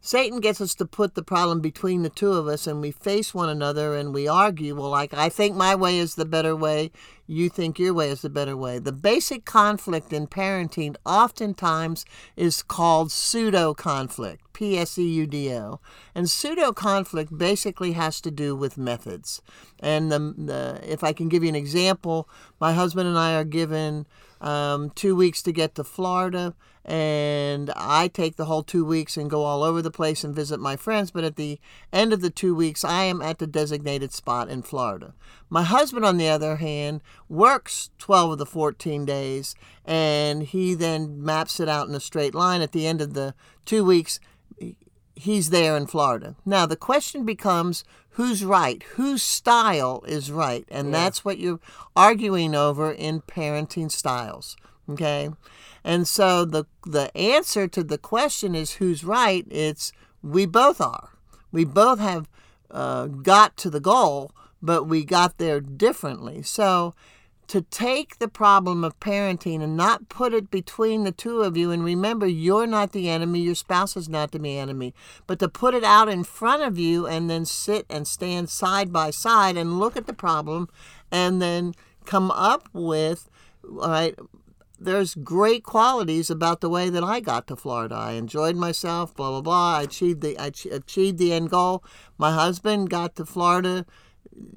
Satan 0.00 0.40
gets 0.40 0.60
us 0.60 0.74
to 0.76 0.86
put 0.86 1.14
the 1.14 1.22
problem 1.22 1.60
between 1.60 2.02
the 2.02 2.08
two 2.08 2.32
of 2.32 2.46
us 2.46 2.66
and 2.66 2.80
we 2.80 2.90
face 2.90 3.34
one 3.34 3.48
another 3.48 3.96
and 3.96 4.14
we 4.14 4.28
argue. 4.28 4.76
Well, 4.76 4.90
like, 4.90 5.12
I 5.12 5.28
think 5.28 5.56
my 5.56 5.74
way 5.74 5.98
is 5.98 6.14
the 6.14 6.24
better 6.24 6.54
way, 6.54 6.92
you 7.26 7.48
think 7.48 7.78
your 7.78 7.92
way 7.92 8.10
is 8.10 8.22
the 8.22 8.30
better 8.30 8.56
way. 8.56 8.78
The 8.78 8.92
basic 8.92 9.44
conflict 9.44 10.12
in 10.12 10.26
parenting 10.26 10.96
oftentimes 11.04 12.04
is 12.36 12.62
called 12.62 13.12
pseudo 13.12 13.74
conflict, 13.74 14.52
P 14.52 14.78
S 14.78 14.98
E 14.98 15.06
U 15.06 15.26
D 15.26 15.52
O. 15.52 15.80
And 16.14 16.30
pseudo 16.30 16.72
conflict 16.72 17.36
basically 17.36 17.92
has 17.92 18.20
to 18.22 18.30
do 18.30 18.56
with 18.56 18.78
methods. 18.78 19.42
And 19.80 20.10
the, 20.10 20.18
the, 20.38 20.80
if 20.82 21.04
I 21.04 21.12
can 21.12 21.28
give 21.28 21.42
you 21.42 21.48
an 21.48 21.54
example, 21.54 22.28
my 22.60 22.72
husband 22.72 23.08
and 23.08 23.18
I 23.18 23.34
are 23.34 23.44
given 23.44 24.06
um, 24.40 24.90
two 24.90 25.16
weeks 25.16 25.42
to 25.42 25.52
get 25.52 25.74
to 25.74 25.84
Florida 25.84 26.54
and 26.88 27.70
I 27.76 28.08
take 28.08 28.36
the 28.36 28.46
whole 28.46 28.62
two 28.62 28.82
weeks 28.82 29.18
and 29.18 29.28
go 29.28 29.44
all 29.44 29.62
over 29.62 29.82
the 29.82 29.90
place 29.90 30.24
and 30.24 30.34
visit 30.34 30.58
my 30.58 30.74
friends. 30.74 31.10
But 31.10 31.22
at 31.22 31.36
the 31.36 31.60
end 31.92 32.14
of 32.14 32.22
the 32.22 32.30
two 32.30 32.54
weeks, 32.54 32.82
I 32.82 33.04
am 33.04 33.20
at 33.20 33.38
the 33.38 33.46
designated 33.46 34.10
spot 34.10 34.48
in 34.48 34.62
Florida. 34.62 35.12
My 35.50 35.64
husband, 35.64 36.06
on 36.06 36.16
the 36.16 36.30
other 36.30 36.56
hand, 36.56 37.02
works 37.28 37.90
12 37.98 38.32
of 38.32 38.38
the 38.38 38.46
14 38.46 39.04
days 39.04 39.54
and 39.84 40.44
he 40.44 40.72
then 40.72 41.22
maps 41.22 41.60
it 41.60 41.68
out 41.68 41.88
in 41.88 41.94
a 41.94 42.00
straight 42.00 42.34
line. 42.34 42.62
At 42.62 42.72
the 42.72 42.86
end 42.86 43.02
of 43.02 43.12
the 43.12 43.34
two 43.66 43.84
weeks, 43.84 44.18
he's 45.14 45.50
there 45.50 45.76
in 45.76 45.88
Florida. 45.88 46.36
Now, 46.46 46.64
the 46.64 46.74
question 46.74 47.26
becomes 47.26 47.84
who's 48.12 48.42
right? 48.42 48.82
Whose 48.94 49.22
style 49.22 50.02
is 50.08 50.32
right? 50.32 50.64
And 50.70 50.88
yeah. 50.88 50.92
that's 50.92 51.22
what 51.22 51.36
you're 51.36 51.60
arguing 51.94 52.54
over 52.54 52.90
in 52.90 53.20
parenting 53.20 53.90
styles. 53.90 54.56
Okay? 54.88 55.30
And 55.84 56.06
so 56.06 56.44
the 56.44 56.64
the 56.84 57.16
answer 57.16 57.68
to 57.68 57.82
the 57.82 57.98
question 57.98 58.54
is 58.54 58.74
who's 58.74 59.04
right? 59.04 59.46
It's 59.50 59.92
we 60.22 60.46
both 60.46 60.80
are. 60.80 61.10
We 61.52 61.64
both 61.64 61.98
have 61.98 62.28
uh, 62.70 63.06
got 63.06 63.56
to 63.58 63.70
the 63.70 63.80
goal, 63.80 64.32
but 64.60 64.84
we 64.84 65.04
got 65.04 65.38
there 65.38 65.60
differently. 65.60 66.42
So 66.42 66.94
to 67.48 67.62
take 67.62 68.18
the 68.18 68.28
problem 68.28 68.84
of 68.84 69.00
parenting 69.00 69.62
and 69.62 69.74
not 69.76 70.10
put 70.10 70.34
it 70.34 70.50
between 70.50 71.04
the 71.04 71.12
two 71.12 71.40
of 71.40 71.56
you 71.56 71.70
and 71.70 71.82
remember 71.82 72.26
you're 72.26 72.66
not 72.66 72.92
the 72.92 73.08
enemy 73.08 73.40
your 73.40 73.54
spouse 73.54 73.96
is 73.96 74.08
not 74.08 74.32
the 74.32 74.58
enemy 74.58 74.94
but 75.26 75.38
to 75.38 75.48
put 75.48 75.74
it 75.74 75.82
out 75.82 76.08
in 76.08 76.22
front 76.22 76.62
of 76.62 76.78
you 76.78 77.06
and 77.06 77.30
then 77.30 77.46
sit 77.46 77.86
and 77.88 78.06
stand 78.06 78.50
side 78.50 78.92
by 78.92 79.10
side 79.10 79.56
and 79.56 79.80
look 79.80 79.96
at 79.96 80.06
the 80.06 80.12
problem 80.12 80.68
and 81.10 81.40
then 81.40 81.74
come 82.04 82.30
up 82.30 82.68
with 82.74 83.30
all 83.80 83.88
right 83.88 84.18
there's 84.78 85.14
great 85.14 85.64
qualities 85.64 86.30
about 86.30 86.60
the 86.60 86.68
way 86.68 86.90
that 86.90 87.04
I 87.04 87.20
got 87.20 87.46
to 87.48 87.56
Florida. 87.56 87.94
I 87.94 88.12
enjoyed 88.12 88.56
myself, 88.56 89.14
blah 89.14 89.30
blah 89.30 89.40
blah. 89.40 89.78
I 89.78 89.82
achieved 89.82 90.20
the 90.20 90.38
I 90.38 90.52
achieved 90.70 91.18
the 91.18 91.32
end 91.32 91.50
goal. 91.50 91.84
My 92.16 92.32
husband 92.32 92.90
got 92.90 93.16
to 93.16 93.24
Florida 93.24 93.84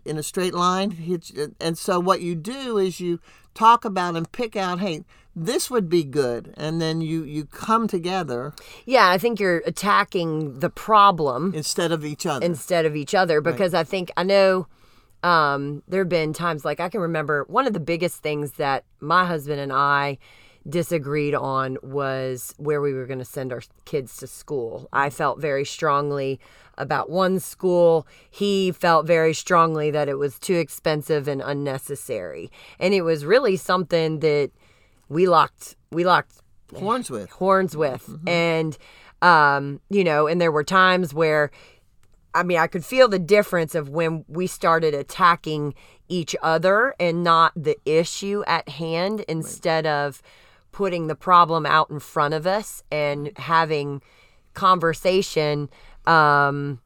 in 0.06 0.18
a 0.18 0.24
straight 0.24 0.54
line. 0.54 1.20
and 1.60 1.78
so 1.78 2.00
what 2.00 2.22
you 2.22 2.36
do 2.36 2.78
is 2.78 3.00
you 3.00 3.20
talk 3.54 3.84
about 3.84 4.16
and 4.16 4.32
pick 4.32 4.56
out, 4.56 4.80
hey, 4.80 5.04
this 5.36 5.70
would 5.72 5.90
be 5.90 6.04
good, 6.04 6.54
and 6.58 6.82
then 6.82 7.02
you 7.02 7.24
you 7.24 7.46
come 7.46 7.88
together. 7.88 8.54
Yeah, 8.86 9.10
I 9.10 9.18
think 9.18 9.40
you're 9.40 9.64
attacking 9.66 10.60
the 10.60 10.70
problem 10.70 11.54
instead 11.56 11.92
of 11.92 12.04
each 12.04 12.26
other. 12.26 12.46
Instead 12.46 12.86
of 12.86 12.96
each 12.96 13.16
other, 13.16 13.40
because 13.40 13.74
right. 13.74 13.80
I 13.80 13.84
think 13.84 14.12
I 14.18 14.24
know 14.24 14.68
um, 15.24 15.84
there 15.88 16.02
have 16.02 16.10
been 16.10 16.34
times 16.34 16.66
like 16.66 16.80
I 16.80 16.90
can 16.90 17.02
remember 17.02 17.46
one 17.48 17.68
of 17.68 17.74
the 17.74 17.80
biggest 17.80 18.22
things 18.24 18.54
that 18.54 18.86
my 19.00 19.26
husband 19.26 19.60
and 19.60 19.72
I 19.72 20.18
disagreed 20.68 21.34
on 21.36 21.78
was 21.82 22.54
where 22.58 22.82
we 22.82 22.94
were 22.94 23.06
going 23.06 23.20
to 23.20 23.26
send 23.26 23.52
our 23.52 23.62
kids 23.86 24.18
to 24.18 24.28
school. 24.28 24.88
I 24.94 25.10
felt 25.10 25.40
very 25.40 25.66
strongly 25.66 26.40
about 26.78 27.10
one 27.10 27.40
school. 27.40 28.08
He 28.30 28.72
felt 28.72 29.06
very 29.06 29.34
strongly 29.34 29.92
that 29.92 30.08
it 30.08 30.16
was 30.16 30.40
too 30.40 30.56
expensive 30.56 31.28
and 31.28 31.42
unnecessary. 31.42 32.52
And 32.80 32.94
it 32.94 33.02
was 33.02 33.26
really 33.26 33.58
something 33.58 34.20
that 34.20 34.52
we 35.10 35.28
locked 35.28 35.76
we 35.92 36.06
locked 36.06 36.42
horns 36.76 37.10
with. 37.10 37.30
Horns 37.32 37.76
with. 37.76 38.06
Mm-hmm. 38.08 38.30
And 38.30 38.78
um, 39.22 39.82
you 39.90 40.04
know, 40.04 40.28
and 40.28 40.40
there 40.42 40.52
were 40.52 40.64
times 40.64 41.14
where 41.14 41.52
I 42.34 42.44
mean, 42.44 42.58
I 42.58 42.68
could 42.68 42.86
feel 42.86 43.08
the 43.08 43.20
difference 43.20 43.76
of 43.76 43.90
when 43.90 44.26
we 44.28 44.48
started 44.48 44.94
attacking 44.94 45.74
each 46.08 46.36
other 46.42 46.96
and 47.00 47.24
not 47.24 47.54
the 47.56 47.78
issue 47.86 48.44
at 48.48 48.70
hand 48.70 49.22
instead 49.22 49.86
right. 49.86 50.06
of 50.06 50.22
putting 50.72 51.08
the 51.08 51.16
problem 51.16 51.66
out 51.66 51.90
in 51.90 52.00
front 52.00 52.34
of 52.34 52.48
us 52.48 52.84
and 52.92 53.38
having 53.38 54.02
conversation 54.54 55.70
um, 56.06 56.80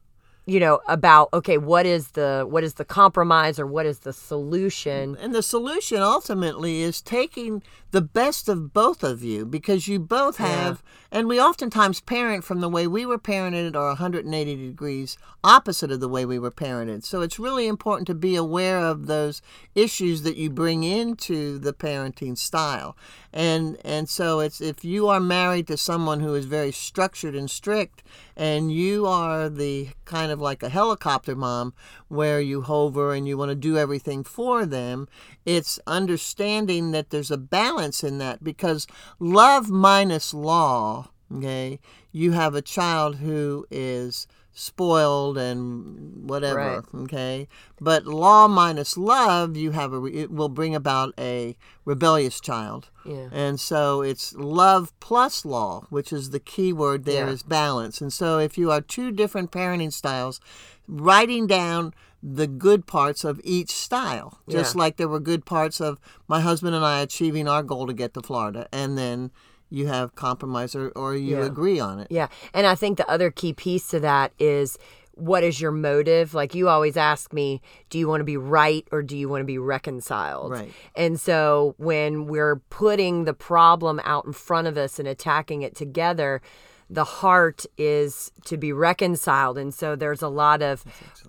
you 0.46 0.60
know 0.60 0.80
about 0.86 1.28
okay 1.32 1.58
what 1.58 1.86
is 1.86 2.12
the 2.12 2.46
what 2.48 2.62
is 2.62 2.74
the 2.74 2.84
compromise 2.84 3.58
or 3.58 3.66
what 3.66 3.84
is 3.84 4.00
the 4.00 4.12
solution? 4.12 5.16
And 5.20 5.34
the 5.34 5.42
solution 5.42 6.00
ultimately 6.00 6.82
is 6.82 7.02
taking 7.02 7.64
the 7.90 8.00
best 8.00 8.48
of 8.48 8.72
both 8.72 9.02
of 9.02 9.24
you 9.24 9.44
because 9.44 9.88
you 9.88 9.98
both 9.98 10.36
have 10.36 10.82
yeah. 10.84 11.18
and 11.18 11.28
we 11.28 11.40
oftentimes 11.40 12.00
parent 12.00 12.44
from 12.44 12.60
the 12.60 12.68
way 12.68 12.86
we 12.86 13.04
were 13.04 13.18
parented 13.18 13.74
or 13.74 13.88
180 13.88 14.56
degrees 14.56 15.18
opposite 15.42 15.90
of 15.90 16.00
the 16.00 16.08
way 16.08 16.24
we 16.24 16.38
were 16.38 16.50
parented. 16.50 17.04
So 17.04 17.22
it's 17.22 17.38
really 17.38 17.66
important 17.66 18.06
to 18.06 18.14
be 18.14 18.36
aware 18.36 18.78
of 18.78 19.06
those 19.06 19.42
issues 19.74 20.22
that 20.22 20.36
you 20.36 20.48
bring 20.50 20.84
into 20.84 21.58
the 21.58 21.72
parenting 21.72 22.38
style 22.38 22.96
and 23.36 23.76
and 23.84 24.08
so 24.08 24.40
it's 24.40 24.62
if 24.62 24.82
you 24.82 25.08
are 25.08 25.20
married 25.20 25.66
to 25.66 25.76
someone 25.76 26.20
who 26.20 26.34
is 26.34 26.46
very 26.46 26.72
structured 26.72 27.34
and 27.34 27.50
strict 27.50 28.02
and 28.34 28.72
you 28.72 29.06
are 29.06 29.50
the 29.50 29.90
kind 30.06 30.32
of 30.32 30.40
like 30.40 30.62
a 30.62 30.70
helicopter 30.70 31.36
mom 31.36 31.74
where 32.08 32.40
you 32.40 32.62
hover 32.62 33.12
and 33.12 33.28
you 33.28 33.36
want 33.36 33.50
to 33.50 33.54
do 33.54 33.76
everything 33.76 34.24
for 34.24 34.64
them 34.64 35.06
it's 35.44 35.78
understanding 35.86 36.92
that 36.92 37.10
there's 37.10 37.30
a 37.30 37.36
balance 37.36 38.02
in 38.02 38.16
that 38.16 38.42
because 38.42 38.86
love 39.20 39.68
minus 39.68 40.32
law 40.32 41.10
okay? 41.34 41.78
You 42.12 42.32
have 42.32 42.54
a 42.54 42.62
child 42.62 43.16
who 43.16 43.66
is 43.70 44.26
spoiled 44.58 45.36
and 45.36 46.26
whatever 46.30 46.56
right. 46.56 46.82
okay 46.94 47.46
but 47.78 48.06
law 48.06 48.48
minus 48.48 48.96
love 48.96 49.54
you 49.54 49.72
have 49.72 49.92
a 49.92 50.02
it 50.06 50.30
will 50.30 50.48
bring 50.48 50.74
about 50.74 51.12
a 51.18 51.54
rebellious 51.84 52.40
child 52.40 52.88
yeah. 53.04 53.28
and 53.32 53.60
so 53.60 54.00
it's 54.00 54.32
love 54.32 54.98
plus 54.98 55.44
law 55.44 55.86
which 55.90 56.10
is 56.10 56.30
the 56.30 56.40
key 56.40 56.72
word 56.72 57.04
There 57.04 57.26
yeah. 57.26 57.32
is 57.32 57.42
balance 57.42 58.00
and 58.00 58.10
so 58.10 58.38
if 58.38 58.56
you 58.56 58.70
are 58.70 58.80
two 58.80 59.12
different 59.12 59.50
parenting 59.50 59.92
styles 59.92 60.40
writing 60.88 61.46
down 61.46 61.92
the 62.22 62.46
good 62.46 62.86
parts 62.86 63.24
of 63.24 63.38
each 63.44 63.70
style 63.70 64.40
just 64.48 64.74
yeah. 64.74 64.78
like 64.78 64.96
there 64.96 65.06
were 65.06 65.20
good 65.20 65.44
parts 65.44 65.82
of 65.82 65.98
my 66.28 66.40
husband 66.40 66.74
and 66.74 66.82
I 66.82 67.02
achieving 67.02 67.46
our 67.46 67.62
goal 67.62 67.86
to 67.86 67.92
get 67.92 68.14
to 68.14 68.22
Florida 68.22 68.66
and 68.72 68.96
then 68.96 69.32
you 69.70 69.86
have 69.86 70.14
compromise 70.14 70.74
or, 70.74 70.90
or 70.90 71.14
you 71.14 71.38
yeah. 71.38 71.44
agree 71.44 71.80
on 71.80 72.00
it. 72.00 72.08
Yeah. 72.10 72.28
And 72.54 72.66
I 72.66 72.74
think 72.74 72.98
the 72.98 73.08
other 73.10 73.30
key 73.30 73.52
piece 73.52 73.88
to 73.88 74.00
that 74.00 74.32
is 74.38 74.78
what 75.16 75.42
is 75.42 75.60
your 75.60 75.72
motive? 75.72 76.34
Like 76.34 76.54
you 76.54 76.68
always 76.68 76.96
ask 76.96 77.32
me, 77.32 77.62
do 77.88 77.98
you 77.98 78.06
want 78.06 78.20
to 78.20 78.24
be 78.24 78.36
right 78.36 78.86
or 78.92 79.02
do 79.02 79.16
you 79.16 79.28
want 79.28 79.40
to 79.40 79.46
be 79.46 79.58
reconciled? 79.58 80.52
Right. 80.52 80.72
And 80.94 81.18
so 81.18 81.74
when 81.78 82.26
we're 82.26 82.56
putting 82.68 83.24
the 83.24 83.32
problem 83.32 84.00
out 84.04 84.26
in 84.26 84.34
front 84.34 84.66
of 84.66 84.76
us 84.76 84.98
and 84.98 85.08
attacking 85.08 85.62
it 85.62 85.74
together, 85.74 86.42
the 86.88 87.04
heart 87.04 87.66
is 87.76 88.30
to 88.44 88.56
be 88.56 88.72
reconciled. 88.72 89.58
And 89.58 89.74
so 89.74 89.96
there's 89.96 90.22
a 90.22 90.28
lot 90.28 90.62
of 90.62 90.84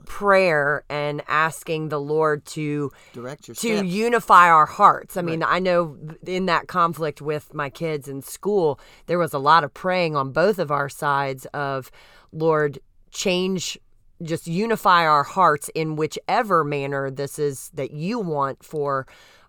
prayer 0.06 0.84
and 0.90 1.22
asking 1.28 1.90
the 1.90 2.00
Lord 2.00 2.46
to 2.48 2.92
Direct 3.14 3.48
your 3.48 3.56
to 3.56 3.78
steps. 3.78 3.88
unify 3.88 4.50
our 4.50 4.68
hearts. 4.68 5.18
I 5.18 5.22
mean, 5.22 5.44
I 5.44 5.60
know 5.60 5.98
in 6.26 6.46
that 6.46 6.68
conflict 6.68 7.22
with 7.22 7.54
my 7.54 7.70
kids 7.70 8.08
in 8.08 8.22
school, 8.22 8.80
there 9.08 9.18
was 9.18 9.34
a 9.34 9.40
lot 9.40 9.64
of 9.64 9.74
praying 9.74 10.16
on 10.16 10.32
both 10.32 10.60
of 10.60 10.72
our 10.72 10.90
sides 10.90 11.46
of 11.54 11.90
Lord, 12.32 12.80
change 13.12 13.80
just 14.24 14.48
unify 14.48 15.06
our 15.06 15.24
hearts 15.24 15.70
in 15.76 15.96
whichever 15.96 16.64
manner 16.64 17.12
this 17.12 17.38
is 17.38 17.70
that 17.76 17.92
you 17.92 18.20
want 18.20 18.64
for 18.64 19.06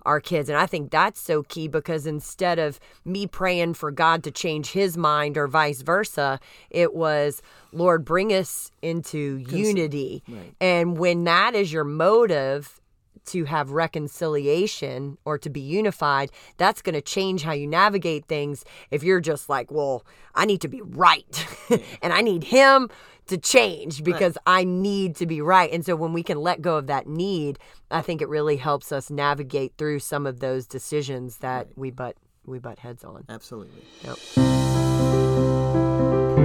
our 0.08 0.20
kids. 0.20 0.48
And 0.48 0.58
I 0.58 0.66
think 0.66 0.90
that's 0.90 1.20
so 1.20 1.42
key 1.42 1.68
because 1.68 2.06
instead 2.06 2.58
of 2.58 2.80
me 3.04 3.26
praying 3.26 3.74
for 3.74 3.90
God 3.90 4.24
to 4.24 4.30
change 4.30 4.70
his 4.72 4.96
mind 4.96 5.36
or 5.36 5.46
vice 5.46 5.82
versa, 5.82 6.40
it 6.70 6.94
was, 6.94 7.42
Lord, 7.72 8.06
bring 8.06 8.32
us 8.32 8.70
into 8.80 9.36
unity. 9.36 10.22
right. 10.26 10.54
And 10.60 10.96
when 10.98 11.24
that 11.24 11.54
is 11.54 11.72
your 11.72 11.84
motive, 11.84 12.80
to 13.28 13.44
have 13.44 13.70
reconciliation 13.70 15.18
or 15.24 15.38
to 15.38 15.50
be 15.50 15.60
unified, 15.60 16.30
that's 16.56 16.82
going 16.82 16.94
to 16.94 17.00
change 17.00 17.42
how 17.42 17.52
you 17.52 17.66
navigate 17.66 18.26
things. 18.26 18.64
If 18.90 19.02
you're 19.02 19.20
just 19.20 19.48
like, 19.48 19.70
well, 19.70 20.04
I 20.34 20.44
need 20.44 20.60
to 20.62 20.68
be 20.68 20.82
right 20.82 21.46
and 22.02 22.12
I 22.12 22.20
need 22.20 22.44
him 22.44 22.90
to 23.28 23.36
change 23.36 24.02
because 24.02 24.36
I 24.46 24.64
need 24.64 25.16
to 25.16 25.26
be 25.26 25.40
right. 25.40 25.70
And 25.70 25.84
so 25.84 25.94
when 25.94 26.12
we 26.12 26.22
can 26.22 26.38
let 26.38 26.62
go 26.62 26.76
of 26.76 26.86
that 26.86 27.06
need, 27.06 27.58
I 27.90 28.02
think 28.02 28.22
it 28.22 28.28
really 28.28 28.56
helps 28.56 28.90
us 28.90 29.10
navigate 29.10 29.74
through 29.78 30.00
some 30.00 30.26
of 30.26 30.40
those 30.40 30.66
decisions 30.66 31.38
that 31.38 31.68
we 31.76 31.90
butt 31.90 32.16
we 32.46 32.58
butt 32.58 32.78
heads 32.78 33.04
on. 33.04 33.24
Absolutely. 33.28 33.82